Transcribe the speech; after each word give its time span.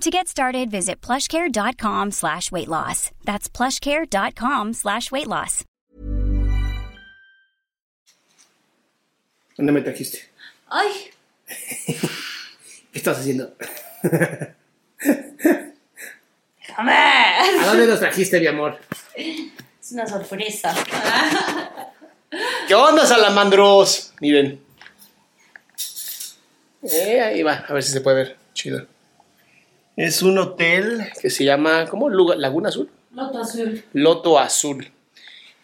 To 0.00 0.10
get 0.10 0.28
started, 0.28 0.70
visit 0.70 1.00
plushcare.com 1.00 2.10
slash 2.10 2.50
weight 2.52 2.68
loss. 2.68 3.10
That's 3.24 3.48
plushcare.com 3.48 4.72
slash 4.74 5.10
weight 5.10 5.28
loss. 5.28 5.64
¿Dónde 9.56 9.72
me 9.72 9.80
trajiste? 9.82 10.18
Ay, 10.68 10.90
¿Qué 11.86 12.98
estás 12.98 13.18
haciendo? 13.18 13.54
déjame. 16.60 16.92
¿A 16.92 17.66
dónde 17.66 17.86
nos 17.86 18.00
trajiste, 18.00 18.40
mi 18.40 18.48
amor? 18.48 18.78
Es 19.14 19.92
una 19.92 20.06
sorpresa. 20.08 20.74
¿Qué 22.66 22.74
onda, 22.74 23.06
salamandros? 23.06 24.12
Miren. 24.20 24.60
Eh, 26.82 27.20
ahí 27.20 27.42
va, 27.44 27.64
a 27.68 27.72
ver 27.72 27.82
si 27.82 27.92
se 27.92 28.00
puede 28.00 28.16
ver. 28.16 28.36
Chido. 28.54 28.86
Es 29.96 30.22
un 30.22 30.38
hotel 30.38 31.10
que 31.20 31.30
se 31.30 31.44
llama, 31.44 31.86
¿cómo? 31.86 32.08
Laguna 32.10 32.68
Azul. 32.68 32.90
Loto 33.14 33.38
azul. 33.40 33.84
Loto 33.92 34.38
Azul. 34.38 34.90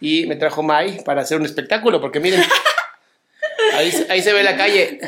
Y 0.00 0.26
me 0.26 0.36
trajo 0.36 0.62
Mai 0.62 1.02
para 1.04 1.22
hacer 1.22 1.38
un 1.38 1.44
espectáculo, 1.44 2.00
porque 2.00 2.20
miren, 2.20 2.42
ahí, 3.74 3.90
se- 3.90 4.10
ahí 4.10 4.22
se 4.22 4.32
ve 4.32 4.42
la 4.44 4.56
calle. 4.56 5.00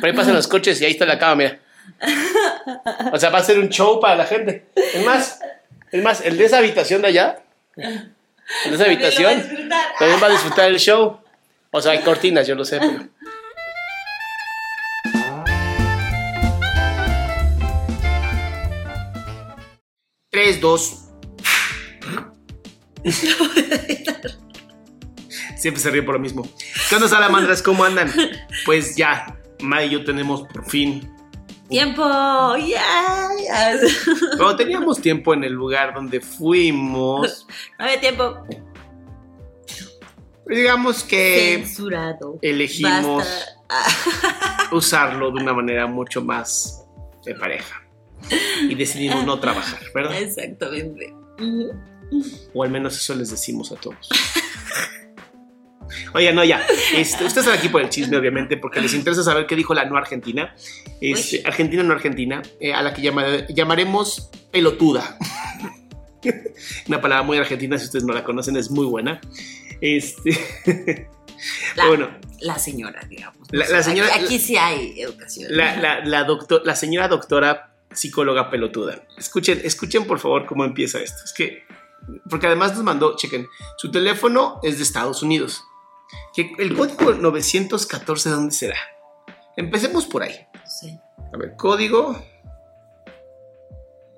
Por 0.00 0.08
ahí 0.08 0.16
pasan 0.16 0.34
los 0.34 0.48
coches 0.48 0.80
y 0.80 0.84
ahí 0.86 0.92
está 0.92 1.04
la 1.06 1.18
cama, 1.18 1.34
mira. 1.36 1.60
O 3.12 3.18
sea, 3.18 3.30
va 3.30 3.38
a 3.38 3.44
ser 3.44 3.58
un 3.58 3.68
show 3.68 4.00
para 4.00 4.16
la 4.16 4.24
gente. 4.24 4.66
Es 4.74 5.04
más, 5.04 5.38
es 5.92 6.02
más, 6.02 6.22
el 6.22 6.38
de 6.38 6.44
esa 6.46 6.58
habitación 6.58 7.02
de 7.02 7.08
allá, 7.08 7.42
el 7.76 8.70
de 8.70 8.74
esa 8.74 8.84
habitación, 8.84 9.42
también 9.98 10.22
va 10.22 10.26
a 10.28 10.30
disfrutar 10.30 10.70
el 10.70 10.78
show. 10.78 11.20
O 11.70 11.80
sea, 11.82 11.92
hay 11.92 11.98
cortinas, 11.98 12.46
yo 12.46 12.54
lo 12.54 12.64
sé, 12.64 12.78
pero... 12.78 13.06
Tres, 20.34 20.60
dos. 20.60 21.04
Siempre 25.56 25.80
se 25.80 25.90
ríe 25.92 26.02
por 26.02 26.14
lo 26.14 26.18
mismo. 26.18 26.42
¿Qué 26.88 26.96
onda, 26.96 27.06
salamandras? 27.06 27.62
¿Cómo 27.62 27.84
andan? 27.84 28.10
Pues 28.66 28.96
ya, 28.96 29.38
May 29.60 29.86
y 29.86 29.90
yo 29.90 30.04
tenemos 30.04 30.42
por 30.52 30.68
fin. 30.68 31.08
Tiempo. 31.68 32.02
Ya. 32.56 33.28
Pero 34.36 34.56
teníamos 34.56 35.00
tiempo 35.00 35.34
en 35.34 35.44
el 35.44 35.52
lugar 35.52 35.94
donde 35.94 36.20
fuimos. 36.20 37.46
No 37.78 37.84
había 37.84 38.00
tiempo. 38.00 38.44
Digamos 40.48 41.04
que 41.04 41.62
Censurado. 41.64 42.40
elegimos 42.42 43.24
Basta. 43.68 44.68
usarlo 44.72 45.30
de 45.30 45.40
una 45.44 45.52
manera 45.52 45.86
mucho 45.86 46.24
más 46.24 46.84
de 47.24 47.36
pareja. 47.36 47.83
Y 48.68 48.74
decidimos 48.74 49.24
no 49.24 49.38
trabajar, 49.40 49.80
¿verdad? 49.94 50.16
Exactamente. 50.20 51.12
O 52.54 52.62
al 52.62 52.70
menos 52.70 52.96
eso 52.96 53.14
les 53.14 53.30
decimos 53.30 53.72
a 53.72 53.76
todos. 53.76 54.08
Oye, 56.14 56.32
no, 56.32 56.44
ya. 56.44 56.64
Este, 56.94 57.24
ustedes 57.24 57.46
están 57.46 57.58
aquí 57.58 57.68
por 57.68 57.82
el 57.82 57.88
chisme, 57.88 58.16
obviamente, 58.16 58.56
porque 58.56 58.80
les 58.80 58.94
interesa 58.94 59.22
saber 59.22 59.46
qué 59.46 59.54
dijo 59.56 59.74
la 59.74 59.84
no 59.84 59.96
argentina. 59.96 60.54
Este, 61.00 61.42
argentina 61.44 61.82
no 61.82 61.92
argentina, 61.92 62.40
eh, 62.60 62.72
a 62.72 62.82
la 62.82 62.94
que 62.94 63.02
llama- 63.02 63.46
llamaremos 63.48 64.30
pelotuda. 64.50 65.18
Una 66.88 67.00
palabra 67.00 67.22
muy 67.24 67.36
argentina, 67.36 67.78
si 67.78 67.84
ustedes 67.86 68.04
no 68.04 68.12
la 68.14 68.24
conocen, 68.24 68.56
es 68.56 68.70
muy 68.70 68.86
buena. 68.86 69.20
Este, 69.80 71.08
La, 71.76 71.88
bueno, 71.88 72.08
la 72.40 72.58
señora, 72.58 73.00
digamos. 73.08 73.46
La- 73.50 73.68
la 73.68 73.82
señora- 73.82 74.14
Aquí, 74.14 74.24
aquí 74.24 74.38
sí 74.38 74.56
hay 74.56 74.98
educación. 75.00 75.48
la, 75.54 75.76
la, 75.76 76.04
la, 76.04 76.24
doctor- 76.24 76.62
la 76.64 76.74
señora 76.76 77.08
doctora 77.08 77.73
psicóloga 77.94 78.50
pelotuda. 78.50 79.06
Escuchen, 79.16 79.60
escuchen 79.64 80.06
por 80.06 80.18
favor 80.18 80.46
cómo 80.46 80.64
empieza 80.64 81.00
esto. 81.00 81.24
Es 81.24 81.32
que, 81.32 81.64
porque 82.28 82.46
además 82.46 82.74
nos 82.74 82.84
mandó, 82.84 83.16
chequen, 83.16 83.48
su 83.78 83.90
teléfono 83.90 84.60
es 84.62 84.76
de 84.78 84.82
Estados 84.82 85.22
Unidos. 85.22 85.64
Que 86.34 86.52
el 86.58 86.74
código 86.76 87.12
914, 87.12 88.30
¿dónde 88.30 88.54
será? 88.54 88.76
Empecemos 89.56 90.06
por 90.06 90.22
ahí. 90.22 90.34
Sí. 90.66 90.98
A 91.32 91.36
ver, 91.36 91.54
código 91.56 92.16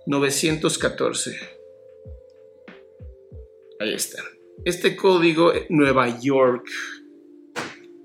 914. 0.07 1.57
Ahí 3.81 3.95
está. 3.95 4.23
Este 4.65 4.97
código, 4.97 5.53
eh, 5.53 5.67
Nueva 5.69 6.19
York. 6.21 6.67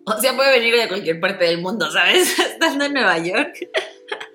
O 0.05 0.19
sea, 0.19 0.35
puede 0.35 0.59
venir 0.59 0.75
de 0.75 0.87
cualquier 0.87 1.19
parte 1.19 1.45
del 1.45 1.61
mundo, 1.61 1.89
¿sabes? 1.91 2.37
Estando 2.39 2.85
en 2.85 2.93
Nueva 2.93 3.17
York, 3.19 3.53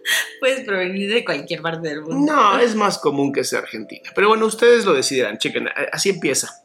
puedes 0.41 0.65
provenir 0.65 1.13
de 1.13 1.25
cualquier 1.25 1.63
parte 1.63 1.89
del 1.89 2.03
mundo. 2.03 2.33
No, 2.33 2.59
es 2.59 2.75
más 2.75 2.99
común 2.99 3.33
que 3.33 3.45
sea 3.45 3.61
Argentina. 3.61 4.11
Pero 4.15 4.29
bueno, 4.29 4.47
ustedes 4.47 4.85
lo 4.85 4.93
decidirán. 4.93 5.39
Chequen, 5.39 5.69
así 5.93 6.11
empieza. 6.11 6.63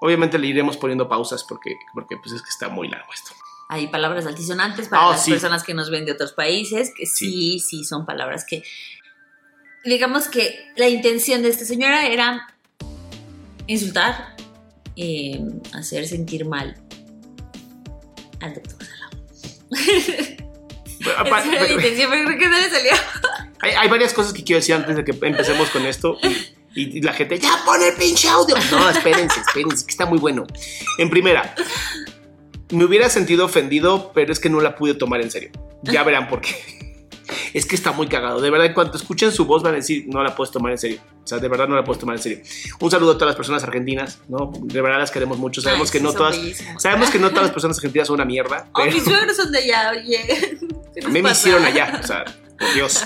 Obviamente 0.00 0.38
le 0.38 0.46
iremos 0.46 0.76
poniendo 0.76 1.08
pausas 1.08 1.44
porque, 1.44 1.74
porque 1.94 2.16
pues 2.22 2.34
es 2.34 2.42
que 2.42 2.48
está 2.48 2.68
muy 2.68 2.88
largo 2.88 3.12
esto. 3.12 3.32
Hay 3.68 3.86
palabras 3.86 4.26
altisonantes 4.26 4.88
para 4.88 5.06
Ah, 5.06 5.10
las 5.12 5.24
sí. 5.24 5.30
personas 5.30 5.62
que 5.62 5.74
nos 5.74 5.90
ven 5.90 6.04
de 6.04 6.12
otros 6.12 6.32
países, 6.32 6.92
que 6.96 7.06
sí, 7.06 7.60
sí, 7.60 7.84
son 7.84 8.04
palabras 8.04 8.44
que, 8.44 8.64
digamos 9.84 10.26
que 10.26 10.58
la 10.76 10.88
intención 10.88 11.42
de 11.42 11.50
esta 11.50 11.64
señora 11.64 12.06
era 12.06 12.52
insultar, 13.68 14.34
eh, 14.96 15.40
hacer 15.72 16.08
sentir 16.08 16.46
mal 16.46 16.76
al 18.40 18.54
doctor 18.54 18.78
Salam. 18.84 19.10
Intención, 21.00 22.10
pero 22.10 22.24
creo 22.26 22.38
que 22.38 22.48
no 22.48 22.58
le 22.58 22.70
salió. 22.70 22.92
hay, 23.60 23.72
hay 23.72 23.88
varias 23.88 24.12
cosas 24.12 24.32
que 24.32 24.44
quiero 24.44 24.60
decir 24.60 24.74
antes 24.74 24.96
de 24.96 25.04
que 25.04 25.12
empecemos 25.12 25.68
con 25.70 25.86
esto. 25.86 26.18
Y, 26.74 26.98
y 26.98 27.02
la 27.02 27.12
gente, 27.12 27.38
ya 27.38 27.62
pon 27.64 27.82
el 27.82 27.94
pinche 27.94 28.28
audio. 28.28 28.54
No, 28.70 28.88
espérense, 28.90 29.40
espérense, 29.40 29.84
que 29.86 29.90
está 29.90 30.06
muy 30.06 30.18
bueno. 30.18 30.46
En 30.98 31.10
primera, 31.10 31.54
me 32.70 32.84
hubiera 32.84 33.08
sentido 33.08 33.46
ofendido, 33.46 34.12
pero 34.14 34.32
es 34.32 34.38
que 34.38 34.48
no 34.48 34.60
la 34.60 34.76
pude 34.76 34.94
tomar 34.94 35.20
en 35.20 35.30
serio. 35.30 35.50
Ya 35.82 36.02
verán 36.04 36.28
por 36.28 36.40
qué. 36.40 36.54
Es 37.54 37.64
que 37.66 37.74
está 37.76 37.92
muy 37.92 38.08
cagado. 38.08 38.40
De 38.40 38.50
verdad, 38.50 38.66
en 38.66 38.74
cuanto 38.74 38.96
escuchen 38.96 39.32
su 39.32 39.44
voz 39.46 39.62
van 39.62 39.74
a 39.74 39.76
decir, 39.76 40.04
no 40.08 40.22
la 40.22 40.34
puedes 40.34 40.52
tomar 40.52 40.72
en 40.72 40.78
serio. 40.78 41.00
O 41.22 41.26
sea, 41.26 41.38
de 41.38 41.48
verdad 41.48 41.68
no 41.68 41.76
la 41.76 41.84
puedes 41.84 42.00
tomar 42.00 42.16
en 42.16 42.22
serio. 42.22 42.40
Un 42.80 42.90
saludo 42.90 43.12
a 43.12 43.14
todas 43.14 43.28
las 43.28 43.36
personas 43.36 43.62
argentinas, 43.64 44.18
¿no? 44.28 44.52
De 44.62 44.80
verdad 44.80 44.98
las 44.98 45.10
queremos 45.12 45.38
mucho. 45.38 45.60
Sabemos 45.60 45.88
Ay, 45.92 45.98
que 45.98 46.04
no 46.04 46.12
todas... 46.12 46.36
bellísimos. 46.36 46.82
Sabemos 46.82 47.10
que 47.10 47.18
no 47.18 47.28
todas 47.30 47.44
las 47.44 47.52
personas 47.52 47.76
argentinas 47.78 48.08
son 48.08 48.14
una 48.14 48.24
mierda. 48.24 48.66
Oh, 48.72 48.80
pero- 48.82 48.92
mis 48.92 49.04
suegros 49.04 49.36
son 49.36 49.50
de 49.52 49.58
allá, 49.58 49.90
oye. 49.90 50.58
¿Qué 50.94 51.00
a 51.00 51.04
les 51.04 51.12
mí 51.12 51.22
me 51.22 51.30
hicieron 51.30 51.64
allá, 51.64 52.00
o 52.02 52.06
sea, 52.06 52.24
por 52.58 52.72
Dios. 52.74 53.02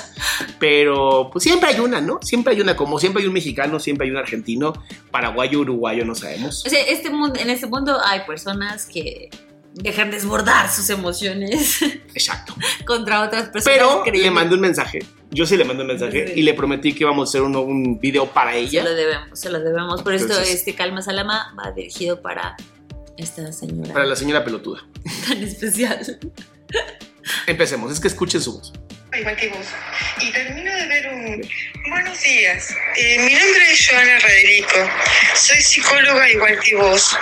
Pero 0.58 1.28
pues 1.32 1.42
siempre 1.44 1.70
hay 1.70 1.80
una, 1.80 2.00
¿no? 2.00 2.18
Siempre 2.22 2.54
hay 2.54 2.60
una, 2.60 2.76
como 2.76 2.98
siempre 2.98 3.22
hay 3.22 3.28
un 3.28 3.34
mexicano, 3.34 3.78
siempre 3.80 4.06
hay 4.06 4.10
un 4.10 4.16
argentino, 4.16 4.72
paraguayo, 5.10 5.60
uruguayo, 5.60 6.04
no 6.04 6.14
sabemos. 6.14 6.64
O 6.66 6.68
sea, 6.70 6.80
este 6.86 7.10
mundo, 7.10 7.38
en 7.40 7.50
este 7.50 7.66
mundo 7.66 7.98
hay 8.04 8.20
personas 8.26 8.86
que 8.86 9.30
dejan 9.74 10.10
desbordar 10.10 10.70
sus 10.70 10.88
emociones 10.90 11.82
Exacto. 12.14 12.54
contra 12.86 13.22
otras 13.22 13.48
personas. 13.48 13.78
Pero 14.04 14.04
le 14.06 14.30
mandé 14.30 14.54
un 14.54 14.60
mensaje 14.60 15.00
Yo 15.32 15.46
sí 15.46 15.56
le 15.56 15.64
mandé 15.64 15.82
un 15.82 15.88
mensaje 15.88 16.28
Sí. 16.28 16.32
y 16.36 16.42
le 16.42 16.54
prometí 16.54 16.92
que 16.92 17.00
íbamos 17.02 17.28
a 17.28 17.30
hacer 17.30 17.42
un 17.42 17.98
video 17.98 18.26
para 18.26 18.52
Se 18.52 18.58
ella. 18.60 18.84
lo 18.84 18.94
debemos, 18.94 19.38
se 19.38 19.50
lo 19.50 19.58
debemos. 19.58 20.02
Por 20.02 20.14
esto, 20.14 20.38
este 20.40 20.74
Calma 20.76 21.02
Salama 21.02 21.52
va 21.58 21.72
dirigido 21.72 22.22
para 22.22 22.56
esta 23.16 23.52
señora 23.52 23.92
Para 23.92 24.06
la 24.06 24.14
señora 24.16 24.44
pelotuda. 24.44 24.80
tan 25.28 25.42
especial. 25.42 26.20
Empecemos, 27.46 27.92
es 27.92 28.00
que 28.00 28.08
escuchen 28.08 28.40
su 28.40 28.58
voz. 28.58 28.72
igual 29.18 29.36
que 29.36 29.48
vos. 29.48 29.66
Y 30.20 30.32
termino 30.32 30.74
de 30.74 30.86
ver 30.88 31.08
un... 31.14 31.48
Buenos 31.90 32.20
días. 32.22 32.74
Eh, 32.96 33.16
mi 33.18 33.32
nombre 33.34 33.72
es 33.72 33.88
Joana 33.88 34.18
Raderico. 34.18 34.90
Soy 35.34 35.60
psicóloga 35.60 36.28
igual 36.30 36.58
que 36.60 36.76
vos. 36.76 37.16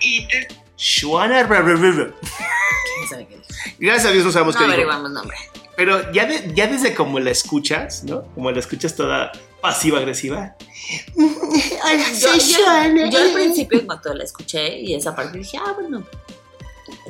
Y 0.00 0.26
te- 0.28 0.48
Joana 0.78 1.42
Rararara. 1.42 2.12
¿Quién 2.14 3.08
sabe 3.08 3.26
qué 3.26 3.36
dijo? 3.36 3.46
Gracias 3.78 4.06
a 4.06 4.12
Dios 4.12 4.24
no 4.24 4.32
sabemos 4.32 4.54
No 4.54 4.60
qué 4.60 4.64
dijo. 4.66 4.72
averiguamos 4.74 5.10
nombre. 5.10 5.36
Pero 5.76 6.12
ya, 6.12 6.24
de- 6.26 6.52
ya 6.54 6.66
desde 6.68 6.94
como 6.94 7.18
la 7.20 7.30
escuchas, 7.30 8.04
¿no? 8.04 8.22
Como 8.34 8.50
la 8.50 8.60
escuchas 8.60 8.94
toda 8.94 9.32
pasiva-agresiva. 9.60 10.54
Hola, 11.16 12.04
Yo, 12.18 12.28
soy 12.28 12.40
yo- 12.40 12.64
Joana. 12.64 13.10
yo 13.10 13.18
al 13.20 13.32
principio, 13.32 13.80
en 13.80 13.86
cuanto 13.86 14.14
la 14.14 14.24
escuché 14.24 14.78
y 14.78 14.94
esa 14.94 15.14
parte, 15.14 15.38
dije, 15.38 15.58
ah, 15.58 15.72
bueno, 15.72 16.06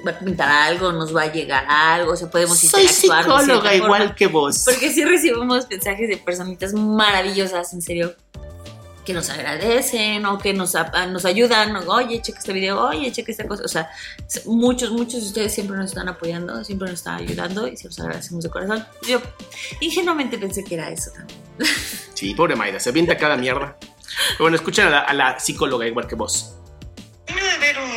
va 0.07 0.13
a 0.13 0.19
comentar 0.19 0.49
algo, 0.49 0.93
nos 0.93 1.15
va 1.15 1.23
a 1.23 1.33
llegar 1.33 1.67
algo, 1.69 2.13
o 2.13 2.17
sea, 2.17 2.31
podemos 2.31 2.59
Soy 2.59 2.89
psicóloga 2.89 3.75
igual 3.75 4.03
forma. 4.03 4.15
que 4.15 4.27
vos. 4.27 4.63
Porque 4.65 4.93
sí 4.93 5.05
recibimos 5.05 5.69
mensajes 5.69 6.09
de 6.09 6.17
personitas 6.17 6.73
maravillosas, 6.73 7.73
en 7.73 7.83
serio, 7.83 8.15
que 9.07 9.15
nos 9.15 9.31
agradecen 9.31 10.27
o 10.27 10.39
que 10.39 10.53
nos, 10.53 10.75
nos 11.11 11.25
ayudan. 11.25 11.77
Oye, 11.89 12.21
checa 12.21 12.39
este 12.39 12.53
video, 12.53 12.81
oye, 12.81 13.11
checa 13.13 13.31
esta 13.31 13.47
cosa. 13.47 13.63
O 13.65 13.69
sea, 13.69 13.89
muchos, 14.45 14.91
muchos 14.91 15.21
de 15.23 15.27
ustedes 15.29 15.55
siempre 15.55 15.77
nos 15.77 15.87
están 15.87 16.09
apoyando, 16.09 16.63
siempre 16.65 16.91
nos 16.91 16.99
están 16.99 17.21
ayudando 17.23 17.69
y 17.69 17.77
se 17.77 17.87
los 17.87 17.99
agradecemos 18.01 18.45
de 18.45 18.51
corazón. 18.51 18.85
Yo 19.09 19.23
ingenuamente 19.81 20.37
pensé 20.37 20.65
que 20.65 20.75
era 20.75 20.91
eso 20.91 21.11
también. 21.13 21.39
Sí, 22.15 22.35
pobre 22.35 22.57
Mayra, 22.57 22.81
se 22.81 22.89
avienta 22.89 23.19
cada 23.19 23.37
mierda. 23.37 23.77
Pero 23.79 24.45
bueno, 24.45 24.57
escuchen 24.57 24.87
a 24.87 24.91
la, 24.91 25.01
a 25.01 25.13
la 25.13 25.39
psicóloga 25.39 25.87
igual 25.87 26.07
que 26.07 26.15
vos. 26.15 26.55
ver 27.61 27.79
un 27.79 27.91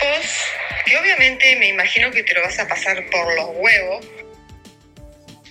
post 0.00 0.51
que 0.92 0.98
obviamente 0.98 1.56
me 1.56 1.68
imagino 1.68 2.10
que 2.10 2.22
te 2.22 2.34
lo 2.34 2.42
vas 2.42 2.58
a 2.58 2.68
pasar 2.68 3.08
por 3.10 3.34
los 3.34 3.46
huevos. 3.56 4.06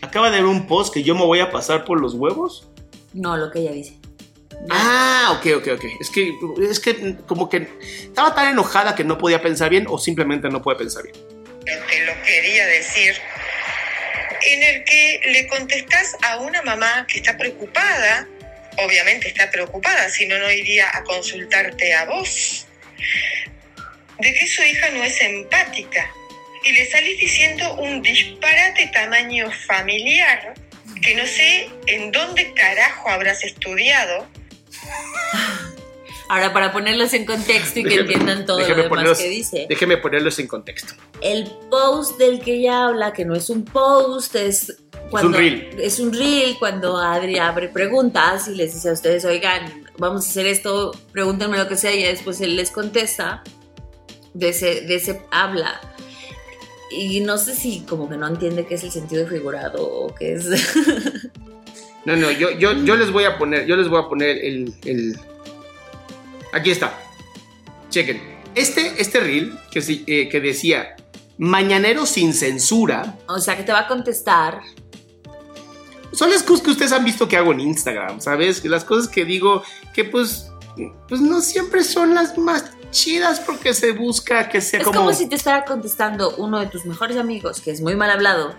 Acaba 0.02 0.30
de 0.30 0.38
ver 0.38 0.46
un 0.46 0.68
post 0.68 0.94
que 0.94 1.02
yo 1.02 1.16
me 1.16 1.26
voy 1.26 1.40
a 1.40 1.50
pasar 1.50 1.84
por 1.84 2.00
los 2.00 2.14
huevos. 2.14 2.70
No, 3.14 3.36
lo 3.38 3.50
que 3.50 3.60
ella 3.60 3.72
dice. 3.72 3.98
Ah, 4.70 5.36
ok, 5.40 5.48
ok, 5.58 5.68
ok. 5.74 5.86
Es 6.00 6.10
que, 6.12 6.32
es 6.70 6.80
que 6.80 7.16
como 7.28 7.50
que 7.50 7.68
estaba 7.82 8.36
tan 8.36 8.50
enojada 8.50 8.94
que 8.94 9.04
no 9.04 9.18
podía 9.18 9.42
pensar 9.42 9.72
bien 9.72 9.86
o 9.90 9.98
simplemente 9.98 10.48
no 10.50 10.62
puede 10.62 10.78
pensar 10.78 11.04
bien. 11.04 11.16
te 11.66 12.06
lo 12.06 12.14
quería 12.22 12.68
decir, 12.68 13.16
en 14.44 14.64
el 14.64 14.84
que 14.84 15.22
le 15.26 15.48
contestás 15.48 16.18
a 16.22 16.38
una 16.38 16.62
mamá 16.62 17.08
que 17.08 17.18
está 17.18 17.36
preocupada, 17.36 18.28
obviamente 18.78 19.28
está 19.28 19.50
preocupada, 19.50 20.08
si 20.10 20.28
no, 20.28 20.38
no 20.38 20.52
iría 20.52 20.96
a 20.96 21.04
consultarte 21.04 21.96
a 21.96 22.06
vos, 22.06 22.68
de 24.22 24.34
que 24.34 24.48
su 24.48 24.62
hija 24.64 24.90
no 24.92 25.04
es 25.04 25.20
empática. 25.22 26.10
Y 26.64 26.72
le 26.74 26.86
salís 26.90 27.20
diciendo 27.20 27.74
un 27.76 28.02
disparate 28.02 28.90
tamaño 28.94 29.50
familiar 29.66 30.54
que 31.02 31.16
no 31.16 31.26
sé 31.26 31.70
en 31.88 32.12
dónde 32.12 32.54
carajo 32.54 33.10
habrás 33.10 33.44
estudiado. 33.44 34.28
Ahora, 36.30 36.54
para 36.54 36.72
ponerlos 36.72 37.14
en 37.14 37.26
contexto 37.26 37.80
y 37.80 37.84
que 37.84 37.90
Déjeme- 37.90 38.02
entiendan 38.04 38.46
todo 38.46 38.60
lo 38.60 38.66
demás 38.68 38.86
ponerlos- 38.88 39.18
que 39.18 39.28
dice. 39.28 39.66
Déjeme 39.68 39.98
ponerlos 39.98 40.40
en 40.40 40.48
contexto. 40.48 40.94
El 41.22 41.52
post 41.70 42.18
del 42.18 42.40
que 42.40 42.54
ella 42.56 42.86
habla, 42.86 43.12
que 43.12 43.26
no 43.26 43.36
es 43.36 43.50
un 43.50 43.66
post, 43.66 44.36
es 44.36 44.78
cuando 45.10 45.38
reel. 45.38 45.76
es 45.78 46.00
un 46.00 46.14
reel 46.14 46.58
cuando 46.58 46.98
Adri 46.98 47.38
abre 47.38 47.68
preguntas 47.68 48.48
y 48.48 48.56
les 48.56 48.74
dice 48.74 48.90
a 48.90 48.94
ustedes, 48.94 49.26
oigan, 49.26 49.84
vamos 49.98 50.26
a 50.26 50.30
hacer 50.30 50.48
esto, 50.48 50.92
pregúntenme 51.12 51.58
lo 51.58 51.68
que 51.68 51.76
sea 51.76 51.92
y 51.92 52.04
después 52.04 52.40
él 52.40 52.56
les 52.56 52.72
contesta. 52.72 53.44
De 54.34 54.50
ese, 54.50 54.82
de 54.82 54.96
ese 54.96 55.22
habla. 55.32 55.80
Y 56.90 57.22
no 57.22 57.38
sé 57.38 57.56
si 57.56 57.82
como 57.82 58.10
que 58.10 58.18
no 58.18 58.28
entiende 58.28 58.66
qué 58.66 58.76
es 58.76 58.84
el 58.84 58.92
sentido 58.92 59.28
figurado 59.28 59.84
o 59.88 60.14
qué 60.16 60.34
es. 60.34 60.46
No, 62.04 62.16
no, 62.16 62.32
yo, 62.32 62.50
yo, 62.58 62.74
yo 62.84 62.96
les 62.96 63.12
voy 63.12 63.26
a 63.26 63.38
poner, 63.38 63.68
yo 63.68 63.76
les 63.76 63.88
voy 63.88 64.02
a 64.04 64.10
poner 64.10 64.44
el, 64.44 64.74
el- 64.86 65.20
Aquí 66.52 66.72
está. 66.72 67.00
Chequen. 67.92 68.20
Este, 68.56 69.00
este 69.00 69.20
reel 69.20 69.54
que, 69.70 69.84
sí- 69.84 70.04
eh, 70.08 70.28
que 70.28 70.40
decía 70.42 70.96
Mañanero 71.38 72.08
sin 72.08 72.34
censura 72.34 73.18
o 73.28 73.38
sea, 73.40 73.56
que 73.56 73.62
te 73.62 73.72
va 73.72 73.82
a 73.82 73.88
contestar. 73.88 74.62
son 76.12 76.32
las 76.32 76.42
cosas 76.42 76.64
que 76.66 76.72
ustedes 76.72 76.92
han 76.92 77.06
visto 77.06 77.28
que 77.28 77.38
hago 77.38 77.52
en 77.52 77.60
Instagram, 77.60 78.20
¿sabes? 78.20 78.66
Las 78.66 78.84
cosas 78.84 79.08
que 79.08 79.24
digo 79.24 79.62
que 79.94 80.04
pues, 80.04 80.51
pues 81.08 81.22
no 81.22 81.42
siempre 81.42 81.84
son 81.84 82.14
las 82.14 82.38
más 82.38 82.66
chidas 82.92 83.40
porque 83.40 83.74
se 83.74 83.92
busca 83.92 84.50
que 84.50 84.62
sea 84.62 84.80
Es 84.80 84.86
como... 84.86 85.00
como 85.00 85.14
si 85.14 85.28
te 85.28 85.36
estuviera 85.36 85.66
contestando 85.66 86.36
uno 86.38 86.60
de 86.60 86.68
tus 86.68 86.86
mejores 86.86 87.18
amigos, 87.18 87.62
que 87.62 87.72
es 87.72 87.82
muy 87.82 87.96
mal 87.96 88.10
hablado, 88.10 88.54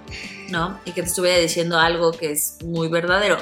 ¿no? 0.51 0.81
Y 0.85 0.93
que 0.93 1.03
te 1.03 1.09
estuviera 1.09 1.39
diciendo 1.39 1.79
algo 1.79 2.13
que 2.13 2.33
es 2.33 2.57
muy 2.65 2.89
verdadero, 2.89 3.39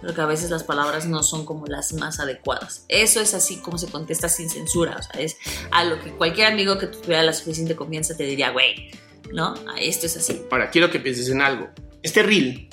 pero 0.00 0.14
que 0.14 0.20
a 0.20 0.26
veces 0.26 0.50
las 0.50 0.62
palabras 0.62 1.06
no 1.06 1.22
son 1.22 1.44
como 1.44 1.66
las 1.66 1.92
más 1.92 2.20
adecuadas. 2.20 2.84
Eso 2.88 3.20
es 3.20 3.34
así 3.34 3.56
como 3.58 3.78
se 3.78 3.88
contesta 3.88 4.28
sin 4.28 4.48
censura, 4.48 4.96
o 4.98 5.02
sea, 5.02 5.20
es 5.20 5.36
a 5.70 5.84
lo 5.84 6.00
que 6.00 6.12
cualquier 6.12 6.46
amigo 6.46 6.78
que 6.78 6.86
tuviera 6.86 7.22
la 7.22 7.32
suficiente 7.32 7.74
confianza 7.74 8.16
te 8.16 8.24
diría, 8.24 8.50
güey, 8.50 8.90
¿no? 9.32 9.54
Ah, 9.68 9.74
Esto 9.80 10.06
es 10.06 10.16
así. 10.16 10.42
Ahora, 10.50 10.70
quiero 10.70 10.90
que 10.90 11.00
pienses 11.00 11.28
en 11.28 11.42
algo. 11.42 11.68
Este 12.02 12.22
reel 12.22 12.68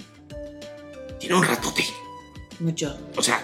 tiene 1.19 1.35
un 1.35 1.43
ratote. 1.43 1.83
Mucho. 2.59 2.95
O 3.17 3.23
sea, 3.23 3.43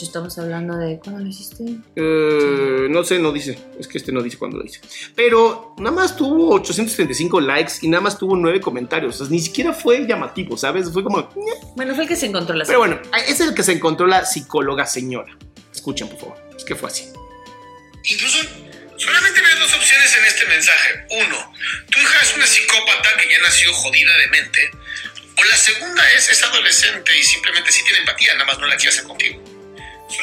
estamos 0.00 0.38
hablando 0.38 0.76
de, 0.76 0.98
¿cuándo 0.98 1.20
lo 1.20 1.28
hiciste? 1.28 1.64
Eh, 1.96 2.88
no 2.90 3.04
sé, 3.04 3.18
no 3.18 3.32
dice. 3.32 3.58
Es 3.78 3.88
que 3.88 3.98
este 3.98 4.12
no 4.12 4.22
dice 4.22 4.38
cuándo 4.38 4.58
lo 4.58 4.64
dice. 4.64 4.80
Pero 5.14 5.74
nada 5.78 5.94
más 5.94 6.16
tuvo 6.16 6.54
835 6.54 7.40
likes 7.40 7.72
y 7.82 7.88
nada 7.88 8.02
más 8.02 8.18
tuvo 8.18 8.36
9 8.36 8.60
comentarios. 8.60 9.20
O 9.20 9.24
sea, 9.24 9.32
ni 9.32 9.40
siquiera 9.40 9.72
fue 9.72 10.06
llamativo, 10.06 10.56
¿sabes? 10.56 10.90
Fue 10.92 11.02
como. 11.02 11.28
Bueno, 11.76 11.94
fue 11.94 12.04
el 12.04 12.08
que 12.08 12.16
se 12.16 12.26
encontró 12.26 12.54
la 12.54 12.64
Pero 12.64 12.78
bueno, 12.78 13.00
es 13.26 13.40
el 13.40 13.54
que 13.54 13.62
se 13.62 13.72
encontró 13.72 14.06
la 14.06 14.24
psicóloga 14.24 14.86
señora. 14.86 15.36
Escuchen, 15.72 16.08
por 16.08 16.18
favor. 16.18 16.36
Es 16.56 16.64
que 16.64 16.74
fue 16.74 16.88
así. 16.88 17.08
Incluso 18.04 18.38
solamente 18.96 19.40
ves 19.40 19.58
dos 19.58 19.74
opciones 19.74 20.16
en 20.16 20.24
este 20.24 20.46
mensaje. 20.46 21.06
Uno, 21.26 21.52
tu 21.90 21.98
hija 21.98 22.22
es 22.22 22.36
una 22.36 22.46
psicópata 22.46 23.08
que 23.18 23.30
ya 23.30 23.40
nació 23.42 23.72
jodida 23.72 24.16
de 24.18 24.26
mente. 24.28 24.70
O 25.38 25.44
la 25.44 25.56
segunda 25.56 26.12
es, 26.12 26.28
es 26.28 26.42
adolescente 26.42 27.18
y 27.18 27.22
simplemente 27.22 27.72
sí 27.72 27.82
tiene 27.84 28.00
empatía, 28.00 28.34
nada 28.34 28.44
más 28.44 28.58
no 28.58 28.66
la 28.66 28.76
quiere 28.76 28.90
hacer 28.90 29.04
contigo. 29.04 29.41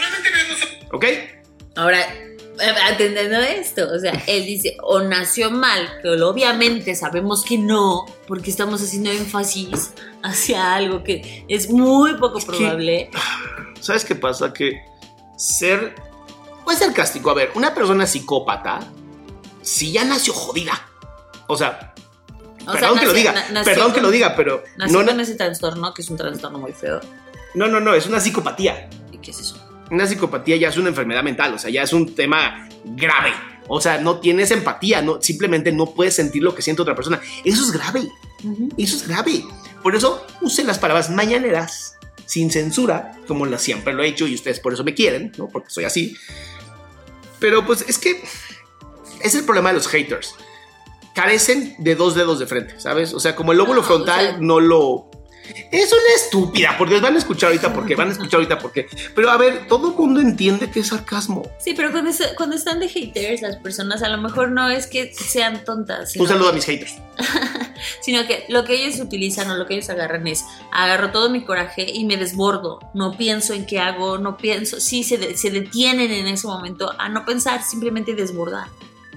Solamente. 0.10 0.88
¿Ok? 0.92 1.06
Ahora, 1.76 2.02
eh, 2.02 2.74
atendiendo 2.92 3.40
esto, 3.40 3.88
o 3.96 4.00
sea, 4.00 4.22
él 4.28 4.46
dice, 4.46 4.76
o 4.84 5.00
nació 5.02 5.50
mal, 5.52 5.88
que 6.02 6.10
obviamente 6.10 6.94
sabemos 6.96 7.44
que 7.44 7.58
no, 7.58 8.06
porque 8.28 8.50
estamos 8.50 8.82
haciendo 8.82 9.12
énfasis 9.12 9.94
hacia 10.24 10.74
algo 10.76 11.04
que 11.04 11.46
es 11.48 11.70
muy 11.70 12.16
poco 12.16 12.40
Es 12.40 12.46
que- 12.46 12.52
probable. 12.52 13.10
¿Sabes 13.80 14.04
qué 14.04 14.16
pasa? 14.16 14.52
Que 14.52 14.82
ser. 15.38 15.96
Puede 16.66 16.78
ser 16.78 16.94
castigo. 16.94 17.30
A 17.32 17.34
ver, 17.34 17.52
una 17.56 17.74
persona 17.74 18.06
psicópata, 18.06 18.80
si 19.62 19.92
ya 19.94 20.04
nació 20.04 20.34
jodida. 20.34 20.74
O 21.48 21.56
sea, 21.58 21.94
O 22.68 22.72
perdón 22.74 22.92
sea, 22.96 23.00
que 23.00 23.06
lo 23.08 23.14
diga. 23.14 23.46
na- 23.52 23.64
perdón 23.64 23.94
que 23.94 24.02
lo 24.02 24.12
diga, 24.12 24.36
pero. 24.36 24.64
Nació 24.76 25.00
No, 25.02 25.06
con 25.08 25.20
ese 25.22 25.36
trastorno, 25.36 25.94
que 25.94 26.02
es 26.02 26.10
un 26.10 26.18
trastorno 26.18 26.60
muy 26.60 26.74
feo. 26.74 27.00
no, 27.56 27.68
no, 27.68 27.80
no, 27.80 27.94
es 27.94 28.06
una 28.06 28.20
psicopatía. 28.20 28.90
¿Y 29.14 29.18
qué 29.20 29.32
es 29.32 29.40
eso? 29.40 29.56
Una 29.92 30.06
psicopatía 30.08 30.56
ya 30.58 30.70
es 30.70 30.78
una 30.78 30.90
enfermedad 30.90 31.24
mental, 31.24 31.54
o 31.54 31.58
sea, 31.60 31.70
ya 31.70 31.84
es 31.84 31.94
un 31.94 32.16
tema 32.16 32.68
grave. 32.86 33.32
O 33.68 33.80
sea, 33.80 34.00
no 34.00 34.20
tienes 34.20 34.50
empatía, 34.52 35.02
no, 35.02 35.22
simplemente 35.22 35.72
no 35.72 35.88
puedes 35.94 36.16
sentir 36.16 36.42
lo 36.42 36.56
que 36.56 36.62
siente 36.64 36.82
otra 36.82 36.96
persona. 36.96 37.22
Eso 37.46 37.64
es 37.64 37.72
grave, 37.72 38.08
eso 38.78 38.96
es 38.96 39.08
grave. 39.08 39.44
Por 39.84 39.96
eso 39.96 40.26
use 40.42 40.64
las 40.64 40.80
palabras 40.80 41.10
mañaneras, 41.12 41.96
sin 42.26 42.50
censura, 42.52 43.18
como 43.28 43.46
la 43.46 43.60
siempre 43.60 43.94
lo 43.94 44.02
he 44.04 44.08
hecho 44.08 44.26
y 44.28 44.34
ustedes 44.36 44.60
por 44.60 44.74
eso 44.74 44.84
me 44.84 44.94
quieren, 44.96 45.32
¿no? 45.38 45.48
Porque 45.50 45.70
soy 45.70 45.84
así. 45.86 46.16
Pero 47.40 47.66
pues 47.66 47.86
es 47.88 47.98
que 48.00 48.24
es 49.22 49.36
el 49.36 49.44
problema 49.46 49.70
de 49.70 49.76
los 49.76 49.88
haters. 49.88 50.34
Carecen 51.14 51.76
de 51.80 51.96
dos 51.96 52.16
dedos 52.16 52.40
de 52.40 52.48
frente, 52.48 52.80
¿sabes? 52.80 53.14
O 53.14 53.20
sea, 53.20 53.36
como 53.36 53.52
el 53.52 53.58
lóbulo 53.58 53.82
No, 53.82 53.88
frontal 53.88 54.26
o 54.26 54.30
sea- 54.30 54.38
no 54.40 54.60
lo... 54.60 55.09
Es 55.72 55.92
una 55.92 56.16
estúpida, 56.16 56.78
por 56.78 56.90
Dios, 56.90 57.02
van 57.02 57.16
a 57.16 57.18
escuchar 57.18 57.48
ahorita 57.50 57.74
porque 57.74 57.96
van 57.96 58.10
a 58.10 58.12
escuchar 58.12 58.36
ahorita 58.36 58.60
porque. 58.60 58.88
Pero 59.16 59.30
a 59.30 59.38
ver, 59.38 59.68
todo 59.68 59.90
el 59.90 59.96
mundo 59.96 60.20
entiende 60.22 60.70
que 60.72 60.80
es 60.82 60.88
sarcasmo. 60.88 61.44
Sí, 61.60 61.74
pero 61.76 61.92
cuando, 61.92 62.10
es- 62.10 62.34
cuando 62.38 62.56
están 62.56 62.80
de 62.80 62.88
haters, 62.90 63.42
las 63.42 63.58
personas 63.58 64.02
a 64.04 64.10
lo 64.10 64.18
mejor 64.22 64.52
no 64.52 64.70
es 64.70 64.88
que 64.88 65.14
sean 65.14 65.64
tontas, 65.64 66.16
Un 66.16 66.28
saludo 66.28 66.50
a 66.50 66.54
mis 66.54 66.66
haters. 66.66 66.96
sino 68.02 68.26
que 68.28 68.46
lo 68.50 68.64
que 68.66 68.76
ellos 68.76 69.00
utilizan 69.00 69.50
o 69.52 69.56
lo 69.58 69.66
que 69.66 69.76
ellos 69.76 69.90
agarran 69.90 70.26
es 70.28 70.46
agarro 70.72 71.12
todo 71.12 71.30
mi 71.30 71.44
coraje 71.44 71.86
y 71.92 72.06
me 72.06 72.18
desbordo, 72.18 72.80
no 72.94 73.18
pienso 73.18 73.54
en 73.54 73.66
qué 73.66 73.80
hago, 73.80 74.18
no 74.18 74.38
pienso, 74.38 74.80
sí 74.80 75.04
se, 75.04 75.18
de- 75.18 75.38
se 75.38 75.50
detienen 75.52 76.12
en 76.12 76.28
ese 76.28 76.48
momento 76.48 76.94
a 76.98 77.10
no 77.10 77.26
pensar, 77.26 77.64
simplemente 77.64 78.14
desbordar. 78.16 78.68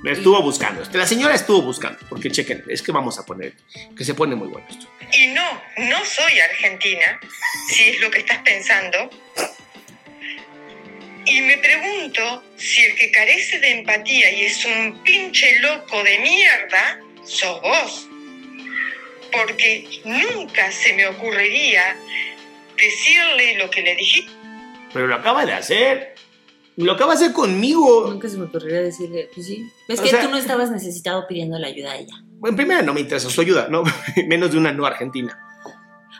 Estuvo 0.04 0.42
buscando. 0.42 0.82
La 0.92 1.06
señora 1.06 1.34
estuvo 1.34 1.62
buscando. 1.62 1.98
Porque 2.08 2.30
chequen, 2.30 2.64
es 2.68 2.82
que 2.82 2.92
vamos 2.92 3.18
a 3.18 3.24
poner. 3.24 3.54
Que 3.96 4.04
se 4.04 4.14
pone 4.14 4.34
muy 4.34 4.48
bueno 4.48 4.66
esto. 4.68 4.86
Y 5.12 5.28
no, 5.28 5.62
no 5.78 6.04
soy 6.04 6.40
argentina, 6.40 7.20
si 7.68 7.90
es 7.90 8.00
lo 8.00 8.10
que 8.10 8.20
estás 8.20 8.38
pensando. 8.38 9.10
Y 11.24 11.40
me 11.42 11.56
pregunto 11.58 12.42
si 12.56 12.82
el 12.82 12.96
que 12.96 13.12
carece 13.12 13.60
de 13.60 13.70
empatía 13.70 14.32
y 14.32 14.44
es 14.46 14.64
un 14.64 15.02
pinche 15.04 15.60
loco 15.60 16.02
de 16.02 16.18
mierda, 16.18 16.98
sos 17.24 17.60
vos. 17.62 18.08
Porque 19.30 20.02
nunca 20.04 20.70
se 20.72 20.92
me 20.94 21.06
ocurriría 21.06 21.96
decirle 22.76 23.54
lo 23.54 23.70
que 23.70 23.82
le 23.82 23.94
dijiste. 23.94 24.32
Pero 24.92 25.06
lo 25.06 25.14
acaba 25.14 25.46
de 25.46 25.52
hacer. 25.52 26.11
Lo 26.76 26.92
acaba 26.92 27.14
de 27.14 27.24
hacer 27.24 27.32
conmigo. 27.34 28.08
Nunca 28.10 28.28
se 28.28 28.36
me 28.38 28.44
ocurriría 28.44 28.80
decirle, 28.80 29.28
pues 29.34 29.46
sí. 29.46 29.64
Es 29.88 30.00
O 30.00 30.02
que 30.02 30.08
sea- 30.10 30.22
tú 30.22 30.30
no 30.30 30.36
estabas 30.36 30.70
necesitado 30.70 31.26
pidiendo 31.28 31.58
la 31.58 31.66
ayuda 31.68 31.92
a 31.92 31.96
ella. 31.98 32.14
En 32.44 32.56
primera 32.56 32.82
no 32.82 32.94
me 32.94 33.00
interesa 33.00 33.28
su 33.30 33.40
ayuda, 33.40 33.68
¿no? 33.70 33.82
Menos 34.26 34.50
de 34.52 34.58
una 34.58 34.72
no 34.72 34.86
argentina. 34.86 35.38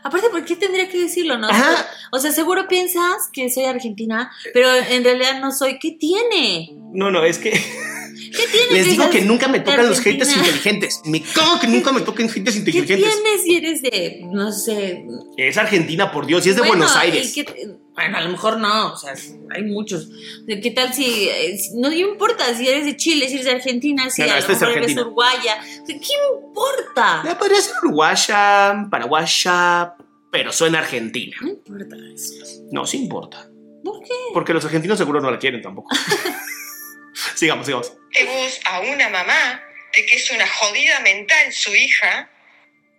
Aparte, 0.05 0.29
¿por 0.31 0.45
qué 0.45 0.57
tendría 0.57 0.89
que 0.89 0.99
decirlo, 1.01 1.39
no? 1.39 1.49
Ajá. 1.49 1.87
O 2.11 2.19
sea, 2.19 2.33
seguro 2.33 2.67
piensas 2.69 3.29
que 3.33 3.49
soy 3.51 3.65
argentina, 3.65 4.33
pero 4.53 4.69
en 4.75 5.05
realidad 5.05 5.41
no 5.41 5.53
soy. 5.53 5.79
¿Qué 5.79 5.93
tiene? 5.93 6.75
No, 6.93 7.11
no, 7.11 7.25
es 7.25 7.39
que 7.39 7.51
¿Qué 7.53 8.47
tiene? 8.51 8.73
les 8.73 8.87
digo 8.91 9.09
que 9.11 9.21
nunca 9.23 9.47
me 9.49 9.61
tocan 9.61 9.89
los 9.89 10.01
haters 10.01 10.37
inteligentes. 10.37 11.01
Me 11.05 11.23
cago 11.23 11.61
que 11.61 11.69
nunca 11.69 11.93
me 11.93 12.01
toquen 12.01 12.29
haters 12.29 12.55
¿Qué 12.57 12.59
inteligentes. 12.61 12.97
tienes 13.23 13.43
si 13.45 13.57
eres 13.57 13.83
de, 13.83 14.21
no 14.31 14.51
sé... 14.53 15.05
Es 15.37 15.57
Argentina, 15.57 16.11
por 16.11 16.27
Dios, 16.27 16.47
y 16.47 16.51
es 16.51 16.57
de 16.57 16.63
bueno, 16.63 16.79
Buenos 16.79 16.97
Aires. 16.97 17.37
y 17.37 17.45
qué- 17.45 17.69
bueno, 17.95 18.17
a 18.17 18.21
lo 18.23 18.31
mejor 18.31 18.59
no, 18.59 18.93
o 18.93 18.97
sea, 18.97 19.15
hay 19.55 19.63
muchos. 19.65 20.09
¿Qué 20.47 20.71
tal 20.71 20.93
si... 20.95 21.29
eh, 21.29 21.59
si- 21.59 21.77
No 21.79 21.93
importa 21.93 22.55
si 22.55 22.67
eres 22.69 22.85
de 22.87 22.97
Chile, 22.97 23.29
si 23.29 23.35
eres 23.35 23.47
de 23.47 23.53
Argentina, 23.53 24.09
si 24.11 24.23
No, 24.23 24.29
no, 24.29 24.33
a 24.33 24.37
lo 24.37 24.41
esta 24.41 24.53
es 24.53 24.61
mejor 24.61 24.73
eres 24.77 24.83
Argentina. 24.83 25.03
uruguaya. 25.07 25.61
¿Qué 25.87 26.01
importa? 26.47 27.23
Ya 27.25 27.39
podría 27.39 27.61
ser 27.61 27.75
uruguaya, 27.83 28.87
paraguaya, 28.91 29.95
pero 30.31 30.53
suena 30.53 30.79
argentina. 30.79 31.37
No 31.43 31.49
importa 31.51 31.97
eso. 32.15 32.35
No, 32.71 32.87
sí 32.87 32.97
importa. 32.99 33.49
¿Por 33.85 34.01
qué? 34.03 34.15
Porque 34.33 34.53
los 34.55 34.65
argentinos 34.65 34.97
seguro 34.99 35.21
no 35.21 35.31
la 35.31 35.39
quieren 35.39 35.61
tampoco. 35.61 35.95
sigamos, 37.35 37.67
sigamos. 37.67 37.93
Vos 37.93 38.61
a 38.65 38.81
una 38.81 39.09
mamá 39.09 39.61
de 39.95 40.07
que 40.07 40.17
es 40.17 40.31
una 40.31 40.47
jodida 40.49 41.01
mental 41.01 41.53
su 41.53 41.75
hija, 41.75 42.29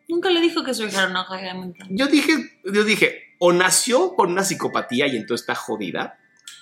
Nunca 0.10 0.30
le 0.30 0.42
dijo 0.42 0.64
que 0.66 0.74
su 0.74 0.86
hija 0.86 1.04
era 1.04 1.08
una 1.10 1.26
hija 1.42 1.54
mental. 1.54 1.88
Yo 1.90 2.08
dije, 2.08 2.34
yo 2.66 2.84
dije, 2.84 3.33
o 3.46 3.52
nació 3.52 4.16
con 4.16 4.32
una 4.32 4.46
psicopatía 4.46 5.06
y 5.08 5.18
entonces 5.18 5.42
está 5.44 5.54
jodida, 5.54 6.18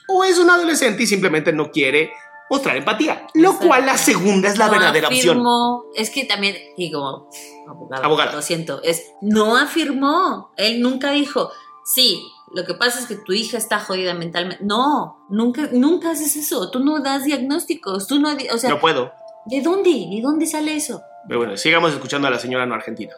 o 0.08 0.24
es 0.24 0.40
un 0.40 0.50
adolescente 0.50 1.04
y 1.04 1.06
simplemente 1.08 1.54
no 1.54 1.70
quiere 1.70 2.12
mostrar 2.50 2.76
empatía. 2.76 3.28
Lo 3.36 3.60
cual 3.60 3.86
la 3.86 3.98
segunda 4.00 4.50
es 4.50 4.58
la 4.58 4.66
No 4.66 4.72
verdadera 4.72 5.08
opción. 5.10 5.38
afirmó- 5.38 5.84
Es 5.96 6.10
que 6.10 6.26
también, 6.26 6.56
y 6.78 6.92
como 6.92 7.30
abogado, 7.70 8.04
Abogada. 8.04 8.32
lo 8.34 8.42
siento, 8.42 8.82
es 8.84 9.04
no 9.22 9.58
afirmó. 9.58 10.54
Él 10.58 10.82
nunca 10.82 11.12
dijo, 11.12 11.52
sí, 11.86 12.20
lo 12.52 12.66
que 12.66 12.74
pasa 12.74 13.00
es 13.00 13.06
que 13.06 13.16
tu 13.16 13.32
hija 13.32 13.60
está 13.60 13.80
jodida 13.80 14.16
mentalmente. 14.16 14.64
No, 14.66 15.28
nunca, 15.30 15.70
nunca 15.72 16.10
haces 16.12 16.36
eso. 16.36 16.72
Tú 16.72 16.80
no 16.80 17.00
das 17.00 17.26
diagnósticos. 17.26 18.08
Tú 18.08 18.20
no, 18.20 18.36
o 18.54 18.58
sea, 18.58 18.72
No 18.72 18.80
puedo. 18.80 19.12
¿de 19.46 19.62
dónde? 19.62 19.92
¿De 19.92 20.20
dónde 20.24 20.48
sale 20.48 20.76
eso? 20.76 21.00
Pero 21.28 21.40
bueno, 21.42 21.56
sigamos 21.58 21.94
escuchando 21.94 22.28
a 22.28 22.32
la 22.32 22.40
señora 22.40 22.66
no 22.66 22.74
argentina. 22.74 23.14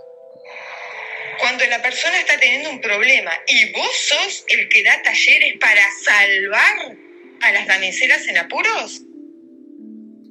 Cuando 1.58 1.66
la 1.70 1.82
persona 1.84 2.18
está 2.20 2.40
teniendo 2.40 2.70
un 2.72 2.82
problema 2.82 3.32
y 3.48 3.72
vos 3.74 3.90
sos 4.10 4.44
el 4.48 4.68
que 4.70 4.84
da 4.84 5.02
talleres 5.04 5.54
para 5.60 5.82
salvar 6.04 6.98
a 7.42 7.52
las 7.52 7.68
damiselas 7.68 8.28
en 8.28 8.38
apuros, 8.38 9.02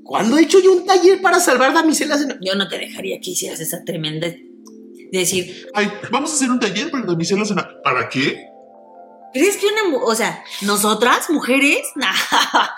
¿Cuándo 0.05 0.37
he 0.37 0.43
hecho 0.43 0.61
yo 0.61 0.73
un 0.73 0.85
taller 0.85 1.21
para 1.23 1.39
salvar 1.39 1.73
damiselas? 1.73 2.23
En... 2.23 2.37
Yo 2.43 2.57
no 2.57 2.69
te 2.69 2.77
dejaría 2.77 3.21
que 3.21 3.31
hicieras 3.31 3.61
esa 3.61 3.85
tremenda 3.85 4.27
de 4.29 4.39
decir, 5.13 5.69
Ay, 5.75 5.91
vamos 6.11 6.33
a 6.33 6.35
hacer 6.35 6.51
un 6.51 6.59
taller 6.59 6.91
para 6.91 7.05
damiselas 7.07 7.51
en... 7.53 7.61
a- 7.61 7.81
¿Para 7.85 8.09
qué? 8.09 8.45
¿crees 9.33 9.57
que 9.57 9.67
una, 9.67 9.85
mu- 9.85 10.05
o 10.05 10.15
sea, 10.15 10.45
nosotras, 10.63 11.31
mujeres, 11.31 11.83
damiselas 11.95 12.75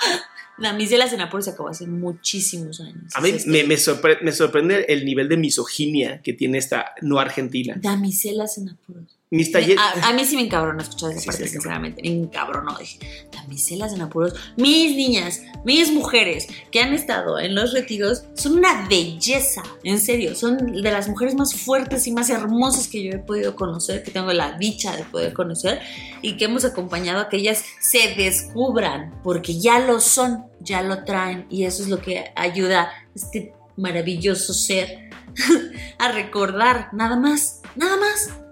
en 1.12 1.20
apuros 1.20 1.44
se 1.46 1.50
acabó 1.52 1.68
hace 1.68 1.86
muchísimos 1.86 2.80
años. 2.80 3.14
A 3.14 3.20
mí 3.20 3.30
Es 3.30 3.46
me, 3.46 3.64
me 3.64 3.74
sorpre- 3.76 4.20
me 4.22 4.32
sorprende 4.32 4.86
el 4.88 5.04
nivel 5.04 5.28
de 5.28 5.36
misoginia 5.36 6.20
que 6.22 6.32
tiene 6.32 6.58
esta 6.58 6.92
no 7.02 7.18
argentina. 7.18 7.74
Damiselas 7.80 8.58
en 8.58 8.68
apuros. 8.70 9.13
Mis 9.34 9.50
talleres... 9.50 9.78
A, 9.78 10.08
a 10.08 10.12
mí 10.12 10.24
sí 10.24 10.36
me 10.36 10.42
encabronó 10.42 10.80
escuchar 10.80 11.10
esa 11.10 11.20
Sí, 11.20 11.26
parte, 11.26 11.48
sinceramente. 11.48 12.02
Me 12.02 12.08
encabronó. 12.08 12.76
Dije, 12.78 13.00
damiselas 13.32 13.92
en 13.92 14.02
apuros. 14.02 14.32
Mis 14.56 14.94
niñas, 14.94 15.42
mis 15.64 15.90
mujeres 15.90 16.46
que 16.70 16.80
han 16.80 16.92
estado 16.94 17.40
en 17.40 17.56
los 17.56 17.72
retiros 17.72 18.24
son 18.34 18.58
una 18.58 18.86
belleza. 18.88 19.62
En 19.82 19.98
serio, 19.98 20.36
son 20.36 20.80
de 20.80 20.90
las 20.92 21.08
mujeres 21.08 21.34
más 21.34 21.52
fuertes 21.52 22.06
y 22.06 22.12
más 22.12 22.30
hermosas 22.30 22.86
que 22.86 23.02
yo 23.02 23.10
he 23.10 23.18
podido 23.18 23.56
conocer, 23.56 24.04
que 24.04 24.12
tengo 24.12 24.32
la 24.32 24.52
dicha 24.52 24.96
de 24.96 25.02
poder 25.02 25.32
conocer 25.32 25.80
y 26.22 26.36
que 26.36 26.44
hemos 26.44 26.64
acompañado 26.64 27.20
a 27.20 27.28
que 27.28 27.38
ellas 27.38 27.64
se 27.80 28.14
descubran, 28.14 29.20
porque 29.24 29.58
ya 29.58 29.80
lo 29.80 30.00
son, 30.00 30.44
ya 30.60 30.80
lo 30.82 31.02
traen 31.02 31.46
y 31.50 31.64
eso 31.64 31.82
es 31.82 31.88
lo 31.88 32.00
que 32.00 32.32
ayuda 32.36 32.82
a 32.82 32.92
este 33.16 33.52
maravilloso 33.76 34.54
ser 34.54 35.10
a 35.98 36.12
recordar, 36.12 36.90
nada 36.92 37.16
más, 37.16 37.62
nada 37.74 37.96
más. 37.96 38.43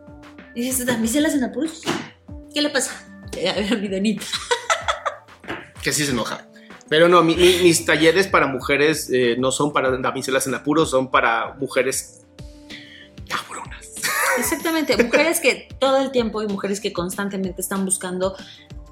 Y 0.55 0.63
dices, 0.63 0.87
damiselas 0.87 1.35
en 1.35 1.45
apuros. 1.45 1.83
¿Qué 2.55 2.61
le 2.63 2.71
pasa? 2.71 2.93
A 3.27 3.53
ver, 3.55 3.79
mi 3.81 3.89
Donita. 3.89 4.25
que 5.83 5.93
sí 5.93 6.05
se 6.05 6.13
enoja. 6.13 6.47
Pero 6.89 7.09
no, 7.09 7.23
mi- 7.23 7.35
mi- 7.37 7.61
mis 7.63 7.87
talleres 7.87 8.27
para 8.27 8.47
mujeres 8.47 9.09
eh, 9.11 9.37
no 9.39 9.51
son 9.51 9.73
para 9.73 9.91
damiselas 9.97 10.47
en 10.47 10.55
apuros, 10.55 10.91
son 10.91 11.11
para 11.11 11.55
mujeres 11.55 12.21
cabronas. 13.29 13.89
Exactamente, 14.39 15.03
mujeres 15.03 15.41
que 15.41 15.69
todo 15.81 15.97
el 16.03 16.11
tiempo 16.11 16.43
y 16.43 16.47
mujeres 16.49 16.81
que 16.81 16.93
constantemente 16.93 17.63
están 17.63 17.85
buscando 17.87 18.37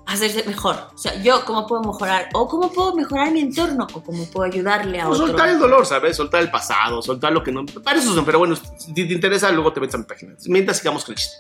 hacerse 0.07 0.43
mejor. 0.45 0.77
O 0.95 0.99
sea, 0.99 1.15
yo 1.23 1.45
cómo 1.45 1.67
puedo 1.67 1.83
mejorar, 1.83 2.31
o 2.33 2.49
cómo 2.49 2.73
puedo 2.73 2.95
mejorar 2.95 3.31
mi 3.33 3.41
entorno, 3.41 3.87
o 3.93 4.03
cómo 4.03 4.25
puedo 4.31 4.51
ayudarle 4.51 4.99
a 5.01 5.09
O 5.09 5.13
otro. 5.13 5.27
soltar 5.29 5.51
el 5.51 5.59
dolor, 5.59 5.85
¿sabes? 5.87 6.17
Soltar 6.17 6.41
el 6.41 6.51
pasado, 6.51 7.03
soltar 7.03 7.33
lo 7.33 7.43
que 7.45 7.53
no. 7.53 7.67
Para 7.67 7.99
eso 7.99 8.15
son, 8.15 8.25
pero 8.25 8.39
bueno, 8.39 8.57
si 8.79 8.95
te 8.95 9.03
interesa, 9.03 9.51
luego 9.53 9.73
te 9.75 9.81
metes 9.81 9.95
a 9.95 9.99
mi 9.99 10.05
página. 10.05 10.35
Mientras 10.47 10.79
sigamos 10.79 11.05
con 11.05 11.13
el 11.13 11.19
chiste. 11.19 11.37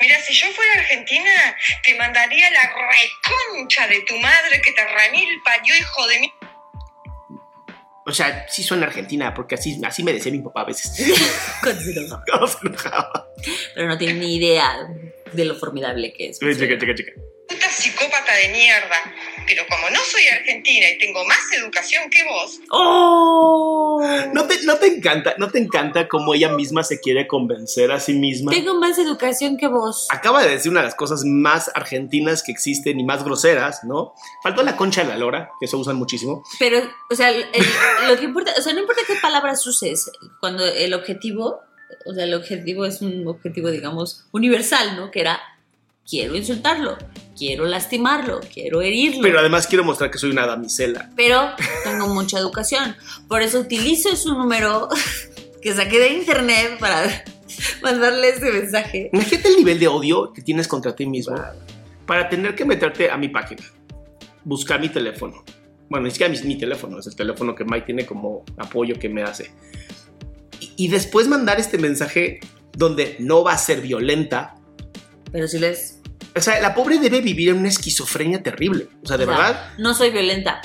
Mira, 0.00 0.20
si 0.20 0.34
yo 0.34 0.46
fuera 0.52 0.72
argentina, 0.74 1.56
te 1.82 1.94
mandaría 1.94 2.50
la 2.50 2.62
reconcha 2.62 3.86
de 3.88 4.00
tu 4.02 4.16
madre 4.18 4.60
que 4.62 4.72
te 4.72 4.84
remil 4.84 5.28
parió, 5.44 5.74
hijo 5.76 6.06
de 6.06 6.20
mi... 6.20 6.32
O 8.08 8.12
sea, 8.12 8.46
sí 8.48 8.62
suena 8.62 8.86
argentina, 8.86 9.34
porque 9.34 9.56
así, 9.56 9.80
así 9.84 10.04
me 10.04 10.12
decía 10.12 10.30
mi 10.30 10.38
papá 10.38 10.60
a 10.60 10.64
veces. 10.66 10.92
Cuando 11.60 11.82
se 11.82 11.90
enojaba. 11.90 12.22
Cuando 12.24 12.46
se 12.46 12.66
enojaba. 12.66 13.28
Pero 13.74 13.88
no 13.88 13.98
tiene 13.98 14.14
ni 14.14 14.36
idea 14.36 14.86
de 15.32 15.44
lo 15.44 15.56
formidable 15.56 16.12
que 16.12 16.28
es. 16.28 16.38
Chica, 16.38 16.78
chica, 16.78 16.94
chica. 16.94 17.12
puta 17.48 17.68
psicópata 17.68 18.32
de 18.32 18.48
mierda. 18.50 19.14
Pero 19.46 19.62
como 19.68 19.88
no 19.90 19.98
soy 20.10 20.26
argentina 20.26 20.86
y 20.90 20.98
tengo 20.98 21.24
más 21.24 21.38
educación 21.56 22.10
que 22.10 22.24
vos, 22.24 22.58
¡Oh! 22.70 24.00
¿No 24.32 24.46
te, 24.46 24.62
¿No 24.64 24.76
te 24.76 24.86
encanta, 24.86 25.34
no 25.38 25.50
te 25.50 25.58
encanta 25.58 26.08
cómo 26.08 26.34
ella 26.34 26.48
misma 26.50 26.82
se 26.82 27.00
quiere 27.00 27.26
convencer 27.26 27.90
a 27.92 28.00
sí 28.00 28.12
misma? 28.14 28.50
Tengo 28.50 28.74
más 28.78 28.98
educación 28.98 29.56
que 29.56 29.68
vos. 29.68 30.08
Acaba 30.10 30.42
de 30.42 30.50
decir 30.50 30.70
una 30.70 30.80
de 30.80 30.86
las 30.86 30.94
cosas 30.94 31.22
más 31.24 31.70
argentinas 31.74 32.42
que 32.42 32.52
existen 32.52 32.98
y 33.00 33.04
más 33.04 33.24
groseras, 33.24 33.84
¿no? 33.84 34.14
Faltó 34.42 34.62
la 34.62 34.76
concha 34.76 35.02
de 35.02 35.08
la 35.08 35.16
lora, 35.16 35.50
que 35.60 35.66
eso 35.66 35.78
usan 35.78 35.96
muchísimo. 35.96 36.42
Pero, 36.58 36.80
o 37.10 37.14
sea, 37.14 37.30
el- 37.30 37.46
lo 38.08 38.16
que 38.16 38.24
importa, 38.24 38.52
o 38.58 38.62
sea, 38.62 38.72
no 38.72 38.80
importa 38.80 39.02
qué 39.06 39.14
palabras 39.22 39.66
uses, 39.66 40.10
cuando 40.40 40.64
el 40.66 40.92
objetivo, 40.94 41.60
o 42.04 42.14
sea, 42.14 42.24
el 42.24 42.34
objetivo 42.34 42.84
es 42.84 43.00
un 43.00 43.26
objetivo, 43.26 43.70
digamos, 43.70 44.26
universal, 44.32 44.96
¿no? 44.96 45.10
Que 45.10 45.20
era, 45.20 45.40
quiero 46.08 46.36
insultarlo, 46.36 46.96
quiero 47.36 47.66
lastimarlo, 47.66 48.40
quiero 48.52 48.80
herirlo. 48.80 49.22
Pero 49.22 49.40
además 49.40 49.66
quiero 49.66 49.84
mostrar 49.84 50.10
que 50.10 50.18
soy 50.18 50.30
una 50.30 50.46
damisela. 50.46 51.10
pero 51.16 51.50
tengo 51.84 52.08
mucha 52.08 52.38
educación. 52.38 52.96
Por 53.28 53.42
eso 53.42 53.60
utilizo 53.60 54.14
su 54.16 54.34
número 54.34 54.88
que 55.62 55.74
saqué 55.74 55.98
de 55.98 56.08
internet 56.14 56.78
para 56.78 57.24
mandarle 57.82 58.30
este 58.30 58.52
mensaje. 58.52 59.10
Imagínate 59.12 59.48
el 59.48 59.56
nivel 59.56 59.78
de 59.78 59.88
odio 59.88 60.32
que 60.32 60.42
tienes 60.42 60.68
contra 60.68 60.94
ti 60.94 61.06
mismo 61.06 61.36
para 62.06 62.28
tener 62.28 62.54
que 62.54 62.64
meterte 62.64 63.10
a 63.10 63.16
mi 63.16 63.28
página, 63.28 63.64
buscar 64.44 64.80
mi 64.80 64.88
teléfono. 64.88 65.44
Bueno, 65.88 66.06
ni 66.06 66.10
siquiera 66.10 66.32
mi, 66.32 66.40
mi 66.42 66.58
teléfono, 66.58 66.98
es 66.98 67.06
el 67.06 67.16
teléfono 67.16 67.54
que 67.54 67.64
Mike 67.64 67.86
tiene 67.86 68.06
como 68.06 68.44
apoyo 68.56 68.98
que 68.98 69.08
me 69.08 69.22
hace. 69.22 69.50
Y, 70.60 70.72
y 70.76 70.88
después 70.88 71.28
mandar 71.28 71.60
este 71.60 71.78
mensaje 71.78 72.40
donde 72.72 73.16
no 73.18 73.42
va 73.42 73.52
a 73.52 73.58
ser 73.58 73.80
violenta. 73.80 74.54
Pero 75.32 75.48
si 75.48 75.58
les... 75.58 75.95
O 76.36 76.40
sea, 76.40 76.60
la 76.60 76.74
pobre 76.74 76.98
debe 76.98 77.20
vivir 77.22 77.48
en 77.48 77.56
una 77.56 77.68
esquizofrenia 77.68 78.42
terrible. 78.42 78.88
O 79.02 79.06
sea, 79.06 79.16
de 79.16 79.24
o 79.24 79.28
sea, 79.28 79.36
verdad. 79.36 79.70
No 79.78 79.94
soy 79.94 80.10
violenta, 80.10 80.60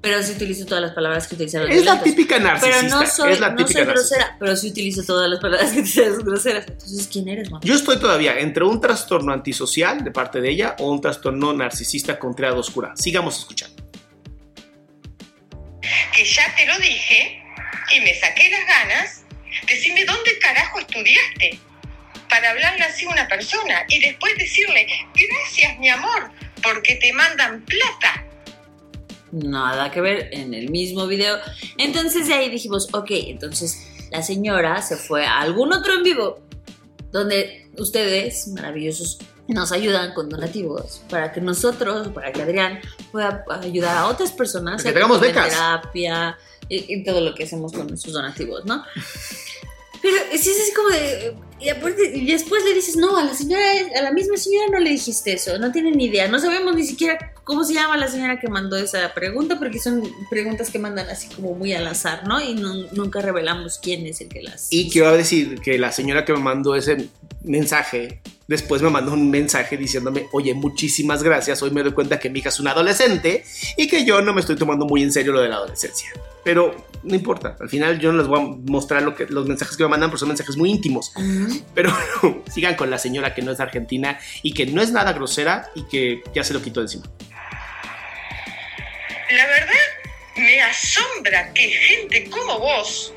pero 0.00 0.22
sí 0.22 0.32
utilizo 0.32 0.66
todas 0.66 0.82
las 0.82 0.92
palabras 0.92 1.28
que 1.28 1.36
utilizaron 1.36 1.70
Es 1.70 1.84
la 1.84 2.02
típica 2.02 2.38
narcisista. 2.38 2.80
Pero 2.80 3.00
no 3.00 3.06
soy, 3.06 3.32
es 3.32 3.40
la 3.40 3.50
no 3.50 3.66
soy 3.66 3.84
grosera, 3.84 4.36
pero 4.38 4.56
sí 4.56 4.68
utilizo 4.68 5.02
todas 5.04 5.30
las 5.30 5.40
palabras 5.40 5.70
que 5.70 5.80
utilizas 5.80 6.18
groseras. 6.18 6.66
Entonces, 6.66 7.08
¿quién 7.10 7.28
eres, 7.28 7.50
mamá? 7.50 7.60
Yo 7.64 7.74
estoy 7.74 7.98
todavía 7.98 8.38
entre 8.38 8.64
un 8.64 8.80
trastorno 8.80 9.32
antisocial 9.32 10.02
de 10.02 10.10
parte 10.10 10.40
de 10.40 10.50
ella 10.50 10.76
o 10.80 10.90
un 10.90 11.00
trastorno 11.00 11.52
narcisista 11.52 12.18
con 12.18 12.34
triada 12.34 12.56
oscura. 12.56 12.92
Sigamos 12.96 13.38
escuchando. 13.38 13.82
que 16.14 16.24
ya 16.24 16.54
te 16.56 16.66
lo 16.66 16.76
dije 16.78 17.42
y 17.96 18.00
me 18.00 18.14
saqué 18.18 18.50
las 18.50 18.66
ganas, 18.66 19.24
decime 19.68 20.04
dónde 20.04 20.38
carajo 20.40 20.80
estudiaste 20.80 21.60
para 22.28 22.50
hablarle 22.50 22.84
así 22.84 23.06
a 23.06 23.10
una 23.10 23.28
persona 23.28 23.84
y 23.88 24.00
después 24.00 24.36
decirle, 24.38 24.86
gracias 25.14 25.78
mi 25.78 25.88
amor, 25.90 26.30
porque 26.62 26.96
te 26.96 27.12
mandan 27.12 27.64
plata. 27.64 28.24
Nada 29.32 29.90
que 29.90 30.00
ver 30.00 30.28
en 30.32 30.54
el 30.54 30.70
mismo 30.70 31.06
video. 31.06 31.38
Entonces 31.78 32.28
de 32.28 32.34
ahí 32.34 32.50
dijimos, 32.50 32.88
ok, 32.92 33.10
entonces 33.10 33.86
la 34.10 34.22
señora 34.22 34.80
se 34.82 34.96
fue 34.96 35.26
a 35.26 35.40
algún 35.40 35.72
otro 35.72 35.94
en 35.94 36.02
vivo 36.02 36.40
donde 37.10 37.68
ustedes, 37.78 38.48
maravillosos, 38.48 39.18
nos 39.46 39.72
ayudan 39.72 40.14
con 40.14 40.28
donativos 40.28 41.02
para 41.10 41.32
que 41.32 41.40
nosotros, 41.40 42.08
para 42.08 42.32
que 42.32 42.42
Adrián 42.42 42.80
pueda 43.12 43.44
ayudar 43.62 43.96
a 43.96 44.06
otras 44.06 44.32
personas 44.32 44.82
que 44.82 44.92
tengamos 44.92 45.20
becas. 45.20 45.50
terapia 45.50 46.38
y, 46.68 46.94
y 46.94 47.04
todo 47.04 47.20
lo 47.20 47.34
que 47.34 47.44
hacemos 47.44 47.72
con 47.72 47.86
nuestros 47.86 48.14
donativos, 48.14 48.64
¿no? 48.64 48.84
Pero 50.04 50.16
sí 50.32 50.50
es 50.50 50.60
así 50.60 50.74
como 50.74 50.88
de. 50.90 51.34
Y, 51.64 52.26
después 52.26 52.64
le 52.64 52.74
dices, 52.74 52.96
no, 52.96 53.16
a 53.16 53.24
la 53.24 53.34
señora, 53.34 53.64
a 53.98 54.02
la 54.02 54.12
misma 54.12 54.36
señora 54.36 54.66
no 54.70 54.78
le 54.78 54.90
dijiste 54.90 55.32
eso, 55.32 55.58
no 55.58 55.72
tiene 55.72 55.92
ni 55.92 56.06
idea. 56.06 56.28
No 56.28 56.38
sabemos 56.38 56.74
ni 56.74 56.84
siquiera 56.84 57.32
cómo 57.44 57.64
se 57.64 57.74
llama 57.74 57.96
la 57.96 58.08
señora 58.08 58.38
que 58.38 58.48
mandó 58.48 58.76
esa 58.76 59.14
pregunta, 59.14 59.58
porque 59.58 59.78
son 59.78 60.02
preguntas 60.28 60.70
que 60.70 60.78
mandan 60.78 61.08
así 61.08 61.28
como 61.28 61.54
muy 61.54 61.72
al 61.72 61.86
azar, 61.86 62.26
¿no? 62.26 62.40
Y 62.40 62.54
nunca 62.54 63.20
revelamos 63.20 63.78
quién 63.78 64.06
es 64.06 64.20
el 64.20 64.28
que 64.28 64.42
las. 64.42 64.68
Y 64.70 64.90
quiero 64.90 65.16
decir 65.16 65.60
que 65.60 65.78
la 65.78 65.92
señora 65.92 66.24
que 66.24 66.32
me 66.32 66.40
mandó 66.40 66.74
ese 66.74 67.08
mensaje, 67.42 68.20
después 68.48 68.82
me 68.82 68.90
mandó 68.90 69.12
un 69.12 69.30
mensaje 69.30 69.76
diciéndome, 69.76 70.28
oye, 70.32 70.54
muchísimas 70.54 71.22
gracias, 71.22 71.62
hoy 71.62 71.70
me 71.70 71.82
doy 71.82 71.92
cuenta 71.92 72.18
que 72.18 72.30
mi 72.30 72.40
hija 72.40 72.50
es 72.50 72.60
una 72.60 72.72
adolescente 72.72 73.44
y 73.76 73.88
que 73.88 74.04
yo 74.04 74.22
no 74.22 74.32
me 74.34 74.40
estoy 74.40 74.56
tomando 74.56 74.86
muy 74.86 75.02
en 75.02 75.12
serio 75.12 75.32
lo 75.32 75.40
de 75.40 75.48
la 75.48 75.56
adolescencia. 75.56 76.10
Pero 76.44 76.88
no 77.02 77.14
importa, 77.14 77.56
al 77.58 77.68
final 77.68 77.98
yo 77.98 78.12
no 78.12 78.18
les 78.18 78.26
voy 78.26 78.40
a 78.40 78.70
mostrar 78.70 79.02
lo 79.02 79.14
que, 79.14 79.26
los 79.26 79.46
mensajes 79.46 79.76
que 79.76 79.82
me 79.82 79.88
mandan, 79.88 80.10
porque 80.10 80.20
son 80.20 80.28
mensajes 80.28 80.56
muy 80.56 80.70
íntimos. 80.70 81.12
Pero 81.74 81.90
sigan 82.52 82.74
con 82.76 82.90
la 82.90 82.98
señora 82.98 83.34
que 83.34 83.42
no 83.42 83.52
es 83.52 83.60
argentina 83.60 84.18
y 84.42 84.52
que 84.52 84.66
no 84.66 84.82
es 84.82 84.90
nada 84.90 85.12
grosera 85.12 85.70
y 85.74 85.84
que 85.84 86.22
ya 86.34 86.44
se 86.44 86.52
lo 86.52 86.62
quitó 86.62 86.80
de 86.80 86.84
encima. 86.84 87.04
La 89.30 89.46
verdad, 89.46 89.72
me 90.36 90.60
asombra 90.60 91.52
que 91.54 91.62
gente 91.62 92.28
como 92.28 92.58
vos, 92.58 93.14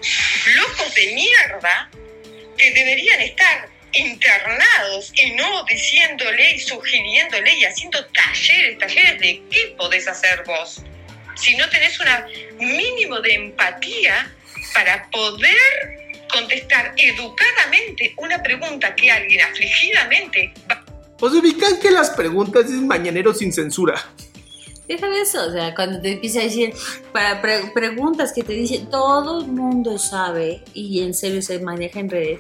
locos 0.56 0.96
de 0.96 1.14
mierda, 1.14 1.90
que 2.58 2.72
deberían 2.74 3.22
estar 3.22 3.70
internados 3.98 5.12
y 5.16 5.32
no 5.32 5.64
diciéndole 5.66 6.52
y 6.52 6.60
sugiriéndole 6.60 7.58
y 7.58 7.66
haciendo 7.66 8.06
talleres, 8.08 8.78
talleres 8.80 9.20
de 9.20 9.44
qué 9.50 9.76
podés 9.78 10.08
hacer 10.08 10.44
vos. 10.46 10.82
Si 11.36 11.56
no 11.56 11.70
tenés 11.70 12.00
un 12.60 12.78
mínimo 12.78 13.20
de 13.20 13.34
empatía 13.34 14.34
para 14.74 15.10
poder 15.10 15.58
contestar 16.32 16.94
educadamente 16.98 18.14
una 18.18 18.42
pregunta 18.42 18.96
que 18.96 19.12
alguien 19.12 19.42
afligidamente 19.42 20.54
va 20.70 20.84
Pues 21.18 21.34
ubican 21.34 21.80
que 21.80 21.92
las 21.92 22.10
preguntas 22.12 22.66
es 22.66 22.72
mañanero 22.72 23.34
sin 23.34 23.54
censura. 23.54 24.04
Déjame 24.88 25.20
eso, 25.20 25.46
o 25.46 25.52
sea, 25.52 25.76
cuando 25.76 26.00
te 26.02 26.14
empieza 26.14 26.40
a 26.40 26.44
decir, 26.44 26.74
para 27.12 27.42
pre- 27.42 27.72
preguntas 27.74 28.32
que 28.34 28.42
te 28.42 28.54
dicen, 28.54 28.90
todo 28.90 29.42
el 29.42 29.48
mundo 29.48 29.98
sabe, 29.98 30.64
y 30.74 31.04
en 31.04 31.14
serio 31.14 31.42
se 31.42 31.60
maneja 31.60 32.00
en 32.00 32.10
redes, 32.10 32.40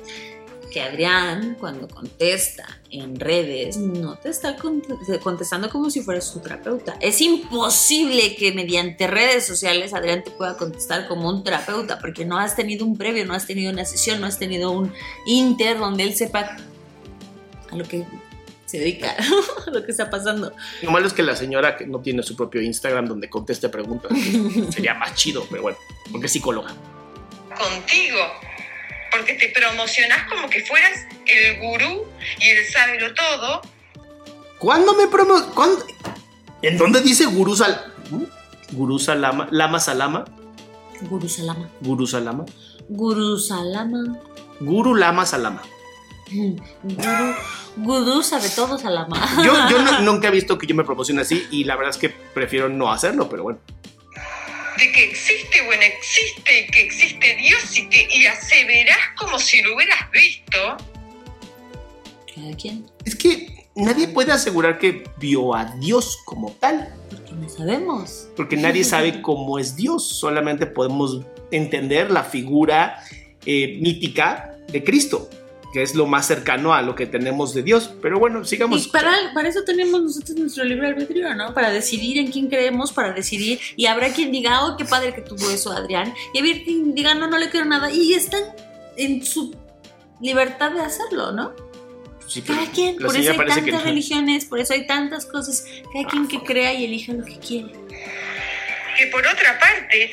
que 0.71 0.81
Adrián, 0.81 1.55
cuando 1.59 1.88
contesta 1.88 2.65
en 2.89 3.19
redes, 3.19 3.77
no 3.77 4.15
te 4.17 4.29
está 4.29 4.57
cont- 4.57 5.19
contestando 5.21 5.69
como 5.69 5.89
si 5.89 6.01
fueras 6.01 6.25
su 6.27 6.39
terapeuta. 6.41 6.97
Es 7.00 7.21
imposible 7.21 8.36
que 8.36 8.51
mediante 8.53 9.07
redes 9.07 9.45
sociales 9.45 9.93
Adrián 9.93 10.24
te 10.24 10.31
pueda 10.31 10.57
contestar 10.57 11.07
como 11.07 11.29
un 11.29 11.43
terapeuta, 11.43 12.00
porque 12.00 12.25
no 12.25 12.38
has 12.38 12.55
tenido 12.55 12.86
un 12.86 12.97
previo, 12.97 13.25
no 13.25 13.33
has 13.33 13.45
tenido 13.47 13.71
una 13.71 13.86
sesión, 13.86 14.19
no 14.21 14.27
has 14.27 14.38
tenido 14.39 14.71
un 14.71 14.91
inter 15.25 15.77
donde 15.79 16.03
él 16.03 16.15
sepa 16.15 16.57
a 17.71 17.75
lo 17.75 17.83
que 17.86 18.05
se 18.65 18.79
dedica, 18.79 19.15
a 19.67 19.69
lo 19.71 19.86
que 19.86 19.91
está 19.91 20.09
pasando. 20.09 20.51
Lo 20.81 20.91
malo 20.91 21.07
es 21.07 21.13
que 21.13 21.24
la 21.24 21.36
señora 21.36 21.77
que 21.77 21.88
no 21.88 22.00
tiene 22.01 22.24
su 22.24 22.36
propio 22.36 22.62
Instagram 22.62 23.07
donde 23.07 23.29
conteste 23.29 23.69
preguntas. 23.69 24.12
Sería 24.69 24.93
más 24.93 25.15
chido, 25.15 25.45
pero 25.50 25.62
bueno, 25.62 25.77
porque 26.12 26.25
es 26.25 26.31
psicóloga. 26.33 26.74
contigo, 27.50 28.19
porque 29.12 29.34
te 29.36 29.50
promocionás 29.50 30.28
como 30.30 30.50
que 30.50 30.63
fueras 30.65 31.06
el 31.26 31.60
gurú 31.60 32.06
y 32.39 32.50
el 32.50 32.65
sábelo 32.67 33.13
todo, 33.13 33.62
¿Cuándo 34.60 34.96
me 34.96 35.06
promo... 35.08 35.36
¿Cuándo? 35.54 35.86
¿En 36.63 36.78
dónde 36.80 37.02
dice 37.02 37.26
Gurú 37.26 37.56
Sal... 37.56 37.93
¿Mm? 38.10 38.24
Gurú 38.76 38.98
Salama? 38.98 39.48
¿Lama 39.52 39.80
Salama? 39.80 40.26
Guru 41.02 41.30
Salama. 41.30 41.70
Gurú 41.80 42.08
Salama. 42.08 42.46
Guru 42.89 43.38
Salama. 43.38 44.20
Guru 44.60 44.96
Lama 44.96 45.26
Salama. 45.28 45.62
Guru, 46.84 47.36
Guru 47.78 48.24
sabe 48.24 48.50
todo 48.50 48.78
Salama. 48.80 49.15
Yo, 49.43 49.54
yo 49.70 49.80
no- 49.84 50.00
nunca 50.02 50.30
he 50.30 50.32
visto 50.32 50.58
que 50.58 50.65
yo 50.65 50.74
me 50.76 50.84
promocione 50.84 51.22
así 51.22 51.48
y 51.52 51.63
la 51.63 51.76
verdad 51.76 51.91
es 51.91 51.98
que 51.98 52.10
prefiero 52.10 52.67
no 52.67 52.91
hacerlo, 52.91 53.30
pero 53.30 53.43
bueno. 53.43 53.60
De 54.77 54.91
que 54.91 55.03
existe, 55.05 55.61
bueno, 55.65 55.81
existe, 55.83 56.61
y 56.61 56.67
que 56.71 56.81
existe 56.81 57.35
Dios 57.35 57.77
y 57.77 57.87
que 57.89 58.07
y 58.11 58.25
aseverás 58.25 58.97
como 59.17 59.39
si 59.39 59.61
lo 59.61 59.75
hubieras 59.75 60.09
visto. 60.11 60.77
¿Cada 62.35 62.55
quien? 62.55 62.85
Es 63.05 63.15
que 63.15 63.65
nadie 63.75 64.07
puede 64.07 64.31
asegurar 64.31 64.77
que 64.79 65.03
vio 65.17 65.55
a 65.55 65.65
Dios 65.77 66.19
como 66.25 66.51
tal, 66.59 66.93
Porque 67.09 67.31
no 67.33 67.49
sabemos. 67.49 68.27
porque 68.35 68.57
nadie 68.57 68.83
sabe 68.93 69.21
cómo 69.21 69.59
es 69.59 69.75
Dios, 69.75 70.07
solamente 70.07 70.65
podemos 70.65 71.21
entender 71.51 72.11
la 72.11 72.23
figura 72.23 73.01
eh, 73.45 73.77
mítica 73.81 74.55
de 74.67 74.83
Cristo, 74.83 75.29
que 75.77 75.83
es 75.83 75.93
lo 75.93 76.07
más 76.07 76.25
cercano 76.25 76.73
a 76.73 76.81
lo 76.81 76.95
que 76.95 77.05
tenemos 77.05 77.53
de 77.53 77.61
Dios. 77.61 77.93
Pero 78.01 78.17
bueno, 78.17 78.43
sigamos. 78.43 78.87
Y 78.87 78.89
para, 78.89 79.11
para 79.35 79.47
eso 79.47 79.63
tenemos 79.63 80.01
nosotros 80.01 80.35
nuestro 80.35 80.63
libre 80.63 80.87
albedrío, 80.87 81.35
¿no? 81.35 81.53
Para 81.53 81.69
decidir 81.69 82.17
en 82.17 82.31
quién 82.31 82.47
creemos, 82.47 82.91
para 82.91 83.13
decidir. 83.13 83.59
Y 83.75 83.85
habrá 83.85 84.11
quien 84.11 84.31
diga, 84.31 84.65
oh, 84.65 84.75
qué 84.75 84.85
padre 84.85 85.13
que 85.13 85.21
tuvo 85.21 85.47
eso, 85.51 85.71
Adrián. 85.71 86.15
Y 86.33 86.39
habrá 86.39 86.63
quien 86.63 86.95
diga, 86.95 87.13
no, 87.13 87.27
no 87.27 87.37
le 87.37 87.51
quiero 87.51 87.67
nada. 87.67 87.91
Y 87.91 88.15
están 88.15 88.41
en 88.97 89.23
su 89.23 89.55
libertad 90.19 90.71
de 90.71 90.81
hacerlo, 90.81 91.31
¿no? 91.31 91.53
Sí, 92.25 92.41
pero 92.41 92.57
Cada 92.57 92.71
quien. 92.71 92.95
Por 92.95 93.15
eso 93.15 93.29
hay 93.29 93.37
que 93.37 93.45
tantas 93.45 93.73
no. 93.73 93.81
religiones, 93.81 94.45
por 94.45 94.59
eso 94.59 94.73
hay 94.73 94.87
tantas 94.87 95.27
cosas. 95.27 95.63
Cada 95.93 96.07
quien 96.07 96.27
que 96.27 96.41
crea 96.41 96.73
y 96.73 96.85
elija 96.85 97.13
lo 97.13 97.23
que 97.23 97.37
quiere. 97.37 97.71
Que 98.97 99.05
por 99.11 99.21
otra 99.27 99.59
parte, 99.59 100.09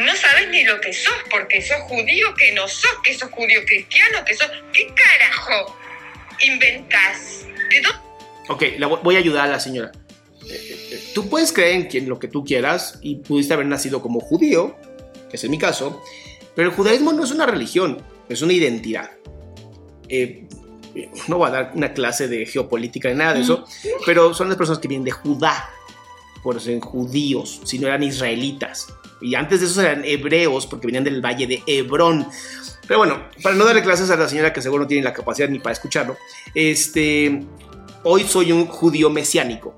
no 0.00 0.14
sabes 0.16 0.48
ni 0.50 0.64
lo 0.64 0.80
que 0.80 0.92
sos, 0.92 1.14
porque 1.30 1.60
sos 1.62 1.80
judío, 1.82 2.34
que 2.34 2.52
no 2.52 2.68
sos, 2.68 2.90
que 3.02 3.14
sos 3.14 3.30
judío 3.30 3.60
cristiano, 3.66 4.18
que 4.24 4.34
sos. 4.34 4.50
¿Qué 4.72 4.86
carajo 4.94 5.76
inventás? 6.46 7.46
¿De 7.70 7.80
dónde? 7.80 7.98
Ok, 8.48 8.62
la 8.78 8.86
voy 8.86 9.16
a 9.16 9.18
ayudar 9.18 9.48
a 9.48 9.52
la 9.52 9.60
señora. 9.60 9.92
Eh, 10.48 10.88
eh, 10.92 11.10
Tú 11.14 11.28
puedes 11.28 11.52
creer 11.52 11.74
en 11.74 11.86
quien 11.86 12.08
lo 12.08 12.18
que 12.18 12.28
tú 12.28 12.44
quieras 12.44 12.98
y 13.02 13.16
pudiste 13.16 13.54
haber 13.54 13.66
nacido 13.66 14.00
como 14.00 14.20
judío, 14.20 14.76
que 15.28 15.36
es 15.36 15.48
mi 15.48 15.58
caso, 15.58 16.02
pero 16.54 16.70
el 16.70 16.74
judaísmo 16.74 17.12
no 17.12 17.24
es 17.24 17.30
una 17.30 17.46
religión, 17.46 18.02
es 18.28 18.42
una 18.42 18.52
identidad. 18.52 19.10
Eh, 20.08 20.48
eh, 20.94 21.10
no 21.28 21.38
voy 21.38 21.48
a 21.48 21.52
dar 21.52 21.72
una 21.74 21.92
clase 21.92 22.28
de 22.28 22.46
geopolítica 22.46 23.08
ni 23.08 23.16
nada 23.16 23.34
de 23.34 23.42
eso, 23.42 23.64
pero 24.06 24.34
son 24.34 24.48
las 24.48 24.56
personas 24.56 24.80
que 24.80 24.88
vienen 24.88 25.04
de 25.04 25.10
Judá, 25.10 25.70
por 26.42 26.56
eran 26.56 26.80
judíos, 26.80 27.60
si 27.64 27.78
no 27.78 27.86
eran 27.86 28.02
israelitas. 28.02 28.88
Y 29.20 29.34
antes 29.34 29.60
de 29.60 29.66
eso 29.66 29.80
eran 29.80 30.04
hebreos, 30.04 30.66
porque 30.66 30.86
venían 30.86 31.04
del 31.04 31.24
valle 31.24 31.46
de 31.46 31.62
Hebrón. 31.66 32.28
Pero 32.86 32.98
bueno, 32.98 33.28
para 33.42 33.54
no 33.54 33.64
darle 33.64 33.82
clases 33.82 34.10
a 34.10 34.16
la 34.16 34.28
señora 34.28 34.52
que 34.52 34.62
seguro 34.62 34.84
no 34.84 34.88
tiene 34.88 35.02
la 35.02 35.12
capacidad 35.12 35.48
ni 35.48 35.58
para 35.58 35.72
escucharlo, 35.72 36.16
este, 36.54 37.42
hoy 38.04 38.24
soy 38.24 38.52
un 38.52 38.66
judío 38.66 39.10
mesiánico 39.10 39.74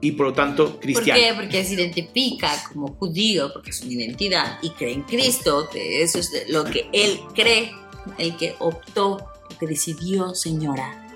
y 0.00 0.12
por 0.12 0.26
lo 0.26 0.32
tanto 0.32 0.72
¿Por 0.72 0.80
cristiano. 0.80 1.20
qué? 1.20 1.34
Porque 1.34 1.64
se 1.64 1.74
identifica 1.74 2.50
como 2.72 2.88
judío, 2.94 3.52
porque 3.52 3.70
es 3.70 3.82
una 3.82 3.92
identidad, 3.92 4.58
y 4.62 4.70
cree 4.70 4.94
en 4.94 5.02
Cristo, 5.02 5.68
que 5.70 6.02
eso 6.02 6.18
es 6.18 6.30
lo 6.48 6.64
que 6.64 6.88
él 6.92 7.20
cree, 7.34 7.72
el 8.18 8.36
que 8.36 8.54
optó, 8.58 9.30
el 9.50 9.56
que 9.58 9.66
decidió, 9.66 10.34
señora. 10.34 11.06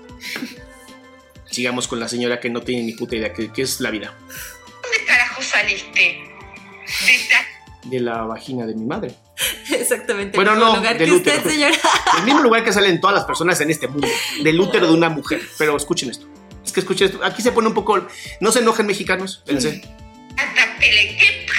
Sigamos 1.49 1.87
con 1.87 1.99
la 1.99 2.07
señora 2.07 2.39
que 2.39 2.49
no 2.49 2.61
tiene 2.61 2.83
ni 2.83 2.93
puta 2.93 3.15
idea 3.15 3.33
qué 3.33 3.51
es 3.61 3.79
la 3.79 3.91
vida 3.91 4.17
¿Dónde 4.81 5.05
carajo 5.05 5.41
saliste? 5.41 5.99
De 5.99 7.29
de 7.85 7.99
la 7.99 8.23
vagina 8.23 8.65
de 8.65 8.75
mi 8.75 8.85
madre. 8.85 9.15
Exactamente. 9.71 10.37
Bueno, 10.37 10.51
el 10.51 10.57
mismo 10.57 10.71
no, 10.71 10.77
lugar 10.77 10.97
del 10.97 11.09
que 11.09 11.15
usted, 11.15 11.39
útero. 11.39 11.49
señora. 11.49 11.75
El 12.17 12.23
mismo 12.23 12.41
lugar 12.41 12.63
que 12.63 12.73
salen 12.73 12.99
todas 13.01 13.15
las 13.15 13.25
personas 13.25 13.59
en 13.61 13.69
este 13.71 13.87
mundo, 13.87 14.07
del 14.43 14.59
útero 14.59 14.87
de 14.87 14.93
una 14.93 15.09
mujer. 15.09 15.41
Pero 15.57 15.75
escuchen 15.77 16.09
esto. 16.09 16.27
Es 16.63 16.71
que 16.71 16.79
escuchen 16.79 17.07
esto. 17.07 17.23
Aquí 17.23 17.41
se 17.41 17.51
pone 17.51 17.67
un 17.67 17.73
poco. 17.73 18.07
No 18.39 18.51
se 18.51 18.59
enojen 18.59 18.85
mexicanos. 18.85 19.43
Pensé. 19.45 19.81
Atapelequep, 20.37 21.49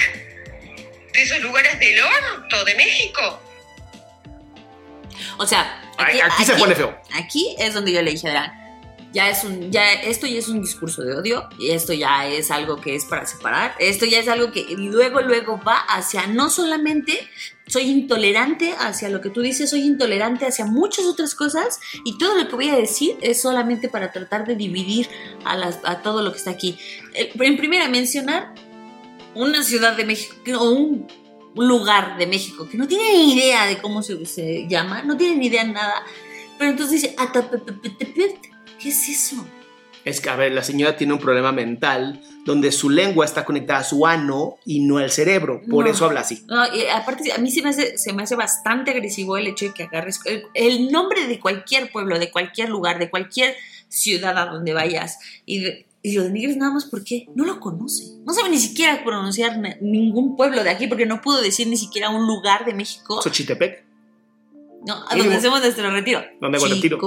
de 1.13 1.21
esos 1.21 1.41
lugares 1.41 1.79
del 1.79 1.99
orto 2.01 2.63
de 2.65 2.75
México. 2.75 3.39
O 5.39 5.45
sea, 5.45 5.81
Aquí, 5.97 6.19
aquí 6.21 6.45
se 6.45 6.53
pone 6.55 6.75
feo. 6.75 6.95
Aquí 7.13 7.55
es 7.57 7.73
donde 7.73 7.91
yo 7.91 8.01
le 8.01 8.11
dije 8.11 8.27
a 8.27 8.31
Adrián, 8.31 8.66
ya 9.17 9.31
es 9.31 9.43
un, 9.43 9.71
ya, 9.71 9.93
esto 9.93 10.27
ya 10.27 10.37
es 10.37 10.47
un 10.47 10.61
discurso 10.61 11.01
de 11.01 11.15
odio 11.15 11.49
y 11.57 11.71
esto 11.71 11.91
ya 11.91 12.27
es 12.27 12.51
algo 12.51 12.79
que 12.79 12.93
es 12.93 13.03
para 13.03 13.25
separar, 13.25 13.73
esto 13.79 14.05
ya 14.05 14.19
es 14.19 14.27
algo 14.27 14.51
que 14.51 14.63
luego, 14.77 15.21
luego 15.21 15.59
va 15.67 15.77
hacia 15.89 16.27
no 16.27 16.51
solamente 16.51 17.27
soy 17.65 17.89
intolerante 17.89 18.75
hacia 18.77 19.09
lo 19.09 19.19
que 19.19 19.31
tú 19.31 19.41
dices, 19.41 19.71
soy 19.71 19.81
intolerante 19.81 20.45
hacia 20.45 20.67
muchas 20.67 21.05
otras 21.05 21.33
cosas 21.33 21.79
y 22.05 22.19
todo 22.19 22.37
lo 22.37 22.47
que 22.47 22.55
voy 22.55 22.69
a 22.69 22.75
decir 22.75 23.17
es 23.21 23.41
solamente 23.41 23.89
para 23.89 24.11
tratar 24.11 24.45
de 24.45 24.55
dividir 24.55 25.09
a, 25.45 25.57
las, 25.57 25.79
a 25.83 26.03
todo 26.03 26.21
lo 26.21 26.31
que 26.31 26.37
está 26.37 26.51
aquí. 26.51 26.77
En 27.15 27.57
primera, 27.57 27.89
mencionar 27.89 28.53
una 29.33 29.63
ciudad 29.63 29.97
de 29.97 30.05
México 30.05 30.35
o 30.59 30.69
un 30.69 31.07
lugar 31.55 32.19
de 32.19 32.27
México 32.27 32.69
que 32.69 32.77
no 32.77 32.87
tiene 32.87 33.13
ni 33.13 33.33
idea 33.33 33.65
de 33.65 33.79
cómo 33.79 34.03
se, 34.03 34.23
se 34.27 34.67
llama, 34.67 35.01
no 35.01 35.17
tiene 35.17 35.37
ni 35.37 35.47
idea 35.47 35.65
de 35.65 35.71
nada, 35.71 36.03
pero 36.59 36.69
entonces 36.69 37.01
dice, 37.01 37.15
¿qué 38.87 38.93
es 38.93 39.09
eso? 39.09 39.45
Es 40.05 40.21
que, 40.21 40.29
a 40.29 40.37
ver, 40.37 40.53
la 40.53 40.63
señora 40.63 40.95
tiene 40.95 41.11
un 41.11 41.19
problema 41.19 41.51
mental 41.51 42.21
donde 42.45 42.71
su 42.71 42.89
lengua 42.89 43.25
está 43.25 43.43
conectada 43.43 43.79
a 43.79 43.83
su 43.83 44.07
ano 44.07 44.55
y 44.65 44.79
no 44.79 44.99
al 44.99 45.11
cerebro. 45.11 45.61
Por 45.69 45.85
eso 45.89 46.05
habla 46.05 46.21
así. 46.21 46.45
No, 46.47 46.63
y 46.73 46.85
aparte, 46.85 47.33
a 47.33 47.37
mí 47.39 47.51
se 47.51 47.61
me, 47.61 47.69
hace, 47.69 47.97
se 47.97 48.13
me 48.13 48.23
hace 48.23 48.37
bastante 48.37 48.91
agresivo 48.91 49.35
el 49.35 49.47
hecho 49.47 49.65
de 49.65 49.73
que 49.73 49.83
agarres 49.83 50.21
el, 50.53 50.89
nombre 50.89 51.27
de 51.27 51.41
cualquier 51.41 51.91
pueblo, 51.91 52.17
de 52.19 52.31
cualquier 52.31 52.69
lugar, 52.69 52.99
de 52.99 53.09
cualquier 53.09 53.55
ciudad 53.89 54.37
a 54.37 54.45
donde 54.45 54.73
vayas 54.73 55.19
y, 55.45 55.65
y 56.01 56.13
lo 56.13 56.23
denigres 56.23 56.55
nada 56.55 56.71
más 56.71 56.85
porque 56.85 57.27
no 57.35 57.43
lo 57.43 57.59
conoce. 57.59 58.05
No 58.25 58.33
sabe 58.33 58.47
ni 58.49 58.59
siquiera 58.59 59.03
pronunciar 59.03 59.59
ningún 59.81 60.37
pueblo 60.37 60.63
de 60.63 60.69
aquí 60.69 60.87
porque 60.87 61.05
no 61.05 61.19
pudo 61.19 61.41
decir 61.41 61.67
ni 61.67 61.75
siquiera 61.75 62.09
un 62.09 62.25
lugar 62.25 62.63
de 62.63 62.73
México. 62.73 63.21
Xochitepec. 63.21 63.83
No, 64.85 65.03
a 65.09 65.17
donde 65.17 65.35
hacemos 65.35 65.59
nuestro 65.59 65.91
retiro. 65.91 66.23
¿Dónde 66.39 66.57
hago 66.57 66.67
el 66.67 66.75
retiro? 66.75 66.97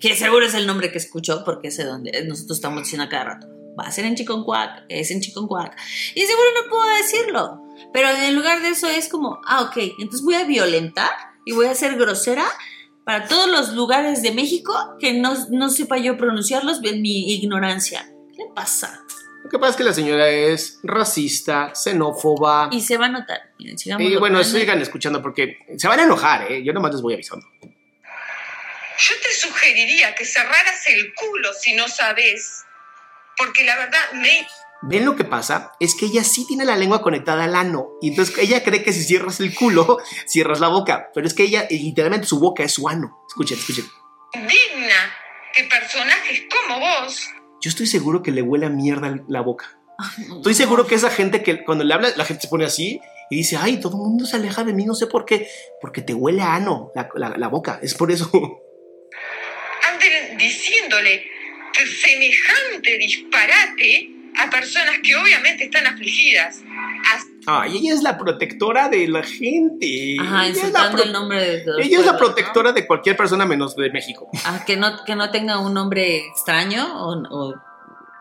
Que 0.00 0.14
seguro 0.16 0.46
es 0.46 0.54
el 0.54 0.66
nombre 0.66 0.90
que 0.90 0.98
escuchó 0.98 1.44
porque 1.44 1.68
es 1.68 1.84
donde 1.84 2.24
nosotros 2.24 2.58
estamos 2.58 2.82
diciendo 2.82 3.04
a 3.04 3.08
cada 3.08 3.24
rato. 3.24 3.48
Va 3.78 3.84
a 3.84 3.92
ser 3.92 4.04
en 4.04 4.14
Chiconcuac, 4.14 4.84
es 4.88 5.10
en 5.10 5.20
Chiconcuac. 5.20 5.76
Y 6.14 6.20
seguro 6.20 6.46
no 6.62 6.70
puedo 6.70 6.96
decirlo. 6.96 7.62
Pero 7.92 8.08
en 8.08 8.34
lugar 8.34 8.62
de 8.62 8.68
eso 8.68 8.86
es 8.86 9.08
como, 9.08 9.40
ah, 9.46 9.62
ok, 9.62 9.76
entonces 9.98 10.22
voy 10.22 10.34
a 10.34 10.44
violentar 10.44 11.10
y 11.46 11.52
voy 11.52 11.66
a 11.66 11.74
ser 11.74 11.96
grosera 11.96 12.44
para 13.04 13.26
todos 13.26 13.50
los 13.50 13.72
lugares 13.72 14.22
de 14.22 14.32
México 14.32 14.72
que 15.00 15.14
no, 15.14 15.34
no 15.50 15.70
sepa 15.70 15.98
yo 15.98 16.16
pronunciarlos 16.16 16.80
en 16.84 17.02
mi 17.02 17.32
ignorancia. 17.32 18.12
¿Qué 18.36 18.44
pasa? 18.54 19.02
Lo 19.42 19.50
que 19.50 19.58
pasa 19.58 19.70
es 19.70 19.76
que 19.76 19.84
la 19.84 19.92
señora 19.92 20.28
es 20.28 20.78
racista, 20.84 21.72
xenófoba. 21.74 22.68
Y 22.70 22.80
se 22.80 22.96
va 22.96 23.06
a 23.06 23.08
notar. 23.08 23.40
y 23.58 24.16
bueno, 24.16 24.44
sigan 24.44 24.80
escuchando 24.80 25.20
porque 25.20 25.58
se 25.76 25.88
van 25.88 25.98
a 25.98 26.04
enojar, 26.04 26.50
¿eh? 26.50 26.62
Yo 26.62 26.72
nomás 26.72 26.92
les 26.92 27.02
voy 27.02 27.14
avisando. 27.14 27.46
Yo 29.02 29.14
te 29.20 29.32
sugeriría 29.34 30.14
que 30.14 30.24
cerraras 30.24 30.86
el 30.86 31.12
culo 31.14 31.52
si 31.54 31.72
no 31.74 31.88
sabes, 31.88 32.64
porque 33.36 33.64
la 33.64 33.76
verdad 33.76 34.12
me... 34.12 34.46
¿Ven 34.82 35.04
lo 35.04 35.16
que 35.16 35.24
pasa? 35.24 35.72
Es 35.80 35.96
que 35.96 36.06
ella 36.06 36.22
sí 36.22 36.46
tiene 36.46 36.64
la 36.64 36.76
lengua 36.76 37.02
conectada 37.02 37.44
al 37.44 37.56
ano. 37.56 37.88
Y 38.00 38.10
entonces 38.10 38.38
ella 38.38 38.62
cree 38.62 38.84
que 38.84 38.92
si 38.92 39.02
cierras 39.02 39.40
el 39.40 39.54
culo, 39.54 39.98
cierras 40.26 40.60
la 40.60 40.68
boca. 40.68 41.10
Pero 41.14 41.26
es 41.26 41.34
que 41.34 41.42
ella, 41.42 41.66
literalmente, 41.68 42.28
su 42.28 42.38
boca 42.38 42.62
es 42.62 42.74
su 42.74 42.88
ano. 42.88 43.24
Escuchen, 43.28 43.58
escuchen. 43.58 43.86
Digna 44.34 45.14
que 45.52 45.64
personajes 45.64 46.44
como 46.50 46.80
vos. 46.80 47.28
Yo 47.60 47.70
estoy 47.70 47.86
seguro 47.86 48.22
que 48.22 48.30
le 48.30 48.42
huele 48.42 48.66
a 48.66 48.70
mierda 48.70 49.20
la 49.28 49.40
boca. 49.40 49.78
Estoy 50.36 50.54
seguro 50.54 50.86
que 50.86 50.94
esa 50.94 51.10
gente 51.10 51.42
que 51.42 51.64
cuando 51.64 51.84
le 51.84 51.94
habla, 51.94 52.10
la 52.16 52.24
gente 52.24 52.42
se 52.42 52.48
pone 52.48 52.64
así 52.64 53.00
y 53.30 53.36
dice, 53.36 53.56
ay, 53.56 53.78
todo 53.78 53.96
el 53.96 54.02
mundo 54.02 54.26
se 54.26 54.36
aleja 54.36 54.64
de 54.64 54.72
mí, 54.72 54.84
no 54.84 54.94
sé 54.94 55.06
por 55.06 55.24
qué. 55.24 55.48
Porque 55.80 56.02
te 56.02 56.14
huele 56.14 56.42
a 56.42 56.54
ano 56.54 56.92
la 56.94 57.48
boca. 57.48 57.80
Es 57.82 57.94
por 57.94 58.12
eso. 58.12 58.30
diciéndole 61.00 61.24
semejante 62.00 62.98
disparate 62.98 64.10
a 64.36 64.50
personas 64.50 64.98
que 65.02 65.14
obviamente 65.16 65.64
están 65.64 65.86
afligidas. 65.86 66.62
Ay, 67.46 67.78
ella 67.78 67.94
es 67.94 68.02
la 68.02 68.16
protectora 68.16 68.88
de 68.88 69.08
la 69.08 69.22
gente. 69.22 70.16
Ajá, 70.20 70.46
ella 70.46 70.62
es 70.62 70.72
la 70.72 71.02
el 71.02 71.12
nombre 71.12 71.38
de 71.38 71.64
Ella 71.82 72.00
es 72.00 72.06
la 72.06 72.16
protectora 72.16 72.72
de 72.72 72.86
cualquier 72.86 73.16
persona 73.16 73.44
menos 73.44 73.74
de 73.76 73.90
México. 73.90 74.28
Ah, 74.44 74.62
que 74.66 74.76
no, 74.76 75.04
que 75.04 75.16
no 75.16 75.30
tenga 75.30 75.58
un 75.58 75.74
nombre 75.74 76.18
extraño 76.18 76.86
o 77.04 77.54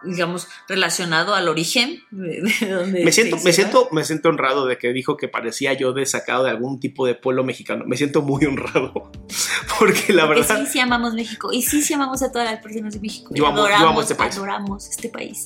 digamos, 0.03 0.47
relacionado 0.67 1.35
al 1.35 1.47
origen 1.47 2.03
de, 2.11 2.41
donde 2.67 3.03
me 3.03 3.11
siento, 3.11 3.37
me 3.37 3.53
siento, 3.53 3.89
me 3.91 4.03
siento 4.03 4.29
honrado 4.29 4.65
de 4.65 4.77
que 4.77 4.93
dijo 4.93 5.17
que 5.17 5.27
parecía 5.27 5.73
yo 5.73 5.93
de 5.93 6.05
sacado 6.05 6.43
de 6.43 6.51
algún 6.51 6.79
tipo 6.79 7.05
de 7.05 7.15
pueblo 7.15 7.43
mexicano. 7.43 7.85
Me 7.85 7.97
siento 7.97 8.21
muy 8.21 8.45
honrado. 8.45 9.11
Porque 9.79 10.13
la 10.13 10.25
verdad. 10.25 10.59
sí, 10.65 10.73
sí 10.73 10.79
amamos 10.79 11.13
México. 11.13 11.51
Y 11.51 11.61
sí, 11.61 11.81
sí 11.81 11.93
amamos 11.93 12.21
a 12.23 12.31
todas 12.31 12.49
las 12.49 12.61
personas 12.61 12.93
de 12.93 12.99
México. 12.99 13.31
Yo 13.33 13.47
amo, 13.47 13.67
yo 13.67 13.87
amo 13.87 14.01
este 14.01 14.15
país. 14.15 14.35
Adoramos 14.35 14.89
este 14.89 15.09
país. 15.09 15.45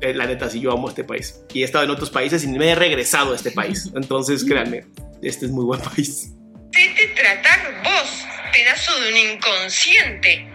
Eh, 0.00 0.14
la 0.14 0.26
neta, 0.26 0.48
sí, 0.48 0.60
yo 0.60 0.72
amo 0.72 0.88
este 0.88 1.04
país. 1.04 1.42
Y 1.52 1.62
he 1.62 1.64
estado 1.64 1.84
en 1.84 1.90
otros 1.90 2.10
países 2.10 2.42
y 2.44 2.48
me 2.48 2.70
he 2.70 2.74
regresado 2.74 3.32
a 3.32 3.36
este 3.36 3.50
país. 3.50 3.90
Entonces, 3.94 4.44
créanme, 4.44 4.86
este 5.22 5.46
es 5.46 5.52
muy 5.52 5.64
buen 5.64 5.80
país. 5.80 6.32
Vete 6.72 7.08
tratar 7.14 7.82
vos, 7.82 8.24
pedazo 8.52 8.98
de 9.00 9.10
un 9.10 9.16
inconsciente 9.16 10.49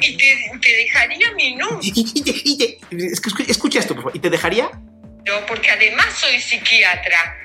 y 0.00 0.16
te, 0.16 0.72
dejaría 0.72 1.32
mi 1.32 1.54
número. 1.56 1.80
escucha 3.48 3.78
esto, 3.78 3.94
por 3.94 4.04
favor. 4.04 4.16
¿Y 4.16 4.20
te 4.20 4.30
dejaría? 4.30 4.70
No, 5.26 5.46
porque 5.46 5.70
además 5.70 6.06
soy 6.14 6.40
psiquiatra. 6.40 7.36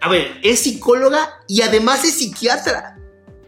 A 0.00 0.08
ver, 0.08 0.38
es 0.42 0.60
psicóloga 0.60 1.30
y 1.48 1.62
además 1.62 2.04
es 2.04 2.18
psiquiatra. 2.18 2.96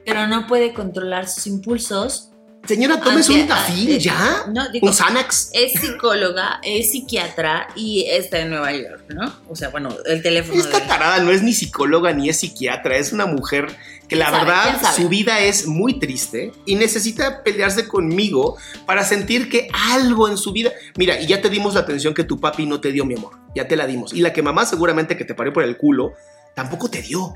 Pero 0.04 0.26
no 0.26 0.46
puede 0.46 0.72
controlar 0.72 1.28
sus 1.28 1.46
impulsos 1.46 2.30
Señora, 2.66 3.00
tómese 3.00 3.32
un 3.32 3.46
tafil 3.46 3.90
eh, 3.90 3.98
ya. 3.98 4.44
No, 4.52 4.68
digo, 4.70 4.86
un 4.86 4.92
Xanax. 4.92 5.50
Es 5.52 5.80
psicóloga, 5.80 6.60
es 6.62 6.90
psiquiatra 6.90 7.68
y 7.76 8.06
está 8.08 8.40
en 8.40 8.50
Nueva 8.50 8.72
York, 8.72 9.04
¿no? 9.08 9.32
O 9.48 9.54
sea, 9.54 9.68
bueno, 9.68 9.90
el 10.04 10.22
teléfono. 10.22 10.58
Esta 10.58 10.86
tarada 10.86 11.20
no 11.20 11.30
es 11.30 11.42
ni 11.42 11.52
psicóloga 11.52 12.12
ni 12.12 12.28
es 12.28 12.40
psiquiatra, 12.40 12.96
es 12.96 13.12
una 13.12 13.26
mujer 13.26 13.68
que 14.08 14.16
la 14.16 14.30
verdad 14.30 14.80
su 14.94 15.08
vida 15.08 15.40
es 15.40 15.66
muy 15.66 15.98
triste 15.98 16.52
y 16.64 16.76
necesita 16.76 17.42
pelearse 17.42 17.88
conmigo 17.88 18.56
para 18.86 19.04
sentir 19.04 19.48
que 19.48 19.68
algo 19.72 20.28
en 20.28 20.36
su 20.36 20.52
vida. 20.52 20.72
Mira, 20.96 21.20
y 21.20 21.26
ya 21.26 21.40
te 21.40 21.50
dimos 21.50 21.74
la 21.74 21.80
atención 21.80 22.14
que 22.14 22.24
tu 22.24 22.38
papi 22.38 22.66
no 22.66 22.80
te 22.80 22.92
dio, 22.92 23.04
mi 23.04 23.14
amor. 23.14 23.32
Ya 23.54 23.66
te 23.66 23.76
la 23.76 23.86
dimos. 23.86 24.12
Y 24.12 24.20
la 24.20 24.32
que 24.32 24.42
mamá 24.42 24.64
seguramente 24.66 25.16
que 25.16 25.24
te 25.24 25.34
parió 25.34 25.52
por 25.52 25.64
el 25.64 25.76
culo 25.76 26.12
tampoco 26.54 26.88
te 26.88 27.02
dio. 27.02 27.34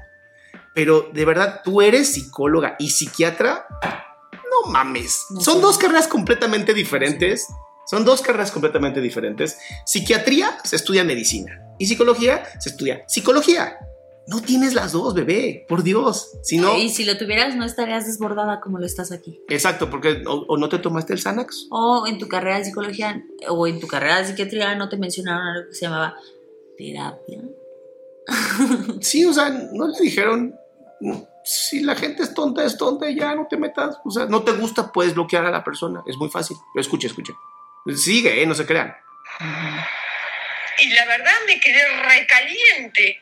Pero 0.75 1.11
de 1.13 1.25
verdad, 1.25 1.63
tú 1.65 1.83
eres 1.83 2.13
psicóloga 2.13 2.77
y 2.79 2.91
psiquiatra 2.91 3.67
no 4.51 4.71
mames. 4.71 5.27
Son 5.41 5.61
dos 5.61 5.79
carreras 5.79 6.09
completamente 6.09 6.75
diferentes. 6.75 7.47
Son 7.87 8.05
dos 8.05 8.21
carreras 8.21 8.53
completamente 8.53 9.01
diferentes. 9.01 9.59
Psiquiatría 9.85 10.59
se 10.63 10.77
estudia 10.77 11.03
medicina 11.03 11.61
y 11.79 11.87
psicología 11.87 12.45
se 12.61 12.69
estudia 12.69 13.03
psicología. 13.09 13.79
No 14.31 14.41
tienes 14.41 14.75
las 14.75 14.93
dos, 14.93 15.13
bebé, 15.13 15.67
por 15.69 15.83
Dios. 15.83 16.39
Si 16.45 16.59
no, 16.59 16.79
y 16.79 16.89
si 16.89 17.05
lo 17.05 17.19
tuvieras, 17.19 17.57
no 17.57 17.65
estarías 17.65 18.07
desbordada 18.07 18.61
como 18.61 18.79
lo 18.79 18.87
estás 18.87 19.11
aquí. 19.11 19.41
Exacto, 19.49 19.91
porque 19.91 20.23
o, 20.25 20.57
no 20.57 20.69
te 20.69 20.79
tomaste 20.79 21.13
el 21.13 21.19
Xanax. 21.19 21.67
O 21.73 22.07
en 22.07 22.17
tu 22.19 22.29
carrera 22.29 22.59
de 22.59 22.67
psicología 22.67 23.25
o 23.49 23.67
en 23.67 23.81
tu 23.81 23.89
carrera 23.89 24.19
de 24.19 24.27
psiquiatría 24.27 24.77
no 24.77 24.89
te 24.89 24.99
mencionaron 24.99 25.49
algo 25.49 25.69
que 25.71 25.75
se 25.75 25.87
llamaba 25.87 26.15
terapia. 26.79 27.41
Sí, 29.01 29.25
o 29.25 29.33
sea, 29.33 29.49
no 29.49 29.89
le 29.89 29.99
dijeron, 30.01 30.55
si 31.43 31.81
la 31.81 31.97
gente 31.97 32.23
es 32.23 32.33
tonta, 32.33 32.65
es 32.65 32.79
tonta 32.79 33.11
y 33.11 33.19
ya 33.19 33.35
no 33.35 33.49
te 33.51 33.57
metas. 33.57 33.97
O 34.05 34.13
sea, 34.13 34.27
no 34.27 34.45
te 34.45 34.53
gusta, 34.53 34.93
puedes 34.93 35.15
bloquear 35.15 35.45
a 35.45 35.51
la 35.51 35.65
persona. 35.65 36.05
Es 36.07 36.17
muy 36.17 36.29
fácil. 36.29 36.57
Pero 36.73 36.83
escuche, 36.83 37.09
escuche. 37.09 37.33
Sigue, 37.97 38.41
¿eh? 38.41 38.47
no 38.47 38.55
se 38.55 38.65
crean. 38.65 38.95
Y 40.79 40.91
la 40.91 41.05
verdad 41.07 41.33
me 41.49 41.59
quedé 41.59 41.83
recaliente. 42.05 43.19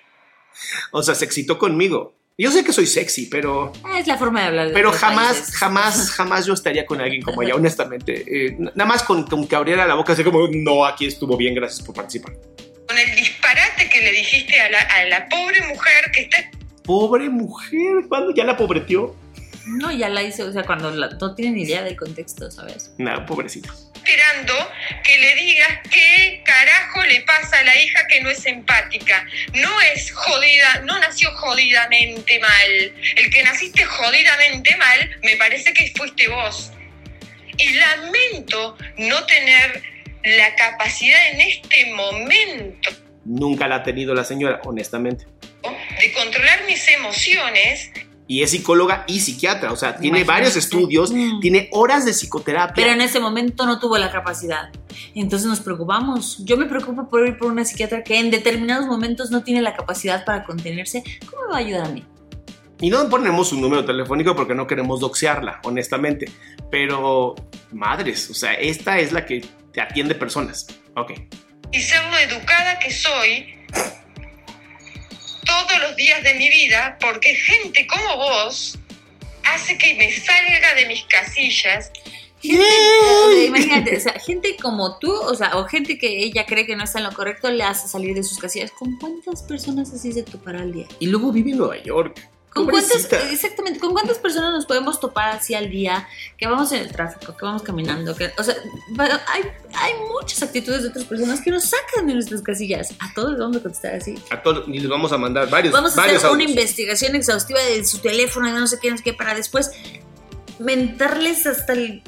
O 0.90 1.02
sea, 1.02 1.14
se 1.14 1.24
excitó 1.24 1.58
conmigo. 1.58 2.14
Yo 2.40 2.52
sé 2.52 2.62
que 2.62 2.72
soy 2.72 2.86
sexy, 2.86 3.26
pero. 3.26 3.72
Es 3.98 4.06
la 4.06 4.16
forma 4.16 4.42
de 4.42 4.46
hablar. 4.46 4.70
pero 4.72 4.92
jamás, 4.92 5.50
jamás, 5.56 6.10
jamás 6.10 6.46
yo 6.46 6.54
estaría 6.54 6.86
con 6.86 7.00
alguien 7.00 7.20
como 7.20 7.42
ella, 7.42 7.56
honestamente. 7.56 8.24
Eh, 8.26 8.56
nada 8.58 8.84
más 8.84 9.02
con, 9.02 9.26
que 9.48 9.56
abriera 9.56 9.86
la 9.86 9.94
boca, 9.94 10.12
así 10.12 10.22
como, 10.22 10.46
no, 10.48 10.84
aquí 10.84 11.06
estuvo 11.06 11.36
bien, 11.36 11.54
gracias 11.54 11.84
por 11.84 11.96
participar. 11.96 12.34
Con 12.86 12.96
el 12.96 13.16
disparate 13.16 13.90
que 13.90 14.00
le 14.00 14.12
dijiste 14.12 14.60
a 14.60 14.70
la, 14.70 14.80
a 14.80 15.04
la 15.06 15.28
pobre 15.28 15.60
mujer 15.66 16.10
que 16.14 16.22
está 16.22 16.38
pobre 16.88 17.28
mujer, 17.28 18.06
cuando 18.08 18.32
ya 18.34 18.44
la 18.44 18.56
pobreteó. 18.56 19.14
No, 19.66 19.92
ya 19.92 20.08
la 20.08 20.22
hizo, 20.22 20.46
o 20.46 20.52
sea, 20.52 20.64
cuando 20.64 20.90
no 20.90 21.34
tiene 21.34 21.56
ni 21.56 21.62
idea 21.64 21.82
del 21.82 21.96
contexto, 21.96 22.50
¿sabes? 22.50 22.94
Nada, 22.96 23.26
pobrecito. 23.26 23.68
Esperando 24.08 24.54
que 25.04 25.18
le 25.18 25.34
digas 25.34 25.80
qué 25.90 26.40
carajo 26.42 27.04
le 27.04 27.20
pasa 27.22 27.58
a 27.58 27.64
la 27.64 27.78
hija 27.78 28.06
que 28.06 28.22
no 28.22 28.30
es 28.30 28.46
empática. 28.46 29.26
No 29.52 29.80
es 29.82 30.12
jodida, 30.12 30.80
no 30.86 30.98
nació 30.98 31.30
jodidamente 31.32 32.40
mal. 32.40 32.92
El 33.16 33.30
que 33.30 33.42
naciste 33.42 33.84
jodidamente 33.84 34.74
mal, 34.76 35.10
me 35.22 35.36
parece 35.36 35.74
que 35.74 35.92
fuiste 35.94 36.26
vos. 36.28 36.72
Y 37.58 37.74
lamento 37.74 38.78
no 38.96 39.26
tener 39.26 39.82
la 40.24 40.54
capacidad 40.54 41.30
en 41.32 41.42
este 41.42 41.86
momento. 41.92 42.90
Nunca 43.26 43.68
la 43.68 43.76
ha 43.76 43.82
tenido 43.82 44.14
la 44.14 44.24
señora, 44.24 44.60
honestamente 44.64 45.26
de 46.00 46.12
controlar 46.12 46.64
mis 46.66 46.88
emociones 46.88 47.90
Y 48.30 48.42
es 48.42 48.50
psicóloga 48.50 49.04
y 49.08 49.20
psiquiatra, 49.20 49.72
o 49.72 49.76
sea, 49.76 49.96
tiene 49.96 50.18
Imagínate. 50.20 50.26
varios 50.40 50.56
estudios, 50.56 51.10
Mm. 51.12 51.40
tiene 51.40 51.68
horas 51.72 52.04
de 52.04 52.12
psicoterapia. 52.12 52.74
Pero 52.84 52.92
en 52.92 53.00
ese 53.00 53.18
momento 53.20 53.64
no 53.66 53.78
tuvo 53.80 53.96
la 53.98 54.12
capacidad. 54.12 54.70
Entonces 55.14 55.48
nos 55.48 55.60
preocupamos. 55.60 56.44
Yo 56.44 56.56
me 56.58 56.66
preocupo 56.66 57.08
por 57.08 57.26
ir 57.26 57.38
por 57.38 57.50
una 57.50 57.64
psiquiatra 57.64 58.04
que 58.04 58.18
en 58.20 58.30
determinados 58.30 58.86
momentos 58.86 59.30
no 59.30 59.42
tiene 59.42 59.62
la 59.62 59.74
capacidad 59.74 60.24
para 60.26 60.44
contenerse. 60.44 61.02
¿Cómo 61.30 61.42
me 61.46 61.52
va 61.52 61.56
a 61.56 61.60
ayudar 61.60 61.86
a 61.86 61.88
mí? 61.88 62.04
Y 62.80 62.90
no 62.90 63.08
ponemos 63.08 63.50
un 63.52 63.60
número 63.62 63.84
telefónico 63.84 64.36
porque 64.36 64.54
no 64.54 64.66
queremos 64.66 65.00
doxearla, 65.00 65.60
honestamente. 65.64 66.30
Pero, 66.70 67.34
madres, 67.72 68.28
o 68.30 68.34
sea, 68.34 68.52
esta 68.52 68.98
es 69.00 69.10
la 69.10 69.24
que 69.24 69.44
te 69.72 69.80
atiende 69.80 70.14
personas. 70.14 70.66
Ok. 70.96 71.12
y 71.72 71.80
ser 71.80 72.00
lo 72.10 72.16
educada 72.18 72.78
que 72.78 72.90
soy 72.90 73.54
todos 75.48 75.80
los 75.80 75.96
días 75.96 76.22
de 76.22 76.34
mi 76.34 76.48
vida, 76.48 76.96
porque 77.00 77.34
gente 77.34 77.88
como 77.88 78.16
vos 78.16 78.78
hace 79.42 79.76
que 79.76 79.94
me 79.94 80.12
salga 80.12 80.74
de 80.74 80.86
mis 80.86 81.02
casillas 81.06 81.90
Gente, 82.40 83.46
imagínate, 83.46 83.96
o 83.96 84.00
sea, 84.00 84.12
gente 84.12 84.56
como 84.62 84.98
tú, 84.98 85.12
o 85.12 85.34
sea, 85.34 85.56
o 85.56 85.64
gente 85.64 85.98
que 85.98 86.22
ella 86.22 86.46
cree 86.46 86.66
que 86.66 86.76
no 86.76 86.84
está 86.84 86.98
en 86.98 87.04
lo 87.04 87.12
correcto, 87.12 87.50
le 87.50 87.64
hace 87.64 87.88
salir 87.88 88.14
de 88.14 88.22
sus 88.22 88.38
casillas. 88.38 88.70
¿Con 88.70 88.96
cuántas 88.96 89.42
personas 89.42 89.92
así 89.92 90.12
se 90.12 90.22
topará 90.22 90.60
al 90.60 90.72
día? 90.72 90.86
Y 91.00 91.08
luego 91.08 91.32
vive 91.32 91.50
en 91.50 91.58
Nueva 91.58 91.82
York. 91.82 92.28
¿Con 92.58 92.70
cuántas, 92.70 93.12
exactamente, 93.32 93.78
¿con 93.78 93.92
cuántas 93.92 94.18
personas 94.18 94.52
nos 94.52 94.66
podemos 94.66 95.00
topar 95.00 95.30
así 95.30 95.54
al 95.54 95.70
día? 95.70 96.08
Que 96.36 96.46
vamos 96.46 96.72
en 96.72 96.80
el 96.80 96.92
tráfico, 96.92 97.36
que 97.36 97.44
vamos 97.44 97.62
caminando, 97.62 98.14
que, 98.14 98.30
o 98.38 98.42
sea, 98.42 98.54
hay, 99.26 99.42
hay 99.74 99.92
muchas 100.12 100.42
actitudes 100.42 100.82
de 100.82 100.88
otras 100.88 101.04
personas 101.04 101.40
que 101.40 101.50
nos 101.50 101.64
sacan 101.64 102.06
de 102.06 102.14
nuestras 102.14 102.42
casillas. 102.42 102.92
A 102.98 103.12
todos 103.14 103.30
les 103.32 103.40
vamos 103.40 103.56
a 103.56 103.62
contestar 103.62 103.94
así. 103.94 104.14
A 104.30 104.42
todos, 104.42 104.66
y 104.68 104.78
les 104.78 104.88
vamos 104.88 105.12
a 105.12 105.18
mandar 105.18 105.48
varios, 105.48 105.72
Vamos 105.72 105.96
a 105.96 106.02
hacer 106.02 106.18
una 106.18 106.28
audios. 106.28 106.50
investigación 106.50 107.14
exhaustiva 107.16 107.60
de 107.60 107.84
su 107.84 107.98
teléfono 107.98 108.48
y 108.48 108.52
no 108.52 108.66
sé 108.66 108.78
qué, 108.80 108.90
no 108.90 108.96
sé 108.96 109.02
qué, 109.02 109.12
para 109.12 109.34
después 109.34 109.70
mentarles 110.58 111.46
hasta 111.46 111.72
el 111.72 112.02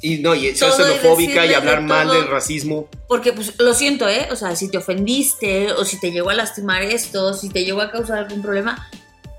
Y 0.00 0.18
no, 0.18 0.34
y 0.34 0.54
ser 0.54 0.68
y 0.68 0.72
xenofóbica 0.72 1.44
y 1.44 1.48
decirles 1.48 1.56
hablar 1.56 1.80
de 1.80 1.86
mal 1.86 2.08
del 2.10 2.28
racismo. 2.28 2.88
Porque, 3.08 3.32
pues, 3.32 3.58
lo 3.58 3.74
siento, 3.74 4.08
¿eh? 4.08 4.28
O 4.30 4.36
sea, 4.36 4.54
si 4.54 4.70
te 4.70 4.78
ofendiste, 4.78 5.72
o 5.72 5.84
si 5.84 5.98
te 5.98 6.12
llegó 6.12 6.30
a 6.30 6.34
lastimar 6.34 6.82
esto, 6.82 7.34
si 7.34 7.48
te 7.48 7.64
llegó 7.64 7.80
a 7.80 7.90
causar 7.90 8.18
algún 8.18 8.42
problema, 8.42 8.88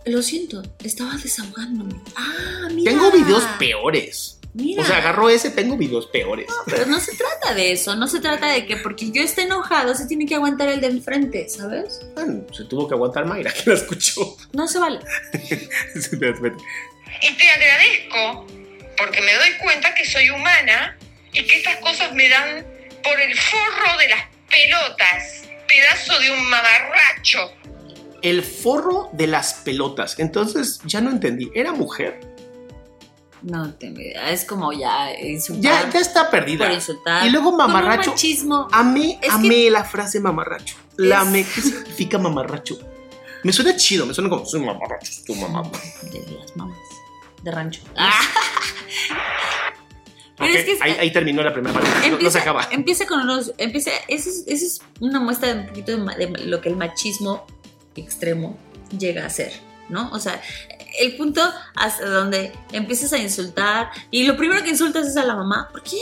lo 0.08 0.22
siento, 0.22 0.63
estaba 0.84 1.15
desahogándome. 1.17 1.96
Ah, 2.15 2.67
mira. 2.72 2.91
Tengo 2.91 3.12
videos 3.12 3.43
peores. 3.60 4.39
Mira. 4.54 4.82
O 4.82 4.86
sea, 4.86 4.98
agarro 4.98 5.30
ese, 5.30 5.52
tengo 5.52 5.78
videos 5.78 6.08
peores. 6.08 6.48
Pero 6.65 6.88
no 6.88 7.00
se 7.00 7.15
trata 7.15 7.54
de 7.54 7.74
eso, 7.74 7.96
no 7.96 8.08
se 8.08 8.20
trata 8.20 8.48
de 8.48 8.65
que 8.65 8.78
porque 8.78 9.12
yo 9.12 9.22
esté 9.22 9.43
enojado 9.43 9.93
se 9.93 10.08
tiene 10.08 10.26
que 10.26 10.34
aguantar 10.34 10.70
el 10.70 10.82
de 10.82 10.88
enfrente, 10.88 11.48
¿sabes? 11.48 12.00
Bueno, 12.15 12.43
se 12.52 12.63
tuvo 12.63 12.88
que 12.88 12.96
aguantar 12.96 13.26
Mayra, 13.26 13.54
que 13.63 13.70
la 13.70 13.76
escuchó. 13.76 14.36
No 14.54 14.67
se 14.67 14.80
vale. 14.80 15.00
Y 17.20 17.34
te 17.34 17.50
agradezco 17.50 18.46
porque 18.98 19.22
me 19.22 19.34
doy 19.34 19.58
cuenta 19.62 19.93
que 19.96 20.06
soy 20.06 20.30
humana 20.30 20.98
y 21.34 21.43
que 21.46 21.58
estas 21.58 21.78
cosas 21.78 22.13
me 22.13 22.30
dan 22.30 22.65
por 23.04 23.20
el 23.20 23.36
forro 23.36 23.98
de 23.98 24.10
las 24.10 24.24
pelotas, 24.50 25.43
pedazo 25.67 26.20
de 26.20 26.32
un 26.32 26.50
mamarracho. 26.50 27.52
El 28.22 28.44
forro 28.44 29.10
de 29.14 29.28
las 29.28 29.54
pelotas. 29.56 30.18
Entonces, 30.20 30.80
ya 30.86 31.02
no 31.02 31.10
entendí. 31.12 31.52
¿Era 31.54 31.72
mujer? 31.74 32.20
No 33.44 33.72
tengo 33.76 34.00
idea, 34.02 34.32
es 34.32 34.44
como 34.46 34.74
ya 34.74 35.14
insultar. 35.22 35.86
Ya, 35.86 35.90
ya 35.92 36.00
está 36.00 36.30
perdida. 36.32 36.66
por 36.66 36.74
insultar. 36.74 37.26
Y 37.26 37.30
luego 37.30 37.52
mamarracho. 37.56 38.10
machismo. 38.12 38.68
Amé, 38.72 39.20
Es 39.22 39.32
amé 39.32 39.70
la 39.70 39.84
frase 39.84 40.20
mamarracho. 40.20 40.76
La 40.98 41.18
Es- 41.18 41.22
amé. 41.22 41.46
¿Qué 41.56 41.62
significa 41.62 42.18
mamarracho? 42.18 42.80
Me 43.44 43.54
suena 43.54 43.76
chido, 43.76 44.06
me 44.08 44.14
suena 44.16 44.30
como 44.32 44.44
soy 44.46 44.62
mamarracho, 44.62 45.12
tu 45.26 45.36
mamá. 45.36 45.62
De 46.12 46.20
las 46.40 46.56
mamás. 46.58 46.78
De 47.44 47.52
rancho. 47.52 47.82
Ah. 47.96 48.12
Pero 50.38 50.52
Ok, 50.52 50.56
es 50.60 50.66
que 50.66 50.72
es- 50.74 50.82
ahí, 50.84 50.92
ahí 51.00 51.12
terminó 51.12 51.42
la 51.44 51.52
primera 51.52 51.74
parte. 51.80 51.90
No- 51.90 51.96
No, 51.96 52.02
se 52.10 52.14
empieza, 52.16 52.40
acaba. 52.42 52.68
empieza 52.72 53.06
con 53.08 53.22
unos. 53.22 53.54
Empieza, 53.58 53.90
esa 54.08 54.30
es, 54.30 54.44
esa 54.48 54.66
es 54.66 54.82
una 55.00 55.20
muestra 55.20 55.52
de 55.54 55.62
un 55.62 55.68
poquito 55.68 55.98
de, 55.98 56.26
de 56.28 56.46
lo 56.46 56.62
que 56.62 56.70
el 56.70 56.76
machismo 56.76 57.46
extremo 58.02 58.58
llega 58.98 59.26
a 59.26 59.30
ser, 59.30 59.54
¿no? 59.90 60.10
O 60.12 60.20
sea, 60.20 60.42
el 61.00 61.16
punto 61.16 61.42
hasta 61.76 62.10
donde 62.10 62.54
empiezas 62.72 63.14
a 63.14 63.18
insultar 63.18 63.90
y 64.12 64.24
lo 64.24 64.36
primero 64.36 64.64
que 64.64 64.70
insultas 64.70 65.08
es 65.08 65.18
a 65.18 65.24
la 65.24 65.36
mamá. 65.36 65.70
¿Por 65.72 65.84
qué? 65.84 65.98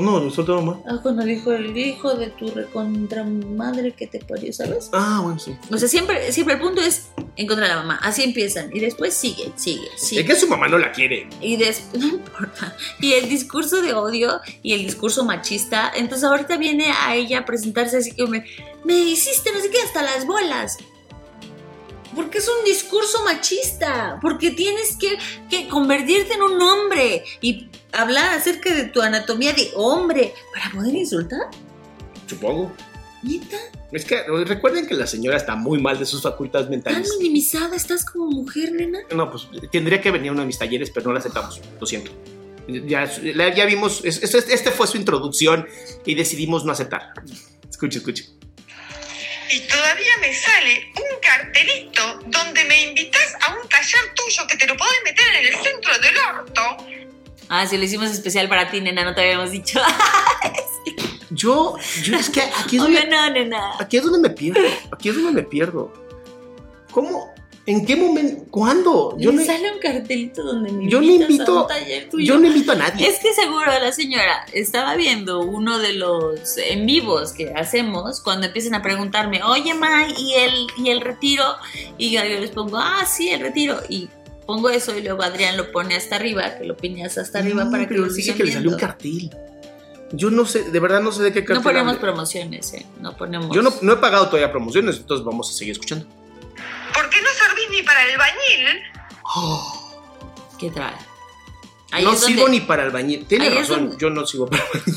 No, 0.00 0.20
no 0.20 0.30
suelta 0.30 0.52
mamá. 0.52 0.80
Ah, 0.86 0.98
cuando 1.02 1.24
dijo 1.24 1.52
el 1.52 1.76
hijo 1.76 2.14
de 2.14 2.28
tu 2.30 2.50
recontra 2.50 3.24
madre 3.24 3.92
que 3.92 4.06
te 4.06 4.18
parió, 4.20 4.52
¿sabes? 4.52 4.90
Ah, 4.92 5.20
bueno, 5.22 5.38
sí. 5.38 5.56
O 5.70 5.76
sea, 5.76 5.88
siempre, 5.88 6.32
siempre 6.32 6.54
el 6.54 6.60
punto 6.60 6.80
es 6.80 7.10
en 7.36 7.46
contra 7.46 7.66
de 7.66 7.74
la 7.74 7.80
mamá. 7.80 7.98
Así 8.02 8.22
empiezan. 8.22 8.70
Y 8.74 8.80
después 8.80 9.14
sigue, 9.14 9.52
sigue, 9.56 9.88
sigue. 9.96 10.20
Es 10.22 10.26
que 10.26 10.36
su 10.36 10.48
mamá 10.48 10.68
no 10.68 10.78
la 10.78 10.92
quiere. 10.92 11.28
Y 11.40 11.56
después, 11.56 12.02
no 12.02 12.08
importa. 12.08 12.76
Y 13.00 13.12
el 13.12 13.28
discurso 13.28 13.82
de 13.82 13.92
odio 13.94 14.40
y 14.62 14.74
el 14.74 14.82
discurso 14.82 15.24
machista. 15.24 15.92
Entonces 15.94 16.24
ahorita 16.24 16.56
viene 16.56 16.92
a 16.92 17.14
ella 17.14 17.40
a 17.40 17.44
presentarse 17.44 17.98
así 17.98 18.12
que 18.12 18.26
me, 18.26 18.44
me 18.84 18.94
hiciste 18.94 19.52
no 19.52 19.60
sé 19.60 19.70
qué 19.70 19.78
hasta 19.78 20.02
las 20.02 20.26
bolas. 20.26 20.78
Porque 22.14 22.38
es 22.38 22.48
un 22.48 22.64
discurso 22.64 23.22
machista. 23.24 24.18
Porque 24.20 24.50
tienes 24.50 24.96
que, 24.96 25.18
que 25.48 25.68
convertirte 25.68 26.34
en 26.34 26.42
un 26.42 26.60
hombre 26.60 27.24
y 27.40 27.68
hablar 27.92 28.34
acerca 28.36 28.72
de 28.74 28.84
tu 28.84 29.02
anatomía 29.02 29.52
de 29.52 29.70
hombre 29.74 30.34
para 30.54 30.70
poder 30.72 30.94
insultar. 30.94 31.42
Supongo. 32.26 32.72
¿Neta? 33.22 33.56
Es 33.92 34.04
que 34.06 34.22
recuerden 34.46 34.86
que 34.86 34.94
la 34.94 35.06
señora 35.06 35.36
está 35.36 35.54
muy 35.54 35.78
mal 35.78 35.98
de 35.98 36.06
sus 36.06 36.22
facultades 36.22 36.66
Tan 36.66 36.70
mentales. 36.70 37.10
minimizada 37.18 37.76
estás 37.76 38.04
como 38.04 38.30
mujer, 38.30 38.72
nena. 38.72 39.00
No, 39.14 39.30
pues 39.30 39.48
tendría 39.70 40.00
que 40.00 40.10
venir 40.10 40.30
a 40.30 40.32
uno 40.32 40.40
de 40.42 40.46
mis 40.46 40.58
talleres, 40.58 40.90
pero 40.90 41.06
no 41.08 41.12
la 41.12 41.18
aceptamos. 41.18 41.60
Lo 41.78 41.86
siento. 41.86 42.12
Ya, 42.68 43.04
ya 43.04 43.64
vimos, 43.66 44.00
es- 44.04 44.22
es- 44.22 44.34
este 44.34 44.70
fue 44.70 44.86
su 44.86 44.96
introducción 44.96 45.66
y 46.06 46.14
decidimos 46.14 46.64
no 46.64 46.72
aceptar. 46.72 47.12
Escuche, 47.68 47.98
escuche. 47.98 48.26
Y 49.52 49.60
todavía 49.66 50.16
me 50.20 50.32
sale 50.32 50.92
un 50.94 51.20
cartelito 51.20 52.20
donde 52.28 52.64
me 52.66 52.84
invitas 52.90 53.34
a 53.40 53.54
un 53.60 53.68
taller 53.68 54.14
tuyo 54.14 54.46
que 54.48 54.56
te 54.56 54.66
lo 54.66 54.76
podés 54.76 54.94
meter 55.04 55.24
en 55.40 55.46
el 55.46 55.54
centro 55.62 55.92
del 55.98 56.14
orto. 56.38 56.86
Ah, 57.50 57.66
sí, 57.66 57.76
lo 57.76 57.84
hicimos 57.84 58.10
especial 58.10 58.48
para 58.48 58.70
ti, 58.70 58.80
nena, 58.80 59.04
no 59.04 59.12
te 59.14 59.20
habíamos 59.22 59.50
dicho. 59.50 59.80
Yo, 61.32 61.76
yo 62.02 62.16
es 62.16 62.28
que 62.28 62.40
aquí 62.42 62.76
es, 62.76 62.82
Obvio 62.82 62.98
donde, 63.00 63.14
no, 63.16 63.30
nena. 63.30 63.72
aquí 63.78 63.96
es 63.98 64.02
donde 64.02 64.18
me 64.18 64.30
pierdo. 64.34 64.60
Aquí 64.90 65.10
es 65.10 65.14
donde 65.14 65.30
me 65.30 65.42
pierdo. 65.44 65.92
¿Cómo? 66.90 67.32
¿En 67.66 67.86
qué 67.86 67.94
momento? 67.94 68.46
¿Cuándo? 68.50 69.14
Yo 69.16 69.30
Le 69.30 69.36
no, 69.38 69.44
sale 69.44 69.70
un 69.72 69.78
cartelito 69.78 70.42
donde 70.42 70.72
me 70.72 70.88
yo 70.90 71.00
no 71.00 71.06
invito- 71.06 71.58
a 71.58 71.62
un 71.62 71.68
taller 71.68 72.08
tuyo. 72.10 72.34
yo 72.34 72.40
no 72.40 72.48
invito 72.48 72.72
a 72.72 72.74
nadie. 72.74 73.06
Es 73.08 73.20
que 73.20 73.32
seguro 73.32 73.66
la 73.66 73.92
señora 73.92 74.44
estaba 74.52 74.96
viendo 74.96 75.40
uno 75.42 75.78
de 75.78 75.92
los 75.92 76.56
en 76.56 76.84
vivos 76.84 77.32
que 77.32 77.52
hacemos 77.54 78.20
cuando 78.22 78.46
empiezan 78.48 78.74
a 78.74 78.82
preguntarme, 78.82 79.40
oye 79.44 79.72
May, 79.74 80.12
¿y 80.18 80.34
el, 80.34 80.66
y 80.78 80.90
el 80.90 81.00
retiro? 81.00 81.44
Y 81.96 82.10
yo, 82.10 82.24
yo 82.24 82.40
les 82.40 82.50
pongo, 82.50 82.76
ah, 82.78 83.04
sí, 83.06 83.28
el 83.28 83.38
retiro. 83.40 83.78
Y 83.88 84.08
pongo 84.54 84.68
eso 84.70 84.96
y 84.96 85.02
luego 85.02 85.22
Adrián 85.22 85.56
lo 85.56 85.70
pone 85.70 85.94
hasta 85.96 86.16
arriba, 86.16 86.56
que 86.58 86.64
lo 86.64 86.76
piñas 86.76 87.16
hasta 87.18 87.38
arriba 87.38 87.64
Mm, 87.64 87.70
para 87.70 87.82
que 87.84 87.88
pero 87.90 88.00
lo 88.00 88.06
dice 88.08 88.22
sigan 88.22 88.36
que 88.38 88.44
le 88.44 88.52
salió 88.52 88.70
un 88.70 88.76
cartel. 88.78 89.30
Yo 90.12 90.30
no 90.30 90.44
sé, 90.44 90.64
de 90.70 90.80
verdad 90.80 91.00
no 91.00 91.12
sé 91.12 91.22
de 91.22 91.32
qué 91.32 91.44
cartel. 91.44 91.56
No 91.56 91.62
ponemos 91.62 91.96
promociones, 91.98 92.74
¿eh? 92.74 92.84
No 93.00 93.16
ponemos... 93.16 93.54
Yo 93.54 93.62
no, 93.62 93.72
no 93.82 93.92
he 93.92 93.96
pagado 93.98 94.26
todavía 94.26 94.50
promociones, 94.50 94.96
entonces 94.96 95.24
vamos 95.24 95.50
a 95.50 95.52
seguir 95.52 95.72
escuchando. 95.72 96.04
¿Por 96.92 97.08
qué 97.10 97.18
no 97.22 97.28
servís 97.38 97.70
ni 97.70 97.82
para 97.84 98.02
el 98.04 98.18
bañil? 98.18 98.82
¿Qué 100.58 100.70
trae? 100.70 100.94
Ahí 101.92 102.04
no 102.04 102.10
donde- 102.12 102.26
sirvo 102.26 102.48
ni 102.48 102.60
para 102.60 102.82
albañil. 102.82 103.24
Tiene 103.26 103.46
ahí 103.46 103.52
es 103.54 103.60
razón, 103.68 103.80
donde- 103.90 103.96
yo 103.98 104.10
no 104.10 104.26
sirvo 104.26 104.46
para 104.48 104.62
albañil. 104.64 104.96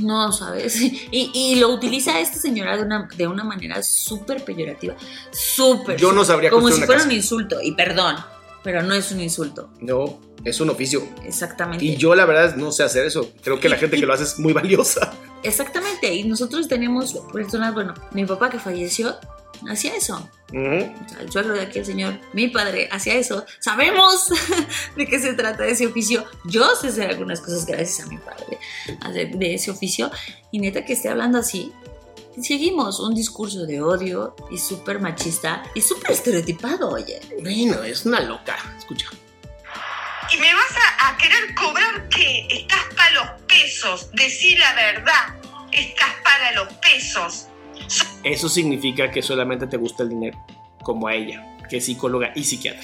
No, 0.00 0.32
¿sabes? 0.32 0.80
Y, 0.80 1.30
y 1.32 1.54
lo 1.56 1.68
utiliza 1.68 2.18
esta 2.18 2.38
señora 2.38 2.76
de 2.76 2.82
una, 2.82 3.06
de 3.14 3.26
una 3.28 3.44
manera 3.44 3.80
súper 3.82 4.44
peyorativa. 4.44 4.96
Súper. 5.30 5.96
Yo 5.98 6.12
no 6.12 6.24
sabría 6.24 6.50
Como 6.50 6.68
si 6.70 6.78
fuera 6.82 6.94
casa. 6.94 7.06
un 7.06 7.12
insulto. 7.12 7.60
Y 7.62 7.72
perdón, 7.72 8.16
pero 8.64 8.82
no 8.82 8.94
es 8.94 9.12
un 9.12 9.20
insulto. 9.20 9.70
No, 9.78 10.18
es 10.42 10.58
un 10.60 10.70
oficio. 10.70 11.06
Exactamente. 11.22 11.84
Y 11.84 11.96
yo 11.96 12.14
la 12.14 12.24
verdad 12.24 12.56
no 12.56 12.72
sé 12.72 12.82
hacer 12.82 13.06
eso. 13.06 13.30
Creo 13.42 13.60
que 13.60 13.68
la 13.68 13.76
gente 13.76 14.00
que 14.00 14.06
lo 14.06 14.14
hace 14.14 14.24
es 14.24 14.38
muy 14.38 14.54
valiosa. 14.54 15.12
Exactamente. 15.42 16.12
Y 16.12 16.24
nosotros 16.24 16.66
tenemos 16.66 17.12
personas, 17.32 17.74
bueno, 17.74 17.94
mi 18.12 18.24
papá 18.24 18.48
que 18.48 18.58
falleció 18.58 19.14
hacía 19.68 19.94
eso. 19.94 20.28
Ujú. 20.48 20.60
O 20.60 21.08
sea, 21.08 21.20
el 21.20 21.30
suegro 21.30 21.52
de 21.52 21.62
aquí, 21.62 21.78
el 21.78 21.84
señor, 21.84 22.18
mi 22.32 22.48
padre, 22.48 22.88
hacía 22.90 23.14
eso. 23.14 23.44
Sabemos 23.60 24.28
de 24.96 25.06
qué 25.06 25.18
se 25.18 25.34
trata 25.34 25.66
ese 25.66 25.86
oficio. 25.86 26.24
Yo 26.46 26.74
sé 26.74 26.88
hacer 26.88 27.10
algunas 27.10 27.42
cosas 27.42 27.66
gracias 27.66 28.06
a 28.06 28.10
mi 28.10 28.18
padre 28.18 28.58
de 29.36 29.54
ese 29.54 29.70
oficio. 29.70 30.10
Y 30.50 30.58
neta 30.58 30.86
que 30.86 30.94
esté 30.94 31.10
hablando 31.10 31.38
así. 31.38 31.72
Seguimos 32.42 33.00
un 33.00 33.14
discurso 33.14 33.64
de 33.66 33.80
odio 33.80 34.34
y 34.50 34.58
súper 34.58 35.00
machista 35.00 35.62
y 35.74 35.80
súper 35.80 36.12
estereotipado, 36.12 36.90
oye. 36.90 37.20
Bueno, 37.42 37.82
es 37.82 38.04
una 38.06 38.20
loca. 38.20 38.56
Escucha. 38.76 39.06
Y 40.32 40.36
me 40.38 40.52
vas 40.54 40.76
a, 40.76 41.08
a 41.10 41.16
querer 41.18 41.54
cobrar 41.54 42.08
que 42.08 42.46
estás 42.50 42.82
para 42.96 43.10
los 43.10 43.42
pesos. 43.42 44.10
Decí 44.14 44.56
la 44.56 44.74
verdad. 44.74 45.34
Estás 45.70 46.10
para 46.24 46.52
los 46.52 46.72
pesos. 46.74 47.46
Eso 48.22 48.48
significa 48.48 49.10
que 49.10 49.22
solamente 49.22 49.66
te 49.66 49.76
gusta 49.76 50.02
el 50.02 50.08
dinero, 50.10 50.38
como 50.82 51.06
a 51.06 51.14
ella. 51.14 51.44
que 51.68 51.78
es 51.78 51.84
psicóloga 51.86 52.32
y 52.34 52.44
psiquiatra. 52.44 52.80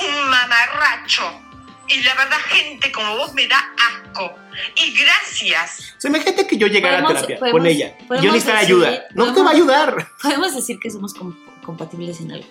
un 0.00 0.30
mamarracho. 0.30 1.47
Y 1.88 2.02
la 2.02 2.14
verdad, 2.14 2.36
gente 2.48 2.92
como 2.92 3.16
vos 3.16 3.32
me 3.34 3.46
da 3.48 3.56
asco. 3.90 4.32
Y 4.76 4.92
gracias. 4.98 5.94
O 5.96 6.00
sea, 6.00 6.08
imagínate 6.10 6.46
que 6.46 6.56
yo 6.58 6.66
llegara 6.66 6.98
a 6.98 7.06
terapia 7.06 7.38
podemos- 7.38 7.58
con 7.60 7.66
ella. 7.66 7.96
Yo 8.22 8.32
necesitara 8.32 8.58
ayuda. 8.60 8.90
No 9.14 9.24
te 9.26 9.30
podemos- 9.32 9.44
va 9.46 9.50
a 9.50 9.54
ayudar. 9.54 10.08
Podemos 10.22 10.54
decir 10.54 10.78
que 10.82 10.90
somos 10.90 11.14
com- 11.14 11.36
compatibles 11.64 12.20
en 12.20 12.32
algo. 12.32 12.46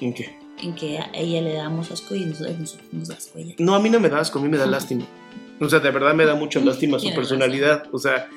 ¿En 0.00 0.14
qué? 0.14 0.38
En 0.60 0.74
que 0.74 0.98
a 0.98 1.10
ella 1.14 1.40
le 1.40 1.54
damos 1.54 1.90
asco 1.90 2.14
y 2.14 2.24
nosotros, 2.24 2.58
nosotros 2.58 2.86
nos 2.92 3.08
da 3.08 3.14
asco 3.16 3.38
a 3.38 3.40
ella. 3.40 3.54
No, 3.58 3.74
a 3.74 3.80
mí 3.80 3.90
no 3.90 4.00
me 4.00 4.08
da 4.08 4.20
asco, 4.20 4.38
a 4.38 4.42
mí 4.42 4.48
me 4.48 4.56
da 4.58 4.66
lástima. 4.66 5.04
O 5.60 5.68
sea, 5.68 5.80
de 5.80 5.90
verdad 5.90 6.14
me 6.14 6.24
da 6.24 6.34
mucha 6.34 6.60
lástima 6.64 6.98
su 6.98 7.12
personalidad. 7.14 7.84
O 7.92 7.98
sea, 7.98 8.28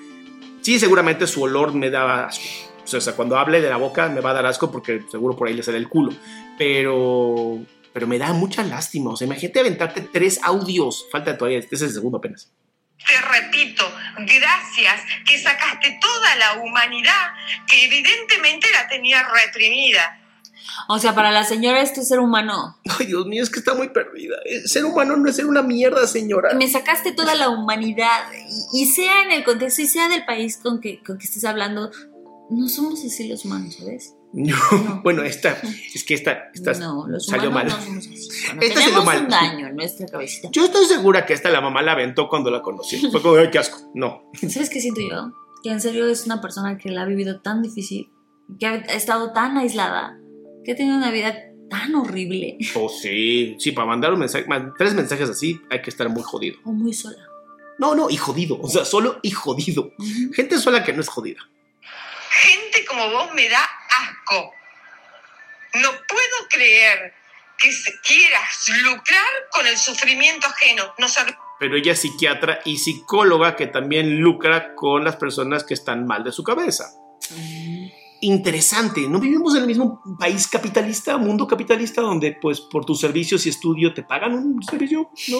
sí, 0.62 0.80
seguramente 0.80 1.28
su 1.28 1.44
olor 1.44 1.74
me 1.74 1.90
da 1.90 2.26
asco. 2.28 2.44
O 2.84 3.00
sea, 3.00 3.14
cuando 3.16 3.38
hable 3.38 3.62
de 3.62 3.70
la 3.70 3.78
boca 3.78 4.10
me 4.10 4.22
va 4.22 4.32
a 4.32 4.34
dar 4.34 4.46
asco 4.48 4.72
porque 4.72 5.02
seguro 5.12 5.36
por 5.36 5.48
ahí 5.48 5.54
le 5.54 5.64
sale 5.64 5.78
el 5.78 5.88
culo. 5.88 6.12
Pero, 6.58 7.60
pero 7.94 8.08
me 8.08 8.18
da 8.18 8.34
mucha 8.34 8.64
lástima. 8.64 9.12
O 9.12 9.18
sea, 9.18 9.26
imagínate 9.26 9.60
aventarte 9.60 10.02
tres 10.02 10.40
audios. 10.44 11.08
Falta 11.12 11.38
todavía, 11.38 11.60
este 11.60 11.76
es 11.76 11.82
el 11.82 11.92
segundo 11.92 12.18
apenas. 12.18 12.52
Te 12.98 13.20
repito, 13.20 13.84
gracias 14.20 15.02
que 15.28 15.40
sacaste 15.40 15.98
toda 16.00 16.36
la 16.36 16.62
humanidad 16.62 17.34
que 17.68 17.86
evidentemente 17.86 18.68
la 18.74 18.88
tenía 18.88 19.24
reprimida. 19.28 20.20
O 20.88 21.00
sea, 21.00 21.16
para 21.16 21.32
la 21.32 21.44
señora 21.44 21.82
este 21.82 22.04
ser 22.04 22.20
humano. 22.20 22.78
Ay, 23.00 23.08
Dios 23.08 23.26
mío, 23.26 23.42
es 23.42 23.50
que 23.50 23.60
está 23.60 23.74
muy 23.74 23.90
perdida. 23.90 24.36
El 24.46 24.68
ser 24.68 24.86
humano 24.86 25.18
no 25.18 25.30
es 25.30 25.36
ser 25.36 25.48
una 25.48 25.64
mierda, 25.64 26.06
señora. 26.06 26.54
Me 26.54 26.70
sacaste 26.70 27.12
toda 27.12 27.34
la 27.36 27.50
humanidad. 27.50 28.24
Y, 28.72 28.84
y 28.84 28.86
sea 28.86 29.24
en 29.24 29.32
el 29.32 29.44
contexto 29.44 29.82
y 29.82 29.88
sea 29.88 30.08
del 30.08 30.24
país 30.26 30.60
con 30.62 30.80
que, 30.80 31.02
con 31.04 31.18
que 31.18 31.26
estés 31.26 31.46
hablando, 31.46 31.92
no 32.52 32.70
somos 32.70 33.04
así 33.04 33.28
los 33.28 33.46
humanos, 33.46 33.78
¿sabes? 33.80 34.14
No, 34.34 34.56
bueno, 35.04 35.24
esta, 35.24 35.58
es 35.94 36.04
que 36.06 36.14
esta, 36.14 36.50
esta 36.54 36.74
no, 36.76 37.06
los 37.08 37.26
salió 37.26 37.52
mal. 37.52 37.68
no 37.68 37.82
somos 37.82 38.08
así. 38.08 38.30
Cuando 38.46 38.66
Esta 38.66 38.82
salió 38.82 39.04
mal. 39.04 39.22
un 39.24 39.30
daño 39.30 39.68
en 39.68 39.76
nuestra 39.76 40.06
cabecita. 40.08 40.50
Yo 40.52 40.66
estoy 40.66 40.86
segura 40.86 41.26
que 41.26 41.34
esta 41.34 41.50
la 41.50 41.60
mamá 41.62 41.82
la 41.82 41.92
aventó 41.94 42.30
cuando 42.30 42.50
la 42.50 42.62
conocí. 42.62 42.98
Fue 43.12 43.22
como, 43.22 43.36
ay, 43.36 43.50
qué 43.52 43.60
asco. 43.60 43.92
No. 43.94 44.30
¿Sabes 44.50 44.70
qué 44.70 44.80
siento 44.80 45.02
yo? 45.02 45.32
Que 45.64 45.72
en 45.72 45.82
serio 45.82 46.08
es 46.08 46.26
una 46.26 46.40
persona 46.42 46.78
que 46.78 46.90
la 46.90 47.02
ha 47.02 47.06
vivido 47.06 47.42
tan 47.42 47.62
difícil, 47.62 48.10
que 48.60 48.68
ha 48.68 48.76
estado 48.76 49.32
tan 49.34 49.58
aislada, 49.58 50.18
que 50.64 50.72
ha 50.72 50.76
tenido 50.76 50.98
una 50.98 51.12
vida 51.12 51.36
tan 51.70 51.94
horrible 51.96 52.58
Oh, 52.76 52.90
sí. 52.90 53.56
Sí, 53.60 53.72
para 53.72 53.88
mandar 53.88 54.14
un 54.14 54.20
mensaje, 54.20 54.46
tres 54.78 54.94
mensajes 54.94 55.30
así, 55.30 55.60
hay 55.70 55.82
que 55.82 55.90
estar 55.90 56.08
muy 56.10 56.24
jodido. 56.24 56.58
o 56.66 56.72
muy 56.72 56.94
sola. 56.94 57.18
No, 57.80 57.96
no, 57.96 58.10
y 58.10 58.18
jodido. 58.18 58.60
O 58.62 58.70
sea, 58.70 58.86
solo 58.86 59.20
y 59.24 59.32
jodido. 59.32 59.92
Gente 60.34 60.58
sola 60.58 60.84
que 60.84 60.94
no 60.94 61.02
es 61.02 61.08
jodida. 61.10 61.40
Gente 62.30 62.86
como 62.88 63.10
vos 63.12 63.30
me 63.36 63.50
da 63.50 63.60
asco. 64.10 64.52
No 65.76 65.90
puedo 66.08 66.48
creer 66.50 67.14
que 67.58 67.72
se- 67.72 68.00
quieras 68.02 68.70
lucrar 68.84 69.26
con 69.54 69.66
el 69.68 69.78
sufrimiento 69.78 70.48
ajeno. 70.48 70.94
Pero 71.60 71.76
ella 71.78 71.92
es 71.94 72.00
psiquiatra 72.02 72.60
y 72.66 72.78
psicóloga 72.80 73.56
que 73.56 73.68
también 73.68 74.20
lucra 74.20 74.74
con 74.76 75.04
las 75.04 75.16
personas 75.16 75.64
que 75.64 75.74
están 75.76 76.06
mal 76.08 76.24
de 76.24 76.32
su 76.32 76.44
cabeza. 76.44 76.86
Interesante. 78.22 79.02
¿No 79.08 79.20
vivimos 79.20 79.56
en 79.56 79.62
el 79.62 79.68
mismo 79.68 80.02
país 80.20 80.48
capitalista, 80.48 81.18
mundo 81.18 81.48
capitalista, 81.48 82.02
donde 82.02 82.38
pues 82.40 82.62
por 82.62 82.86
tus 82.86 83.00
servicios 83.00 83.46
y 83.46 83.50
estudio 83.50 83.94
te 83.94 84.04
pagan 84.04 84.34
un 84.34 84.62
servicio? 84.64 85.10
¿No? 85.30 85.40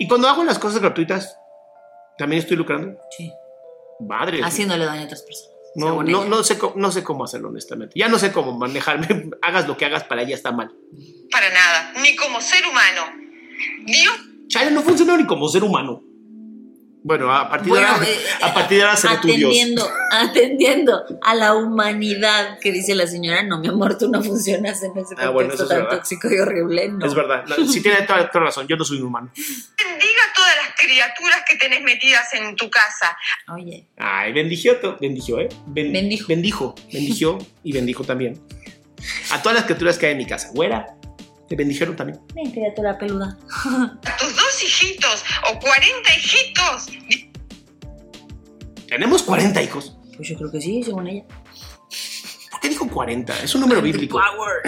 Y 0.00 0.06
cuando 0.08 0.28
hago 0.28 0.44
las 0.44 0.58
cosas 0.58 0.80
gratuitas, 0.80 1.36
¿también 2.16 2.40
estoy 2.42 2.56
lucrando? 2.56 2.98
Sí. 3.16 3.32
Madre. 4.00 4.40
Haciéndole 4.42 4.84
daño 4.84 5.02
a 5.02 5.04
otras 5.04 5.22
personas. 5.22 5.57
No, 5.78 6.02
no, 6.02 6.24
no, 6.24 6.42
sé 6.44 6.58
cómo, 6.58 6.74
no 6.76 6.90
sé 6.92 7.02
cómo 7.02 7.24
hacerlo, 7.24 7.48
honestamente. 7.48 7.94
Ya 7.98 8.08
no 8.08 8.18
sé 8.18 8.32
cómo 8.32 8.56
manejarme. 8.58 9.30
hagas 9.42 9.66
lo 9.68 9.76
que 9.76 9.84
hagas 9.86 10.04
para 10.04 10.22
ella 10.22 10.34
está 10.34 10.52
mal. 10.52 10.72
para 11.30 11.48
nada, 11.50 11.92
ni 12.02 12.14
como 12.16 12.40
ser 12.40 12.64
humano. 12.66 13.02
Dios 13.86 14.14
Chale, 14.48 14.70
no 14.70 14.82
funcionó 14.82 15.16
ni 15.16 15.26
como 15.26 15.48
ser 15.48 15.62
humano. 15.62 16.02
Bueno, 17.04 17.32
a 17.32 17.48
partir 17.48 17.72
de 17.72 17.78
ahora, 17.84 18.04
eh, 18.06 18.18
a 18.42 18.52
partir 18.52 18.78
de 18.78 18.84
ahora 18.84 18.96
seré 18.96 19.16
tu 19.18 19.28
Dios. 19.28 19.38
atendiendo, 19.50 19.88
atendiendo 20.10 21.04
a 21.22 21.34
la 21.34 21.54
humanidad 21.54 22.58
que 22.60 22.72
dice 22.72 22.94
la 22.94 23.06
señora, 23.06 23.42
no, 23.44 23.58
mi 23.60 23.68
amor, 23.68 23.96
tú 23.96 24.10
no 24.10 24.22
funcionas 24.22 24.82
en 24.82 24.90
ese 24.90 24.92
contexto 24.92 25.16
Ah, 25.26 25.30
bueno, 25.30 25.54
tan 25.54 25.68
verdad. 25.68 25.90
tóxico 25.90 26.28
y 26.32 26.38
horrible. 26.38 26.88
No. 26.88 27.06
Es 27.06 27.14
verdad. 27.14 27.44
La- 27.46 27.56
Sí 27.66 27.80
tiene 27.82 28.02
toda, 28.02 28.28
toda 28.30 28.46
razón. 28.46 28.66
Yo 28.66 28.76
no 28.76 28.84
soy 28.84 28.98
un 29.00 29.06
humano. 29.06 29.30
bendiga 29.34 30.20
a 30.30 30.34
todas 30.34 30.56
las 30.56 30.67
criaturas 30.78 31.42
que 31.48 31.56
tenés 31.56 31.82
metidas 31.82 32.32
en 32.34 32.56
tu 32.56 32.70
casa. 32.70 33.16
Oye, 33.54 33.86
Ay, 33.98 34.32
bendijo, 34.32 34.70
bendijo, 35.00 35.40
¿eh? 35.40 35.48
Ben- 35.66 35.92
Bendijo. 35.92 36.26
Bendijo, 36.28 36.74
bendijo 36.92 37.38
y 37.64 37.72
bendijo 37.72 38.04
también. 38.04 38.40
A 39.32 39.42
todas 39.42 39.56
las 39.56 39.64
criaturas 39.66 39.98
que 39.98 40.06
hay 40.06 40.12
en 40.12 40.18
mi 40.18 40.26
casa. 40.26 40.50
Güera, 40.54 40.86
te 41.48 41.56
bendijeron 41.56 41.96
también. 41.96 42.20
ven, 42.34 42.50
criatura 42.52 42.96
peluda. 42.98 43.36
A 44.04 44.16
tus 44.16 44.34
dos 44.36 44.62
hijitos 44.64 45.24
o 45.52 45.58
40 45.58 46.14
hijitos. 46.16 46.86
Tenemos 48.88 49.22
40 49.22 49.62
hijos. 49.62 49.96
Pues 50.16 50.28
yo 50.30 50.36
creo 50.36 50.50
que 50.50 50.60
sí, 50.60 50.82
según 50.82 51.06
ella. 51.08 51.24
¿Por 52.50 52.60
qué 52.60 52.68
dijo 52.70 52.88
40? 52.88 53.42
Es 53.42 53.54
un 53.54 53.60
número 53.62 53.82
bíblico. 53.82 54.18
Power. 54.18 54.62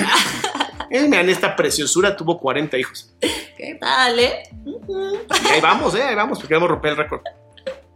Vean, 1.11 1.29
esta 1.29 1.55
preciosura 1.57 2.17
tuvo 2.17 2.39
40 2.39 2.77
hijos. 2.79 3.13
¿Qué 3.61 3.75
tal, 3.79 4.19
eh? 4.19 4.43
Y 5.45 5.49
ahí 5.49 5.61
vamos, 5.61 5.95
¿eh? 5.95 6.03
Ahí 6.03 6.15
vamos, 6.15 6.39
porque 6.39 6.49
queremos 6.49 6.71
romper 6.71 6.93
el 6.93 6.97
récord. 6.97 7.21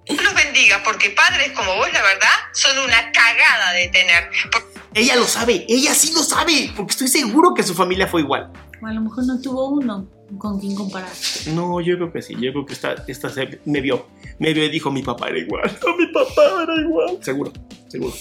Dios 0.04 0.22
los 0.22 0.34
bendiga, 0.34 0.82
porque 0.84 1.08
padres 1.10 1.52
como 1.52 1.74
vos, 1.76 1.90
la 1.90 2.02
verdad, 2.02 2.28
son 2.52 2.78
una 2.80 3.10
cagada 3.12 3.72
de 3.72 3.88
tener. 3.88 4.28
Ella 4.92 5.16
lo 5.16 5.24
sabe, 5.26 5.64
ella 5.66 5.94
sí 5.94 6.12
lo 6.12 6.22
sabe, 6.22 6.70
porque 6.76 6.90
estoy 6.92 7.08
seguro 7.08 7.54
que 7.54 7.62
su 7.62 7.74
familia 7.74 8.06
fue 8.06 8.20
igual. 8.20 8.52
O 8.82 8.86
a 8.86 8.92
lo 8.92 9.00
mejor 9.00 9.24
no 9.24 9.40
tuvo 9.40 9.70
uno 9.70 10.06
con 10.38 10.60
quien 10.60 10.74
comparar. 10.74 11.08
No, 11.46 11.80
yo 11.80 11.96
creo 11.96 12.12
que 12.12 12.20
sí, 12.20 12.34
yo 12.38 12.52
creo 12.52 12.66
que 12.66 12.74
esta, 12.74 12.96
esta 13.08 13.30
se- 13.30 13.60
me 13.64 13.80
vio, 13.80 14.06
me 14.38 14.52
vio 14.52 14.64
y 14.64 14.68
dijo 14.68 14.90
mi 14.90 15.02
papá 15.02 15.28
era 15.30 15.38
igual, 15.38 15.78
no, 15.86 15.96
mi 15.96 16.06
papá 16.08 16.62
era 16.64 16.74
igual. 16.78 17.18
Seguro, 17.22 17.50
seguro. 17.88 18.12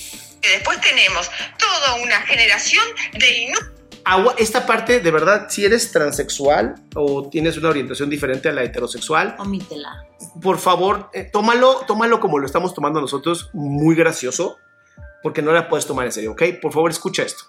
que 0.41 0.49
después 0.49 0.79
tenemos 0.79 1.29
toda 1.59 1.95
una 2.01 2.21
generación 2.21 2.85
de 3.19 3.37
inútiles. 3.39 3.69
Agua, 4.05 4.35
esta 4.37 4.65
parte, 4.65 4.99
de 4.99 5.11
verdad, 5.11 5.47
si 5.49 5.63
eres 5.63 5.91
transexual 5.91 6.75
o 6.95 7.29
tienes 7.29 7.57
una 7.57 7.69
orientación 7.69 8.09
diferente 8.09 8.49
a 8.49 8.51
la 8.51 8.63
heterosexual, 8.63 9.35
Omítela. 9.39 10.05
por 10.41 10.59
favor, 10.59 11.09
eh, 11.13 11.23
tómalo, 11.31 11.85
tómalo 11.87 12.19
como 12.19 12.37
lo 12.37 12.45
estamos 12.45 12.73
tomando 12.73 12.99
nosotros, 12.99 13.49
muy 13.53 13.95
gracioso, 13.95 14.57
porque 15.21 15.41
no 15.41 15.53
la 15.53 15.69
puedes 15.69 15.87
tomar 15.87 16.05
en 16.05 16.11
serio, 16.11 16.31
¿ok? 16.33 16.43
Por 16.61 16.73
favor, 16.73 16.91
escucha 16.91 17.23
esto. 17.23 17.45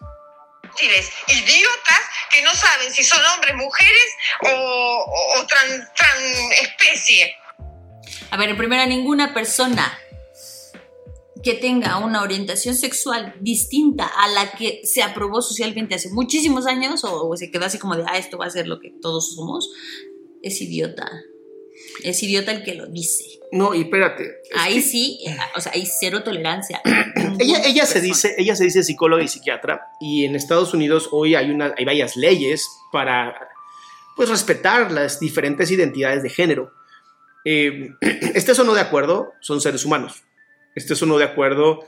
idiotas 0.80 2.00
que 2.32 2.42
no 2.42 2.52
saben 2.54 2.92
si 2.92 3.02
son 3.02 3.20
hombres, 3.34 3.54
mujeres 3.56 4.14
o, 4.42 4.48
o, 4.48 5.40
o 5.40 5.46
tran, 5.46 5.66
tran 5.96 6.18
especie. 6.62 7.34
A 8.30 8.36
ver, 8.36 8.50
en 8.50 8.56
primera, 8.56 8.86
ninguna 8.86 9.34
persona 9.34 9.98
que 11.44 11.54
tenga 11.54 11.98
una 11.98 12.22
orientación 12.22 12.74
sexual 12.74 13.34
distinta 13.40 14.06
a 14.06 14.28
la 14.28 14.52
que 14.52 14.80
se 14.84 15.02
aprobó 15.02 15.42
socialmente 15.42 15.94
hace 15.94 16.08
muchísimos 16.10 16.66
años 16.66 17.04
o, 17.04 17.28
o 17.28 17.36
se 17.36 17.50
quedó 17.50 17.66
así 17.66 17.78
como 17.78 17.96
de, 17.96 18.04
ah, 18.06 18.16
esto 18.18 18.38
va 18.38 18.46
a 18.46 18.50
ser 18.50 18.66
lo 18.66 18.80
que 18.80 18.90
todos 19.02 19.34
somos, 19.34 19.70
es 20.42 20.60
idiota. 20.62 21.10
Es 22.02 22.22
idiota 22.22 22.50
el 22.52 22.64
que 22.64 22.74
lo 22.74 22.86
dice. 22.86 23.24
No, 23.52 23.74
y 23.74 23.82
espérate. 23.82 24.24
es 24.24 24.58
Ahí 24.58 24.74
que- 24.76 24.82
sí, 24.82 25.18
o 25.56 25.60
sea, 25.60 25.72
hay 25.74 25.86
cero 25.86 26.22
tolerancia. 26.24 26.80
Ella, 27.38 27.62
ella 27.64 27.84
se 27.84 28.00
dice, 28.00 28.34
ella 28.38 28.54
se 28.56 28.64
dice 28.64 28.82
psicóloga 28.84 29.22
y 29.22 29.28
psiquiatra 29.28 29.88
y 30.00 30.24
en 30.24 30.36
Estados 30.36 30.72
Unidos 30.72 31.08
hoy 31.10 31.34
hay 31.34 31.50
una, 31.50 31.74
hay 31.76 31.84
varias 31.84 32.16
leyes 32.16 32.64
para 32.92 33.34
pues 34.16 34.28
respetar 34.28 34.92
las 34.92 35.18
diferentes 35.18 35.68
identidades 35.70 36.22
de 36.22 36.30
género. 36.30 36.72
Eh, 37.44 37.90
estés 38.34 38.58
o 38.60 38.64
no 38.64 38.72
de 38.74 38.80
acuerdo, 38.82 39.32
son 39.40 39.60
seres 39.60 39.84
humanos. 39.84 40.22
Estés 40.74 41.02
o 41.02 41.06
no 41.06 41.18
de 41.18 41.24
acuerdo, 41.24 41.80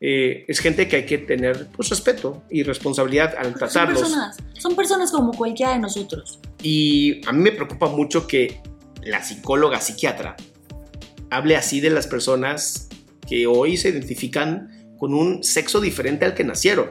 eh, 0.00 0.44
es 0.46 0.60
gente 0.60 0.86
que 0.86 0.96
hay 0.96 1.06
que 1.06 1.18
tener 1.18 1.66
pues 1.68 1.88
respeto 1.88 2.42
y 2.48 2.62
responsabilidad 2.62 3.34
al 3.36 3.46
Son 3.46 3.54
tratarlos. 3.54 4.00
personas, 4.00 4.36
son 4.58 4.76
personas 4.76 5.10
como 5.10 5.32
cualquiera 5.32 5.72
de 5.72 5.80
nosotros. 5.80 6.38
Y 6.62 7.26
a 7.26 7.32
mí 7.32 7.42
me 7.42 7.52
preocupa 7.52 7.88
mucho 7.88 8.26
que 8.26 8.60
la 9.02 9.22
psicóloga 9.22 9.80
psiquiatra 9.80 10.36
hable 11.30 11.56
así 11.56 11.80
de 11.80 11.90
las 11.90 12.06
personas 12.06 12.88
que 13.28 13.46
hoy 13.46 13.76
se 13.76 13.88
identifican 13.90 14.94
con 14.98 15.14
un 15.14 15.42
sexo 15.42 15.80
diferente 15.80 16.24
al 16.24 16.34
que 16.34 16.44
nacieron. 16.44 16.90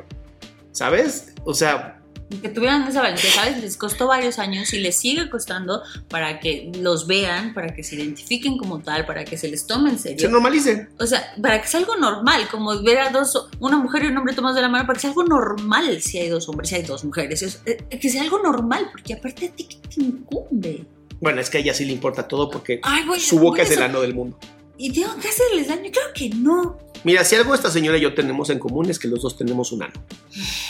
¿Sabes? 0.71 1.33
O 1.43 1.53
sea, 1.53 1.96
Que 2.41 2.49
tuvieran 2.49 2.85
esa 2.85 3.01
valentía, 3.01 3.31
¿sabes? 3.31 3.61
Les 3.61 3.77
costó 3.77 4.05
varios 4.07 4.37
años 4.37 4.73
y 4.73 4.79
les 4.79 4.97
sigue 4.99 5.29
costando 5.29 5.81
para 6.09 6.41
que 6.41 6.69
los 6.81 7.07
vean, 7.07 7.53
para 7.53 7.73
que 7.73 7.83
se 7.83 7.95
identifiquen 7.95 8.57
como 8.57 8.79
tal, 8.79 9.05
para 9.05 9.23
que 9.23 9.37
se 9.37 9.47
les 9.47 9.65
tome 9.65 9.91
en 9.91 9.97
se 9.97 10.09
serio. 10.09 10.29
normalice. 10.29 10.89
O 10.99 11.05
sea, 11.05 11.33
para 11.41 11.61
que 11.61 11.67
sea 11.69 11.79
algo 11.79 11.95
normal, 11.95 12.49
como 12.51 12.83
ver 12.83 12.99
a 12.99 13.09
dos, 13.11 13.47
una 13.61 13.77
mujer 13.77 14.03
y 14.03 14.07
un 14.07 14.17
hombre 14.17 14.33
tomados 14.33 14.55
de 14.57 14.61
la 14.61 14.67
mano, 14.67 14.85
para 14.85 14.95
que 14.97 15.01
sea 15.01 15.09
algo 15.11 15.23
normal 15.23 16.01
si 16.01 16.17
hay 16.17 16.27
dos 16.27 16.49
hombres, 16.49 16.67
si 16.69 16.75
hay 16.75 16.81
dos 16.83 17.05
mujeres. 17.05 17.41
Es- 17.41 17.61
eh, 17.65 17.77
que 17.97 18.09
sea 18.09 18.23
algo 18.23 18.39
normal, 18.39 18.89
porque 18.91 19.13
aparte 19.13 19.45
a 19.47 19.51
ti 19.51 19.63
qué 19.63 19.77
te 19.87 20.01
incumbe. 20.03 20.85
Bueno, 21.21 21.39
es 21.39 21.49
que 21.49 21.57
a 21.57 21.61
ella 21.61 21.73
sí 21.73 21.85
le 21.85 21.93
importa 21.93 22.27
todo 22.27 22.49
porque 22.49 22.79
Ay, 22.83 23.05
su 23.19 23.39
boca 23.39 23.61
es 23.63 23.71
el 23.71 23.81
ano 23.81 24.01
del 24.01 24.13
mundo. 24.13 24.37
Y 24.77 24.91
tengo 24.93 25.15
que 25.17 25.27
hacerles 25.27 25.67
daño, 25.67 25.89
claro 25.91 26.09
que 26.13 26.29
no. 26.29 26.77
Mira, 27.03 27.23
si 27.23 27.35
algo 27.35 27.53
esta 27.53 27.69
señora 27.71 27.97
y 27.97 28.01
yo 28.01 28.13
tenemos 28.13 28.49
en 28.49 28.59
común 28.59 28.89
es 28.89 28.99
que 28.99 29.07
los 29.07 29.21
dos 29.21 29.37
tenemos 29.37 29.71
un 29.71 29.83
ano. 29.83 29.93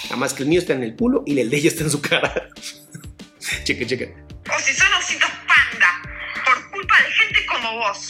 Nada 0.05 0.15
más 0.17 0.33
que 0.33 0.43
el 0.43 0.49
mío 0.49 0.59
está 0.59 0.73
en 0.73 0.83
el 0.83 0.95
culo 0.95 1.23
y 1.25 1.39
el 1.39 1.49
de 1.49 1.57
ella 1.57 1.69
está 1.69 1.83
en 1.83 1.89
su 1.91 2.01
cara. 2.01 2.49
cheque, 3.63 3.85
cheque. 3.85 4.13
O 4.45 4.59
si 4.59 4.73
son 4.73 4.87
ositos 4.93 5.29
panda, 5.47 5.87
por 6.45 6.71
culpa 6.71 6.95
de 6.97 7.11
gente 7.11 7.39
como 7.51 7.77
vos. 7.79 8.09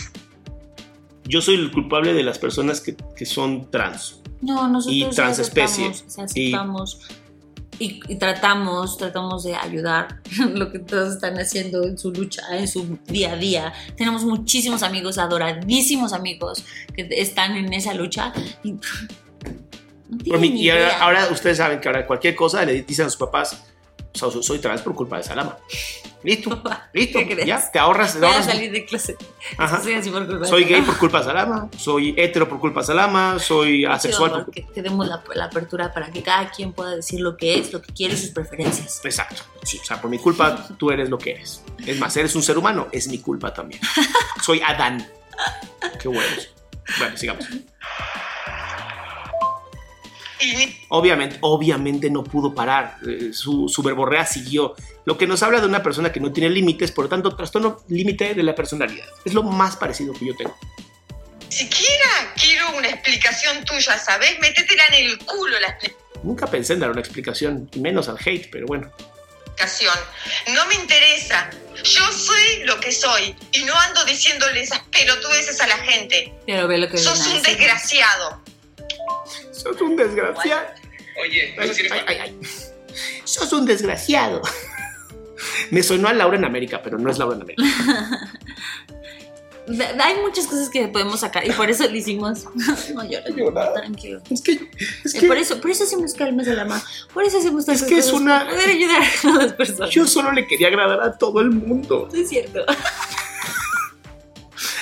Yo 1.25 1.41
soy 1.41 1.55
el 1.55 1.71
culpable 1.71 2.13
de 2.13 2.23
las 2.23 2.39
personas 2.39 2.79
que, 2.81 2.95
que 3.15 3.25
son 3.25 3.69
trans. 3.71 4.21
No, 4.41 4.67
nosotros 4.67 4.95
Y 4.95 5.03
sí 5.03 5.09
transespecie. 5.15 5.87
aceptamos, 5.87 6.13
sí 6.13 6.21
aceptamos. 6.21 7.07
Y, 7.79 7.99
y 8.07 8.15
tratamos, 8.15 8.97
tratamos 8.97 9.43
de 9.43 9.55
ayudar 9.55 10.19
lo 10.53 10.71
que 10.71 10.79
todos 10.79 11.13
están 11.13 11.37
haciendo 11.37 11.83
en 11.83 11.97
su 11.97 12.11
lucha, 12.11 12.41
en 12.51 12.67
su 12.67 12.97
día 13.05 13.33
a 13.33 13.35
día. 13.35 13.73
Tenemos 13.95 14.23
muchísimos 14.23 14.83
amigos, 14.83 15.17
adoradísimos 15.17 16.13
amigos 16.13 16.63
que 16.95 17.07
están 17.11 17.55
en 17.55 17.71
esa 17.73 17.93
lucha. 17.93 18.33
Y, 18.63 18.73
no 20.25 20.71
ahora, 20.71 20.99
ahora 20.99 21.27
ustedes 21.31 21.57
saben 21.57 21.79
que 21.79 21.87
ahora 21.89 22.07
cualquier 22.07 22.35
cosa 22.35 22.63
le 22.65 22.81
dicen 22.83 23.05
a 23.05 23.09
sus 23.09 23.17
papás, 23.17 23.61
"So- 24.13 24.31
so- 24.31 24.41
soy 24.43 24.59
trans 24.59 24.81
por 24.81 24.95
culpa 24.95 25.17
de 25.17 25.23
Salama. 25.23 25.57
Listo, 26.23 26.61
listo, 26.93 27.19
¿qué 27.19 27.27
crees? 27.27 27.45
ya, 27.47 27.71
te 27.71 27.77
ahorras, 27.79 28.13
te 28.13 28.19
Voy 28.19 28.27
a 28.27 28.31
ahorras. 28.31 28.45
salir 28.47 28.71
de 28.71 28.85
clase. 28.85 29.15
Ajá. 29.57 29.81
Soy 29.81 29.93
así 29.93 30.09
por 30.09 30.25
culpa 30.25 30.43
de 30.43 30.47
Soy 30.49 30.63
Salama. 30.63 30.77
gay 30.77 30.85
por 30.85 30.97
culpa 30.97 31.17
de 31.19 31.23
Salama, 31.25 31.69
soy 31.77 32.13
hetero 32.17 32.49
por 32.49 32.59
culpa 32.59 32.79
de 32.81 32.85
Salama, 32.87 33.39
soy 33.39 33.85
asexual 33.85 34.31
por 34.45 34.51
que, 34.51 34.65
demos 34.81 35.07
la, 35.07 35.23
la 35.35 35.45
apertura 35.45 35.93
para 35.93 36.11
que 36.11 36.23
cada 36.23 36.49
quien 36.49 36.73
pueda 36.73 36.95
decir 36.95 37.19
lo 37.21 37.37
que 37.37 37.59
es, 37.59 37.71
lo 37.71 37.81
que 37.81 37.93
quiere 37.93 38.15
y 38.15 38.17
sus 38.17 38.31
preferencias. 38.31 38.99
Exacto. 39.05 39.43
Sí, 39.63 39.79
o 39.81 39.85
sea, 39.85 40.01
por 40.01 40.09
mi 40.09 40.17
culpa 40.17 40.67
tú 40.77 40.89
eres 40.91 41.09
lo 41.09 41.17
que 41.17 41.31
eres. 41.31 41.61
Es 41.85 41.97
más, 41.99 42.15
eres 42.17 42.35
un 42.35 42.41
ser 42.43 42.57
humano, 42.57 42.87
es 42.91 43.07
mi 43.07 43.19
culpa 43.19 43.53
también. 43.53 43.79
Soy 44.43 44.59
Adán. 44.65 45.07
Qué 46.01 46.07
huevos. 46.07 46.49
Bueno, 46.99 47.15
sigamos. 47.17 47.45
Obviamente, 50.89 51.37
obviamente 51.41 52.09
no 52.09 52.23
pudo 52.23 52.53
parar. 52.53 52.97
Eh, 53.07 53.31
Su, 53.33 53.67
su 53.69 53.81
verborrea 53.83 54.25
siguió. 54.25 54.75
Lo 55.05 55.17
que 55.17 55.27
nos 55.27 55.41
habla 55.43 55.59
de 55.59 55.67
una 55.67 55.81
persona 55.83 56.11
que 56.11 56.19
no 56.19 56.31
tiene 56.31 56.49
límites, 56.49 56.91
por 56.91 57.05
lo 57.05 57.09
tanto, 57.09 57.35
trastorno 57.35 57.83
límite 57.87 58.33
de 58.33 58.43
la 58.43 58.53
personalidad. 58.55 59.07
Es 59.25 59.33
lo 59.33 59.43
más 59.43 59.75
parecido 59.77 60.13
que 60.13 60.25
yo 60.25 60.35
tengo. 60.35 60.57
siquiera 61.49 62.33
quiero 62.39 62.71
una 62.75 62.89
explicación 62.89 63.63
tuya, 63.65 63.97
¿sabes? 63.97 64.39
Métetela 64.39 64.85
en 64.87 65.05
el 65.07 65.17
culo 65.19 65.59
la 65.59 65.77
Nunca 66.23 66.47
pensé 66.47 66.73
en 66.73 66.79
dar 66.79 66.91
una 66.91 66.99
explicación, 66.99 67.69
y 67.73 67.79
menos 67.79 68.09
al 68.09 68.17
hate, 68.23 68.49
pero 68.51 68.65
bueno. 68.67 68.91
No 70.53 70.65
me 70.67 70.75
interesa. 70.75 71.49
Yo 71.83 72.11
soy 72.11 72.63
lo 72.65 72.79
que 72.79 72.91
soy 72.91 73.35
y 73.51 73.63
no 73.63 73.73
ando 73.79 74.03
diciéndole 74.05 74.61
esas 74.61 74.79
pelotudeces 74.91 75.59
a 75.61 75.67
la 75.67 75.77
gente. 75.77 76.33
Pero 76.45 76.67
ve 76.67 76.77
lo 76.77 76.89
que 76.89 76.97
Sos 76.97 77.19
un 77.27 77.37
decir. 77.41 77.57
desgraciado. 77.57 78.41
Sos 79.51 79.79
un 79.81 79.95
desgraciado. 79.95 80.67
Oye, 81.21 81.55
Ay, 81.59 81.71
ay, 81.91 82.01
ay, 82.07 82.17
ay. 82.21 82.39
Sos 83.23 83.51
un 83.53 83.65
desgraciado. 83.65 84.41
Me 85.71 85.83
sonó 85.83 86.07
a 86.07 86.13
Laura 86.13 86.37
en 86.37 86.45
América, 86.45 86.81
pero 86.83 86.97
no 86.97 87.09
es 87.11 87.17
Laura 87.17 87.35
en 87.35 87.41
América. 87.43 87.63
Hay 90.01 90.15
muchas 90.21 90.47
cosas 90.47 90.69
que 90.69 90.87
podemos 90.87 91.19
sacar 91.19 91.45
y 91.45 91.51
por 91.51 91.69
eso 91.69 91.83
lo 91.89 91.95
hicimos. 91.95 92.45
No 92.93 93.03
llores, 93.03 93.35
Llorar. 93.35 93.73
tranquilo. 93.73 94.21
Es 94.29 94.41
que, 94.41 94.53
es 95.03 95.13
Eh, 95.15 95.19
que 95.19 95.27
por 95.27 95.37
eso, 95.37 95.59
por 95.59 95.69
eso 95.71 95.83
hacemos 95.83 96.13
calmas 96.13 96.45
de 96.45 96.55
la 96.55 96.63
mama. 96.63 96.81
Por 97.13 97.25
eso 97.25 97.37
hacemos 97.39 97.65
tantas 97.65 97.83
que 97.83 97.97
es 97.97 98.13
una- 98.13 98.47
poder 98.47 98.69
ayudar 98.69 99.01
a 99.01 99.29
las 99.43 99.53
personas. 99.53 99.89
yo 99.89 100.07
solo 100.07 100.31
le 100.31 100.47
quería 100.47 100.67
agradar 100.69 101.01
a 101.01 101.17
todo 101.17 101.41
el 101.41 101.49
mundo. 101.51 102.07
No 102.13 102.17
es 102.19 102.29
cierto. 102.29 102.63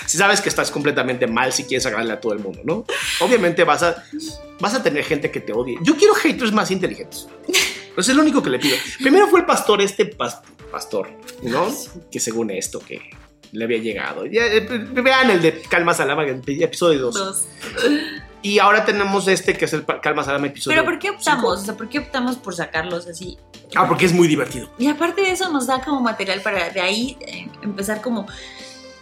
Si 0.05 0.17
sabes 0.17 0.41
que 0.41 0.49
estás 0.49 0.71
completamente 0.71 1.27
mal 1.27 1.51
si 1.53 1.63
quieres 1.63 1.85
agradarle 1.85 2.13
a 2.13 2.19
todo 2.21 2.33
el 2.33 2.39
mundo, 2.39 2.61
¿no? 2.63 2.85
Obviamente 3.19 3.63
vas 3.63 3.83
a, 3.83 4.03
vas 4.59 4.73
a 4.73 4.83
tener 4.83 5.03
gente 5.03 5.31
que 5.31 5.39
te 5.39 5.53
odie. 5.53 5.77
Yo 5.81 5.95
quiero 5.97 6.13
haters 6.15 6.51
más 6.51 6.71
inteligentes. 6.71 7.27
Eso 7.97 8.11
es 8.11 8.15
lo 8.15 8.21
único 8.21 8.43
que 8.43 8.49
le 8.49 8.59
pido. 8.59 8.75
Primero 8.99 9.27
fue 9.27 9.39
el 9.39 9.45
pastor, 9.45 9.81
este 9.81 10.15
pas- 10.17 10.41
pastor, 10.71 11.09
¿no? 11.43 11.67
Que 12.11 12.19
según 12.19 12.51
esto, 12.51 12.79
que 12.79 13.01
le 13.51 13.63
había 13.63 13.77
llegado. 13.77 14.25
Ya, 14.25 14.45
eh, 14.47 14.61
vean 14.61 15.29
el 15.31 15.41
de 15.41 15.61
Calma 15.61 15.93
Salama, 15.93 16.25
episodio 16.25 16.99
2. 16.99 17.13
Dos. 17.15 17.45
Y 18.41 18.59
ahora 18.59 18.85
tenemos 18.85 19.27
este 19.27 19.57
que 19.57 19.65
es 19.65 19.73
el 19.73 19.85
Calma 20.03 20.23
Salama 20.23 20.47
episodio 20.47 20.75
Pero 20.75 20.85
¿por 20.85 20.99
qué 20.99 21.09
optamos? 21.09 21.43
O 21.45 21.55
cinco. 21.55 21.65
sea, 21.65 21.77
¿por 21.77 21.89
qué 21.89 21.99
optamos 21.99 22.35
por 22.35 22.53
sacarlos 22.55 23.07
así? 23.07 23.37
Ah, 23.75 23.87
porque 23.87 24.05
es 24.05 24.13
muy 24.13 24.27
divertido. 24.27 24.69
Y 24.77 24.87
aparte 24.87 25.21
de 25.21 25.31
eso 25.31 25.49
nos 25.51 25.65
da 25.65 25.81
como 25.81 25.99
material 26.01 26.41
para 26.41 26.69
de 26.69 26.79
ahí 26.81 27.17
eh, 27.21 27.47
empezar 27.63 28.01
como... 28.01 28.27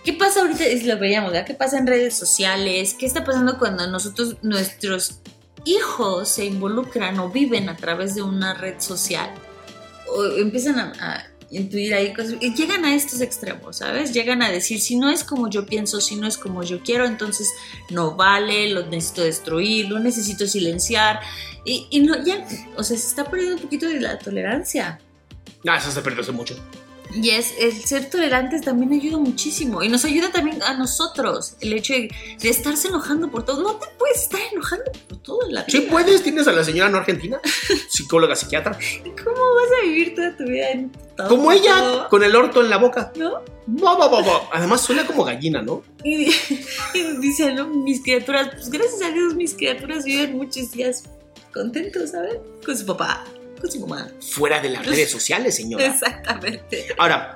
¿Qué 0.04 0.14
pasa 0.14 0.41
ahorita? 0.41 0.66
Es 0.66 0.86
lo 0.86 0.97
veíamos, 0.99 1.32
¿verdad? 1.32 1.45
¿Qué 1.45 1.54
pasa 1.54 1.78
en 1.78 1.88
redes 1.88 2.14
sociales? 2.16 2.95
¿Qué 2.97 3.06
está 3.06 3.24
pasando 3.24 3.58
cuando 3.58 3.88
nosotros, 3.88 4.36
nuestros 4.41 5.20
hijos 5.66 6.28
se 6.28 6.45
involucran 6.45 7.20
o 7.20 7.30
viven 7.30 7.70
a 7.70 7.78
través 7.78 8.14
de 8.16 8.22
una 8.22 8.54
red 8.54 8.80
social? 8.80 9.34
O 10.08 10.26
empiezan 10.38 10.80
a, 10.80 10.93
a 10.99 11.28
intuir 11.49 11.93
ahí 11.93 12.14
cosas. 12.14 12.36
Y 12.41 12.54
llegan 12.54 12.84
a 12.84 12.93
estos 12.93 13.22
extremos, 13.22 13.78
¿sabes? 13.78 14.12
Llegan 14.12 14.41
a 14.41 14.51
decir, 14.51 14.82
si 14.82 14.97
no 14.97 15.10
es 15.10 15.24
como 15.24 15.49
yo 15.49 15.66
pienso, 15.66 16.01
si 16.01 16.16
no 16.16 16.28
es 16.28 16.38
como 16.38 16.64
yo 16.64 16.82
quiero, 16.82 17.06
entonces 17.06 17.49
no 17.89 18.16
vale, 18.16 18.70
lo 18.70 18.86
necesito 18.88 19.22
destruir, 19.22 19.88
lo 19.88 19.99
necesito 19.99 20.47
silenciar. 20.47 21.22
Y, 21.64 21.88
y 21.91 22.01
no, 22.01 22.22
ya, 22.26 22.45
o 22.76 22.84
sea, 22.84 22.97
se 22.97 23.08
está 23.08 23.26
perdiendo 23.26 23.56
un 23.56 23.62
poquito 23.62 23.88
de 23.88 24.01
la 24.01 24.20
tolerancia. 24.20 24.99
Ah, 25.66 25.78
eso 25.78 25.91
se 25.91 26.01
perdió 26.01 26.22
hace 26.22 26.32
mucho. 26.32 26.56
Y 27.16 27.30
es 27.30 27.53
el 27.59 27.74
ser 27.74 28.09
tolerantes 28.09 28.61
también 28.61 28.93
ayuda 28.93 29.18
muchísimo. 29.18 29.84
Y 29.84 29.89
nos 29.89 30.05
ayuda 30.05 30.32
también 30.32 30.61
a 30.64 30.74
nosotros. 30.74 31.55
El 31.59 31.74
hecho 31.74 31.93
de, 31.93 32.09
de 32.39 32.49
estarse 32.49 32.88
enojando 32.88 33.30
por 33.30 33.45
todo. 33.45 33.61
No 33.61 33.76
te 33.76 33.88
puedes 33.97 34.24
estar 34.24 34.39
enojando 34.51 34.91
por 35.07 35.18
todo 35.20 35.47
en 35.47 35.53
la 35.53 35.64
vida. 35.64 35.80
Sí 35.80 35.88
puedes, 35.89 36.24
tienes 36.24 36.47
a 36.47 36.51
la 36.51 36.64
señora 36.64 36.89
no 36.89 36.97
argentina, 36.97 37.39
psicóloga, 37.89 38.36
psiquiatra. 38.36 38.78
¿Cómo 39.24 39.38
vas 39.55 39.70
a 39.82 39.86
vivir 39.86 40.16
toda 40.16 40.36
tu 40.36 40.45
vida 40.45 40.72
en 40.72 40.91
todo? 41.16 41.30
Como 41.30 41.51
ella, 41.51 42.07
con 42.09 42.24
el 42.24 42.36
orto 42.36 42.61
en 42.61 42.70
la 42.70 42.78
boca. 42.78 43.11
¿No? 43.16 43.41
Ba, 43.66 43.95
ba, 43.95 44.07
ba. 44.07 44.49
Además 44.51 44.82
suena 44.82 45.05
como 45.05 45.24
gallina, 45.24 45.61
¿no? 45.61 45.84
Y, 46.03 46.26
y 46.93 47.18
dice, 47.20 47.53
¿no? 47.53 47.68
Mis 47.68 48.01
criaturas, 48.01 48.49
pues 48.53 48.70
gracias 48.70 49.01
a 49.01 49.11
Dios, 49.11 49.36
mis 49.36 49.53
criaturas 49.53 50.03
viven 50.03 50.38
muchos 50.38 50.72
días 50.72 51.03
contentos, 51.53 52.11
¿sabes? 52.11 52.38
Con 52.66 52.78
su 52.78 52.86
papá, 52.86 53.24
mamá. 53.80 54.07
Fuera 54.22 54.59
de 54.61 54.70
las 54.70 54.86
redes 54.86 55.09
sociales, 55.11 55.55
señora. 55.55 55.86
Exactamente. 55.86 56.88
Ahora, 56.97 57.36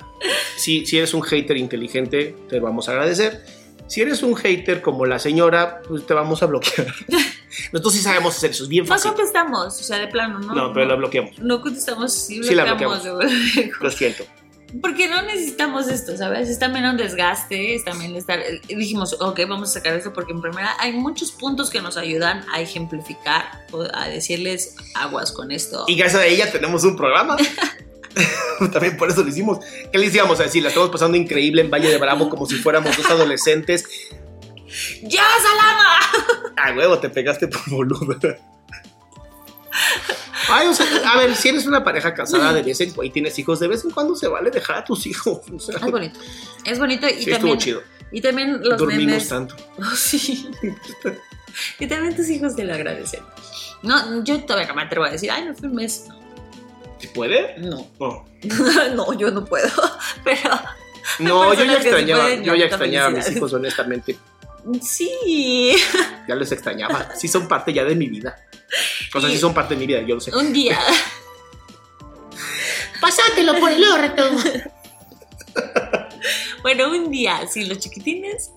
si, 0.57 0.85
si 0.85 0.97
eres 0.97 1.13
un 1.13 1.21
hater 1.23 1.57
inteligente, 1.57 2.35
te 2.49 2.59
vamos 2.59 2.87
a 2.89 2.91
agradecer. 2.93 3.43
Si 3.87 4.01
eres 4.01 4.21
un 4.21 4.35
hater 4.35 4.81
como 4.81 5.05
la 5.05 5.17
señora, 5.17 5.81
pues 5.87 6.05
te 6.05 6.13
vamos 6.13 6.43
a 6.43 6.45
bloquear. 6.47 6.87
Nosotros 7.71 7.93
sí 7.93 8.01
sabemos 8.01 8.35
hacer 8.35 8.51
eso, 8.51 8.63
es 8.63 8.69
bien 8.69 8.83
No 8.83 8.89
fácil. 8.89 9.11
contestamos, 9.13 9.79
o 9.79 9.83
sea, 9.83 9.97
de 9.97 10.07
plano, 10.07 10.39
¿no? 10.39 10.53
No, 10.53 10.73
pero 10.73 10.85
la 10.85 10.95
bloqueamos. 10.95 11.39
No 11.39 11.61
contestamos, 11.61 12.13
sí, 12.13 12.43
Sí 12.43 12.53
la 12.53 12.65
bloqueamos, 12.65 13.03
Lo 13.81 13.89
siento. 13.89 14.25
Porque 14.81 15.07
no 15.07 15.21
necesitamos 15.21 15.87
esto, 15.87 16.17
¿sabes? 16.17 16.49
Es 16.49 16.59
también 16.59 16.85
un 16.85 16.97
desgaste, 16.97 17.75
es 17.75 17.85
también 17.85 18.15
estar... 18.15 18.39
Dijimos, 18.67 19.15
ok, 19.19 19.39
vamos 19.47 19.69
a 19.69 19.73
sacar 19.73 19.95
esto 19.95 20.11
porque 20.11 20.33
en 20.33 20.41
primera 20.41 20.75
hay 20.79 20.91
muchos 20.91 21.31
puntos 21.31 21.69
que 21.69 21.81
nos 21.81 21.95
ayudan 21.95 22.45
a 22.51 22.59
ejemplificar, 22.59 23.45
a 23.93 24.07
decirles 24.09 24.75
aguas 24.93 25.31
con 25.31 25.51
esto. 25.51 25.85
Y 25.87 25.95
gracias 25.95 26.21
a 26.21 26.25
ella 26.25 26.51
tenemos 26.51 26.83
un 26.83 26.97
programa. 26.97 27.37
También 28.73 28.97
por 28.97 29.09
eso 29.09 29.23
lo 29.23 29.29
hicimos. 29.29 29.59
¿Qué 29.91 29.97
le 29.97 30.07
íbamos 30.07 30.39
a 30.39 30.43
decir? 30.43 30.61
La 30.63 30.69
estamos 30.69 30.89
pasando 30.89 31.15
increíble 31.15 31.61
en 31.61 31.71
Valle 31.71 31.89
de 31.89 31.97
Bravo 31.97 32.29
como 32.29 32.45
si 32.45 32.55
fuéramos 32.55 32.95
dos 32.97 33.09
adolescentes. 33.09 33.85
¡Ya, 35.03 35.23
Salama! 35.41 35.99
Ay, 36.57 36.75
huevo, 36.75 36.99
te 36.99 37.09
pegaste 37.09 37.47
por 37.47 37.69
boluda. 37.69 38.37
Ay, 40.49 40.67
o 40.67 40.73
sea, 40.73 40.85
a 41.05 41.17
ver, 41.17 41.35
si 41.35 41.49
eres 41.49 41.65
una 41.65 41.83
pareja 41.83 42.13
casada 42.13 42.53
de 42.53 42.63
vez 42.63 42.79
en 42.81 42.91
cuando 42.91 43.03
y 43.03 43.09
tienes 43.11 43.37
hijos, 43.39 43.59
de 43.59 43.67
vez 43.67 43.83
en 43.83 43.91
cuando 43.91 44.15
se 44.15 44.27
vale 44.27 44.49
dejar 44.51 44.77
a 44.77 44.85
tus 44.85 45.05
hijos. 45.07 45.41
O 45.53 45.59
sea, 45.59 45.75
Es 45.77 45.91
bonito. 45.91 46.19
Es 46.65 46.79
bonito 46.79 47.07
y 47.07 47.23
sí, 47.23 47.31
estuvo 47.31 47.37
también... 47.37 47.57
chido. 47.57 47.83
Y 48.11 48.21
también 48.21 48.61
los 48.63 48.77
Dormimos 48.77 49.05
memes... 49.05 49.29
tanto. 49.29 49.55
Oh, 49.79 49.95
sí. 49.95 50.49
y 51.79 51.87
también 51.87 52.15
tus 52.15 52.29
hijos 52.29 52.55
te 52.55 52.63
lo 52.63 52.73
agradecen. 52.73 53.21
No, 53.83 54.23
yo 54.23 54.43
todavía 54.43 54.67
no 54.67 54.75
me 54.75 54.83
atrevo 54.83 55.05
a 55.05 55.09
decir, 55.09 55.29
ay, 55.31 55.45
no 55.45 55.53
fue 55.53 55.67
un 55.67 55.75
mes. 55.75 56.05
¿Se 56.99 57.07
puede? 57.09 57.57
No. 57.59 57.87
No. 57.99 58.25
no, 58.95 59.13
yo 59.13 59.31
no 59.31 59.45
puedo. 59.45 59.69
Pero 60.23 60.49
No, 61.19 61.53
yo 61.53 61.65
ya 61.65 61.73
extrañaba, 61.73 62.33
yo 62.35 62.55
ya 62.55 62.65
no, 62.65 62.65
extrañaba 62.65 63.07
a 63.07 63.11
mis 63.11 63.29
hijos, 63.29 63.53
honestamente. 63.53 64.17
Sí. 64.81 65.75
Ya 66.27 66.35
los 66.35 66.51
extrañaba. 66.51 67.15
Sí 67.15 67.27
son 67.27 67.47
parte 67.47 67.73
ya 67.73 67.83
de 67.83 67.95
mi 67.95 68.07
vida. 68.07 68.37
O 69.13 69.21
sea, 69.21 69.29
sí 69.29 69.37
son 69.37 69.53
parte 69.53 69.75
de 69.75 69.79
mi 69.79 69.87
vida, 69.87 70.01
yo 70.01 70.15
lo 70.15 70.21
sé. 70.21 70.35
Un 70.35 70.53
día. 70.53 70.79
Pásatelo 73.01 73.59
por 73.59 73.71
el 73.71 73.83
orto. 73.83 74.23
Bueno, 76.61 76.89
un 76.89 77.11
día, 77.11 77.47
si 77.47 77.65
los 77.65 77.79
chiquitines. 77.79 78.51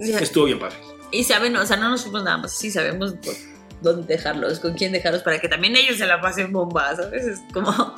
Estuvo 0.00 0.44
bien 0.44 0.58
padre. 0.58 0.76
Y 1.10 1.24
saben, 1.24 1.56
o 1.56 1.64
sea, 1.64 1.76
no 1.76 1.88
nos 1.88 2.02
fuimos 2.02 2.22
nada 2.22 2.36
más, 2.36 2.56
sí 2.56 2.70
sabemos 2.70 3.14
por 3.14 3.34
dónde 3.80 4.14
dejarlos, 4.14 4.60
con 4.60 4.74
quién 4.74 4.92
dejarlos, 4.92 5.22
para 5.22 5.40
que 5.40 5.48
también 5.48 5.74
ellos 5.76 5.96
se 5.96 6.06
la 6.06 6.20
pasen 6.20 6.52
bomba, 6.52 6.94
¿sabes? 6.94 7.24
Es 7.24 7.40
como. 7.52 7.94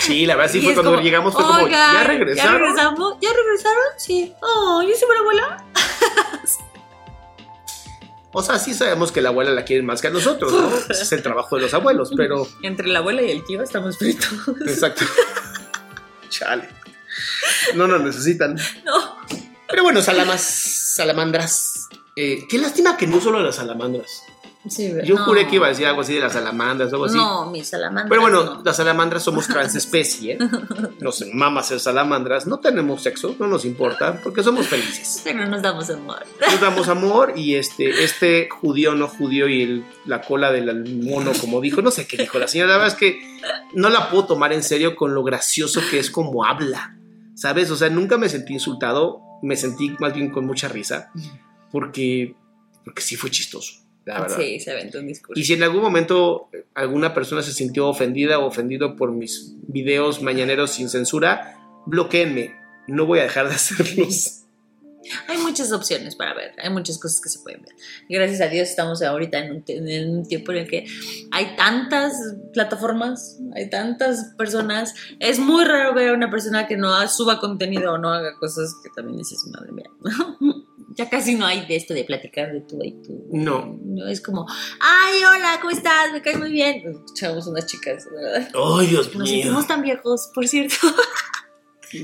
Sí, 0.00 0.26
la 0.26 0.36
verdad 0.36 0.52
sí 0.52 0.58
y 0.58 0.62
fue 0.62 0.74
cuando 0.74 0.90
como, 0.92 1.02
llegamos, 1.02 1.32
fue 1.32 1.42
como, 1.42 1.64
"Oigan, 1.64 1.94
¿ya 1.94 2.04
regresaron? 2.04 2.52
¿Ya 2.52 2.58
regresamos? 2.58 3.14
¿Ya 3.22 3.30
regresaron? 3.32 3.84
Sí. 3.96 4.34
Oh, 4.42 4.82
¿yo 4.82 4.94
soy 4.94 5.08
mi 5.08 5.16
abuela? 5.16 5.64
O 8.32 8.42
sea, 8.42 8.58
sí 8.58 8.74
sabemos 8.74 9.10
que 9.10 9.20
la 9.20 9.30
abuela 9.30 9.50
la 9.50 9.64
quiere 9.64 9.82
más 9.82 10.00
que 10.00 10.06
a 10.06 10.10
nosotros, 10.10 10.52
¿no? 10.52 10.70
Ese 10.88 11.02
es 11.02 11.12
el 11.12 11.22
trabajo 11.22 11.56
de 11.56 11.62
los 11.62 11.74
abuelos, 11.74 12.12
pero... 12.16 12.46
Entre 12.62 12.86
la 12.86 13.00
abuela 13.00 13.22
y 13.22 13.30
el 13.30 13.44
tío 13.44 13.62
estamos 13.62 13.98
fritos. 13.98 14.30
Exacto. 14.66 15.04
Chale. 16.28 16.68
No 17.74 17.88
nos 17.88 18.02
necesitan. 18.02 18.56
No. 18.84 19.16
Pero 19.68 19.82
bueno, 19.82 20.00
salamas, 20.00 20.40
salamandras. 20.40 21.88
Eh, 22.14 22.46
qué 22.48 22.58
lástima 22.58 22.96
que 22.96 23.06
no 23.06 23.20
solo 23.20 23.40
las 23.40 23.56
salamandras. 23.56 24.22
Sí, 24.68 24.92
Yo 25.04 25.14
no. 25.16 25.24
juré 25.24 25.46
que 25.48 25.56
iba 25.56 25.66
a 25.66 25.70
decir 25.70 25.86
algo 25.86 26.02
así 26.02 26.12
de 26.14 26.20
las 26.20 26.34
salamandras 26.34 26.92
o 26.92 26.96
algo 26.96 27.06
así. 27.06 27.16
No, 27.16 27.50
mis 27.50 27.66
salamandras. 27.68 28.08
Pero 28.10 28.20
bueno, 28.20 28.44
no. 28.44 28.62
las 28.62 28.76
salamandras 28.76 29.22
somos 29.22 29.46
transespecie. 29.48 30.36
Nos 31.00 31.24
mama 31.32 31.62
ser 31.62 31.80
salamandras. 31.80 32.46
No 32.46 32.58
tenemos 32.60 33.02
sexo, 33.02 33.34
no 33.38 33.46
nos 33.46 33.64
importa, 33.64 34.20
porque 34.22 34.42
somos 34.42 34.66
felices. 34.68 35.22
Pero 35.24 35.46
nos 35.46 35.62
damos 35.62 35.88
amor. 35.88 36.18
Nos 36.40 36.60
damos 36.60 36.88
amor 36.88 37.32
y 37.36 37.54
este, 37.54 38.04
este 38.04 38.48
judío, 38.50 38.94
no 38.94 39.08
judío 39.08 39.48
y 39.48 39.62
el- 39.62 39.84
la 40.04 40.20
cola 40.20 40.52
del 40.52 41.02
mono, 41.02 41.32
como 41.40 41.60
dijo, 41.62 41.80
no 41.80 41.90
sé 41.90 42.06
qué 42.06 42.16
dijo 42.18 42.38
la 42.38 42.46
señora. 42.48 42.72
La 42.72 42.76
verdad 42.78 42.92
es 42.92 42.98
que 42.98 43.20
no 43.74 43.88
la 43.88 44.10
puedo 44.10 44.26
tomar 44.26 44.52
en 44.52 44.62
serio 44.62 44.94
con 44.94 45.14
lo 45.14 45.22
gracioso 45.22 45.80
que 45.90 45.98
es 45.98 46.10
como 46.10 46.44
habla. 46.44 46.96
¿Sabes? 47.34 47.70
O 47.70 47.76
sea, 47.76 47.88
nunca 47.88 48.18
me 48.18 48.28
sentí 48.28 48.52
insultado, 48.52 49.22
me 49.42 49.56
sentí 49.56 49.96
más 50.00 50.12
bien 50.12 50.30
con 50.30 50.44
mucha 50.44 50.68
risa, 50.68 51.10
porque, 51.72 52.34
porque 52.84 53.00
sí 53.00 53.16
fue 53.16 53.30
chistoso, 53.30 53.72
la 54.04 54.20
verdad. 54.20 54.36
Sí, 54.38 54.60
se 54.60 54.70
aventó 54.70 54.98
un 54.98 55.06
discurso. 55.06 55.38
Y 55.38 55.44
si 55.44 55.54
en 55.54 55.62
algún 55.62 55.82
momento 55.82 56.48
alguna 56.74 57.14
persona 57.14 57.42
se 57.42 57.52
sintió 57.52 57.88
ofendida 57.88 58.38
o 58.38 58.46
ofendido 58.46 58.96
por 58.96 59.12
mis 59.12 59.54
videos 59.68 60.22
mañaneros 60.22 60.72
sin 60.72 60.88
censura, 60.88 61.56
bloqueenme. 61.86 62.54
No 62.86 63.06
voy 63.06 63.20
a 63.20 63.22
dejar 63.24 63.48
de 63.48 63.54
hacerlos. 63.56 64.40
Hay 65.28 65.38
muchas 65.38 65.72
opciones 65.72 66.14
para 66.14 66.34
ver, 66.34 66.52
hay 66.62 66.70
muchas 66.70 66.98
cosas 66.98 67.20
que 67.22 67.30
se 67.30 67.38
pueden 67.40 67.62
ver. 67.62 67.74
Gracias 68.08 68.40
a 68.42 68.48
Dios 68.48 68.68
estamos 68.68 69.02
ahorita 69.02 69.38
en 69.38 69.52
un, 69.52 69.64
en 69.66 70.10
un 70.10 70.28
tiempo 70.28 70.52
en 70.52 70.58
el 70.58 70.68
que 70.68 70.86
hay 71.30 71.56
tantas 71.56 72.12
plataformas, 72.52 73.38
hay 73.54 73.70
tantas 73.70 74.34
personas. 74.36 74.94
Es 75.18 75.38
muy 75.38 75.64
raro 75.64 75.94
ver 75.94 76.10
a 76.10 76.12
una 76.12 76.30
persona 76.30 76.66
que 76.66 76.76
no 76.76 77.08
suba 77.08 77.40
contenido 77.40 77.94
o 77.94 77.98
no 77.98 78.10
haga 78.10 78.36
cosas 78.38 78.74
que 78.82 78.90
también 78.94 79.18
dices, 79.18 79.38
madre 79.50 79.72
mía. 79.72 79.90
ya 80.96 81.08
casi 81.08 81.34
no 81.34 81.46
hay 81.46 81.66
de 81.66 81.76
esto 81.76 81.94
de 81.94 82.04
platicar 82.04 82.52
de 82.52 82.60
tú 82.60 82.78
y 82.82 82.92
tú. 83.02 83.26
No. 83.32 83.78
No 83.84 84.06
es 84.08 84.20
como, 84.20 84.46
ay, 84.80 85.22
hola, 85.24 85.58
¿cómo 85.60 85.70
estás? 85.70 86.12
Me 86.12 86.20
caes 86.22 86.38
muy 86.38 86.50
bien. 86.50 86.82
Escuchamos 86.88 87.46
unas 87.46 87.66
chicas, 87.66 88.06
¿verdad? 88.10 88.48
¡Ay, 88.78 88.86
Dios 88.88 89.14
Nos 89.14 89.28
mío! 89.28 89.42
sentimos 89.42 89.66
tan 89.66 89.82
viejos, 89.82 90.30
por 90.34 90.46
cierto. 90.48 90.76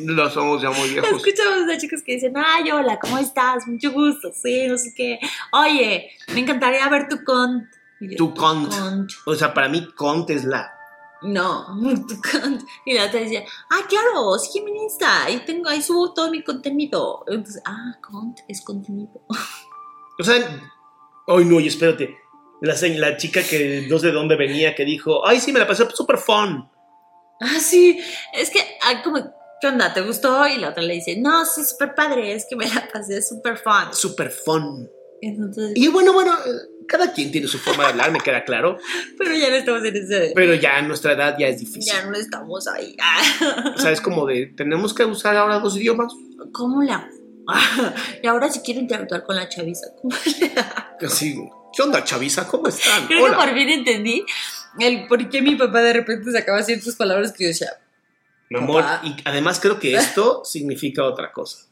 No 0.01 0.29
somos 0.31 0.61
ya 0.63 0.71
muy 0.71 0.89
viejos. 0.91 1.11
Escuchamos 1.11 1.71
a 1.73 1.79
chicas 1.79 2.03
que 2.05 2.15
dicen, 2.15 2.33
ay, 2.37 2.71
hola, 2.73 2.99
¿cómo 3.01 3.19
estás? 3.19 3.69
Mucho 3.69 3.93
gusto, 3.93 4.33
sí, 4.35 4.67
no 4.67 4.77
sé 4.77 4.93
qué. 4.97 5.21
Oye, 5.53 6.11
me 6.35 6.41
encantaría 6.41 6.89
ver 6.89 7.07
tu 7.09 7.23
cont. 7.25 7.65
Yo, 8.01 8.17
Tu 8.17 8.35
cont. 8.35 8.69
cont. 8.69 9.11
O 9.27 9.35
sea, 9.37 9.55
para 9.55 9.69
mí, 9.69 9.87
Cont 9.95 10.29
es 10.31 10.45
la. 10.45 10.73
No. 11.27 11.67
Y 12.85 12.95
la 12.95 13.07
otra 13.07 13.21
decía, 13.21 13.45
ah, 13.71 13.81
claro, 13.89 14.39
sígueme 14.39 14.71
en 14.71 14.85
Insta, 14.85 15.25
ahí, 15.25 15.43
tengo, 15.45 15.69
ahí 15.69 15.83
subo 15.83 16.15
todo 16.15 16.31
mi 16.31 16.43
contenido. 16.43 17.25
Entonces, 17.27 17.61
ah, 17.65 17.99
cont 18.01 18.39
es 18.49 18.63
contenido. 18.63 19.23
O 20.19 20.25
sea, 20.25 20.37
ay, 21.27 21.45
no, 21.45 21.61
y 21.61 21.67
espérate. 21.67 22.17
La, 22.61 22.75
la 22.75 23.17
chica 23.17 23.43
que 23.43 23.87
no 23.89 23.99
sé 23.99 24.07
de 24.07 24.13
dónde 24.13 24.37
venía, 24.37 24.75
que 24.75 24.85
dijo, 24.85 25.27
ay, 25.27 25.41
sí, 25.41 25.53
me 25.53 25.59
la 25.59 25.67
pasé 25.67 25.87
súper 25.91 26.19
fun. 26.19 26.71
Ah, 27.41 27.61
sí, 27.61 28.01
es 28.33 28.51
que, 28.51 28.61
ah, 28.83 29.03
como, 29.03 29.19
¿qué 29.61 29.67
onda? 29.67 29.93
¿Te 29.93 30.01
gustó? 30.01 30.47
Y 30.47 30.59
la 30.59 30.71
otra 30.71 30.83
le 30.83 30.95
dice, 30.95 31.17
no, 31.19 31.45
sí, 31.45 31.65
súper 31.65 31.95
padre, 31.95 32.33
es 32.33 32.47
que 32.49 32.57
me 32.57 32.67
la 32.67 32.89
pasé 32.91 33.21
súper 33.21 33.59
fun. 33.59 33.93
Súper 33.93 34.31
fun. 34.31 34.89
Entonces, 35.23 35.73
Y 35.75 35.89
bueno, 35.89 36.13
bueno, 36.13 36.33
cada 36.87 37.13
quien 37.13 37.31
tiene 37.31 37.49
su 37.49 37.59
forma 37.59 37.85
de 37.85 37.91
hablar, 37.91 38.13
me 38.13 38.21
queda 38.21 38.45
claro. 38.45 38.79
pero 39.19 39.35
ya 39.35 39.49
no 39.51 39.57
estamos 39.57 39.85
en 39.85 39.97
ese... 39.97 40.33
Pero 40.35 40.55
ya 40.55 40.77
a 40.77 40.83
nuestra 40.83 41.13
edad 41.13 41.37
ya 41.39 41.49
es 41.49 41.61
difícil. 41.61 41.93
Ya 41.93 42.05
no 42.05 42.17
estamos 42.17 42.67
ahí. 42.69 42.97
Ah. 43.01 43.75
O 43.77 43.79
sea, 43.79 43.91
es 43.91 44.01
como 44.01 44.27
de, 44.27 44.47
tenemos 44.57 44.95
que 44.95 45.05
usar 45.05 45.37
ahora 45.37 45.59
dos 45.59 45.77
idiomas. 45.77 46.13
¿Cómo 46.53 46.83
la.? 46.83 47.09
y 48.23 48.27
ahora 48.27 48.51
si 48.51 48.61
quiero 48.61 48.81
interactuar 48.81 49.25
con 49.25 49.37
la 49.37 49.49
chaviza. 49.49 49.87
¿Cómo 50.01 50.15
le 50.25 50.53
¿qué 51.77 51.83
onda, 51.83 52.03
chaviza? 52.03 52.47
¿Cómo 52.49 52.69
están? 52.69 53.07
Creo 53.07 53.27
que 53.27 53.33
por 53.33 53.55
fin 53.55 53.69
entendí 53.69 54.25
el 54.81 55.07
por 55.07 55.29
qué 55.29 55.43
mi 55.43 55.55
papá 55.55 55.81
de 55.83 55.93
repente 55.93 56.33
sacaba 56.33 56.63
ciertas 56.63 56.97
palabras 56.97 57.33
que 57.33 57.45
yo 57.45 57.49
decía. 57.49 57.69
Mi 58.51 58.59
amor, 58.59 58.83
Papá. 58.83 59.01
y 59.05 59.17
además 59.25 59.59
creo 59.61 59.79
que 59.79 59.95
esto 59.95 60.43
significa 60.45 61.05
otra 61.05 61.33
cosa. 61.33 61.67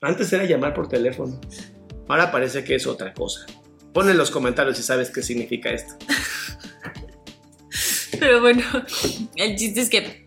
Antes 0.00 0.32
era 0.32 0.44
llamar 0.44 0.74
por 0.74 0.88
teléfono. 0.88 1.40
Ahora 2.10 2.32
parece 2.32 2.64
que 2.64 2.74
es 2.74 2.88
otra 2.88 3.14
cosa. 3.14 3.46
Pon 3.94 4.10
en 4.10 4.18
los 4.18 4.32
comentarios 4.32 4.76
si 4.76 4.82
sabes 4.82 5.10
qué 5.10 5.22
significa 5.22 5.70
esto. 5.70 5.94
Pero 8.18 8.40
bueno, 8.40 8.64
el 9.36 9.56
chiste 9.56 9.80
es 9.80 9.88
que. 9.88 10.24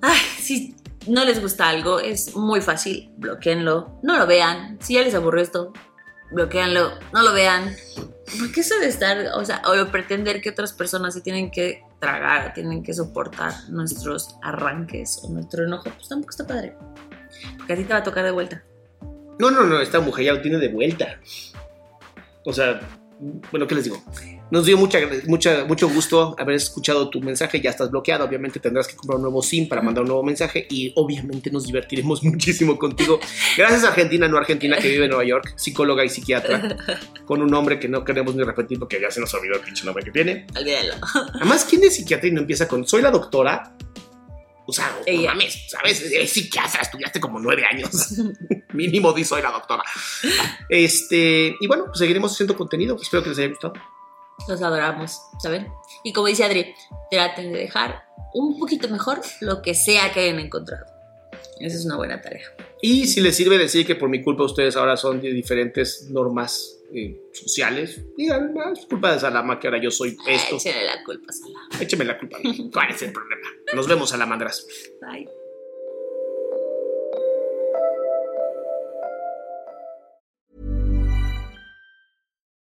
Ay, 0.00 0.18
si 0.40 0.74
no 1.06 1.22
les 1.26 1.38
gusta 1.42 1.68
algo, 1.68 2.00
es 2.00 2.34
muy 2.34 2.62
fácil. 2.62 3.10
Bloqueenlo. 3.18 4.00
No 4.02 4.16
lo 4.16 4.26
vean. 4.26 4.78
Si 4.80 4.94
ya 4.94 5.02
les 5.02 5.14
aburrió 5.14 5.42
esto, 5.42 5.74
bloqueenlo. 6.30 6.92
No 7.12 7.22
lo 7.22 7.34
vean. 7.34 7.76
Porque 8.38 8.62
eso 8.62 8.78
de 8.78 8.88
estar, 8.88 9.18
o 9.34 9.44
sea, 9.44 9.60
o 9.66 9.86
pretender 9.92 10.40
que 10.40 10.48
otras 10.48 10.72
personas 10.72 11.12
se 11.12 11.20
tienen 11.20 11.50
que 11.50 11.84
tragar, 12.00 12.54
tienen 12.54 12.82
que 12.82 12.94
soportar 12.94 13.52
nuestros 13.68 14.34
arranques 14.42 15.20
o 15.24 15.28
nuestro 15.28 15.64
enojo, 15.64 15.90
pues 15.90 16.08
tampoco 16.08 16.30
está 16.30 16.46
padre. 16.46 16.74
Porque 17.58 17.74
a 17.74 17.76
ti 17.76 17.84
te 17.84 17.92
va 17.92 17.98
a 17.98 18.02
tocar 18.02 18.24
de 18.24 18.30
vuelta. 18.30 18.64
No, 19.38 19.50
no, 19.50 19.64
no, 19.64 19.80
esta 19.80 20.00
mujer 20.00 20.26
ya 20.26 20.32
lo 20.32 20.40
tiene 20.40 20.58
de 20.58 20.68
vuelta. 20.68 21.20
O 22.44 22.52
sea, 22.52 22.80
bueno, 23.50 23.66
¿qué 23.66 23.74
les 23.74 23.84
digo? 23.84 24.02
Nos 24.50 24.64
dio 24.64 24.76
mucha, 24.76 25.00
mucha, 25.26 25.64
mucho 25.64 25.88
gusto 25.88 26.36
haber 26.38 26.54
escuchado 26.54 27.10
tu 27.10 27.20
mensaje. 27.20 27.60
Ya 27.60 27.70
estás 27.70 27.90
bloqueado. 27.90 28.24
Obviamente 28.24 28.60
tendrás 28.60 28.86
que 28.86 28.94
comprar 28.94 29.16
un 29.16 29.22
nuevo 29.22 29.42
SIM 29.42 29.68
para 29.68 29.82
mandar 29.82 30.02
un 30.02 30.08
nuevo 30.08 30.22
mensaje. 30.22 30.66
Y 30.70 30.92
obviamente 30.94 31.50
nos 31.50 31.66
divertiremos 31.66 32.22
muchísimo 32.24 32.78
contigo. 32.78 33.18
Gracias 33.56 33.84
a 33.84 33.88
Argentina, 33.88 34.28
no 34.28 34.36
Argentina, 34.36 34.76
que 34.78 34.88
vive 34.88 35.04
en 35.04 35.10
Nueva 35.10 35.24
York, 35.24 35.54
psicóloga 35.56 36.04
y 36.04 36.08
psiquiatra, 36.08 36.76
con 37.24 37.42
un 37.42 37.48
nombre 37.48 37.80
que 37.80 37.88
no 37.88 38.04
queremos 38.04 38.34
ni 38.36 38.44
repetir 38.44 38.78
porque 38.78 39.00
ya 39.00 39.10
se 39.10 39.20
nos 39.20 39.32
olvidó 39.34 39.56
el 39.56 39.60
pinche 39.62 39.84
nombre 39.84 40.04
que 40.04 40.12
tiene. 40.12 40.46
Olvídalo. 40.56 40.94
Además, 41.34 41.66
¿quién 41.68 41.82
es 41.84 41.96
psiquiatra 41.96 42.28
y 42.28 42.32
no 42.32 42.40
empieza 42.40 42.68
con 42.68 42.86
soy 42.86 43.02
la 43.02 43.10
doctora? 43.10 43.74
O 44.66 44.72
sea, 44.72 44.92
no 45.06 45.22
mames, 45.22 45.64
¿sabes? 45.68 46.02
Es 46.02 46.32
psiquiatra, 46.32 46.82
estudiaste 46.82 47.20
como 47.20 47.38
nueve 47.38 47.64
años. 47.64 48.14
Mínimo 48.72 49.12
di 49.12 49.24
soy 49.24 49.42
la 49.42 49.52
doctora. 49.52 49.84
Este, 50.68 51.54
y 51.60 51.66
bueno, 51.66 51.84
pues 51.86 51.98
seguiremos 51.98 52.32
haciendo 52.32 52.56
contenido. 52.56 52.96
Espero 53.00 53.22
que 53.22 53.28
les 53.30 53.38
haya 53.38 53.48
gustado. 53.48 53.74
Los 54.48 54.60
adoramos, 54.62 55.20
¿saben? 55.40 55.68
Y 56.02 56.12
como 56.12 56.26
dice 56.26 56.44
Adri, 56.44 56.74
traten 57.10 57.52
de 57.52 57.60
dejar 57.60 58.04
un 58.34 58.58
poquito 58.58 58.88
mejor 58.88 59.20
lo 59.40 59.62
que 59.62 59.74
sea 59.74 60.12
que 60.12 60.20
hayan 60.20 60.40
encontrado. 60.40 60.84
Esa 61.60 61.76
es 61.76 61.84
una 61.84 61.96
buena 61.96 62.20
tarea. 62.20 62.44
Y 62.88 63.08
si 63.08 63.20
les 63.20 63.34
sirve 63.34 63.58
decir 63.58 63.84
que 63.84 63.96
por 63.96 64.08
mi 64.08 64.22
culpa 64.22 64.44
ustedes 64.44 64.76
ahora 64.76 64.96
son 64.96 65.20
de 65.20 65.32
diferentes 65.32 66.08
normas 66.08 66.78
eh, 66.94 67.20
sociales, 67.32 68.00
digan, 68.16 68.54
"Ah, 68.64 68.72
es 68.72 68.86
culpa 68.86 69.12
de 69.12 69.18
Salama 69.18 69.58
que 69.58 69.66
ahora 69.66 69.82
yo 69.82 69.90
soy 69.90 70.16
esto. 70.28 70.54
Échale 70.54 70.84
la 70.84 71.02
culpa, 71.02 71.32
Sala. 71.32 71.58
Écheme 71.80 72.04
la 72.04 72.16
culpa. 72.16 72.38
¿Cuál 72.72 72.90
es 72.92 73.02
el 73.02 73.12
problema? 73.12 73.48
Nos 73.74 73.88
vemos, 73.88 74.10
Salamandras. 74.10 74.64
Bye. 75.00 75.28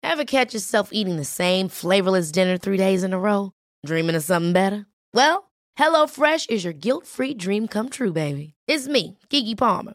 Ever 0.04 0.24
catch 0.24 0.54
yourself 0.54 0.90
eating 0.92 1.16
the 1.16 1.24
same 1.24 1.68
flavorless 1.68 2.30
dinner 2.30 2.58
three 2.58 2.76
days 2.76 3.02
in 3.02 3.12
a 3.12 3.18
row? 3.18 3.50
Dreaming 3.84 4.14
of 4.14 4.22
something 4.22 4.52
better? 4.52 4.86
Well, 5.14 5.50
HelloFresh 5.78 6.50
is 6.50 6.64
your 6.64 6.74
guilt 6.74 7.06
free 7.06 7.34
dream 7.34 7.66
come 7.66 7.88
true, 7.88 8.12
baby. 8.12 8.54
It's 8.68 8.86
me, 8.86 9.18
Kiki 9.30 9.54
Palmer. 9.54 9.94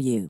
you. 0.00 0.28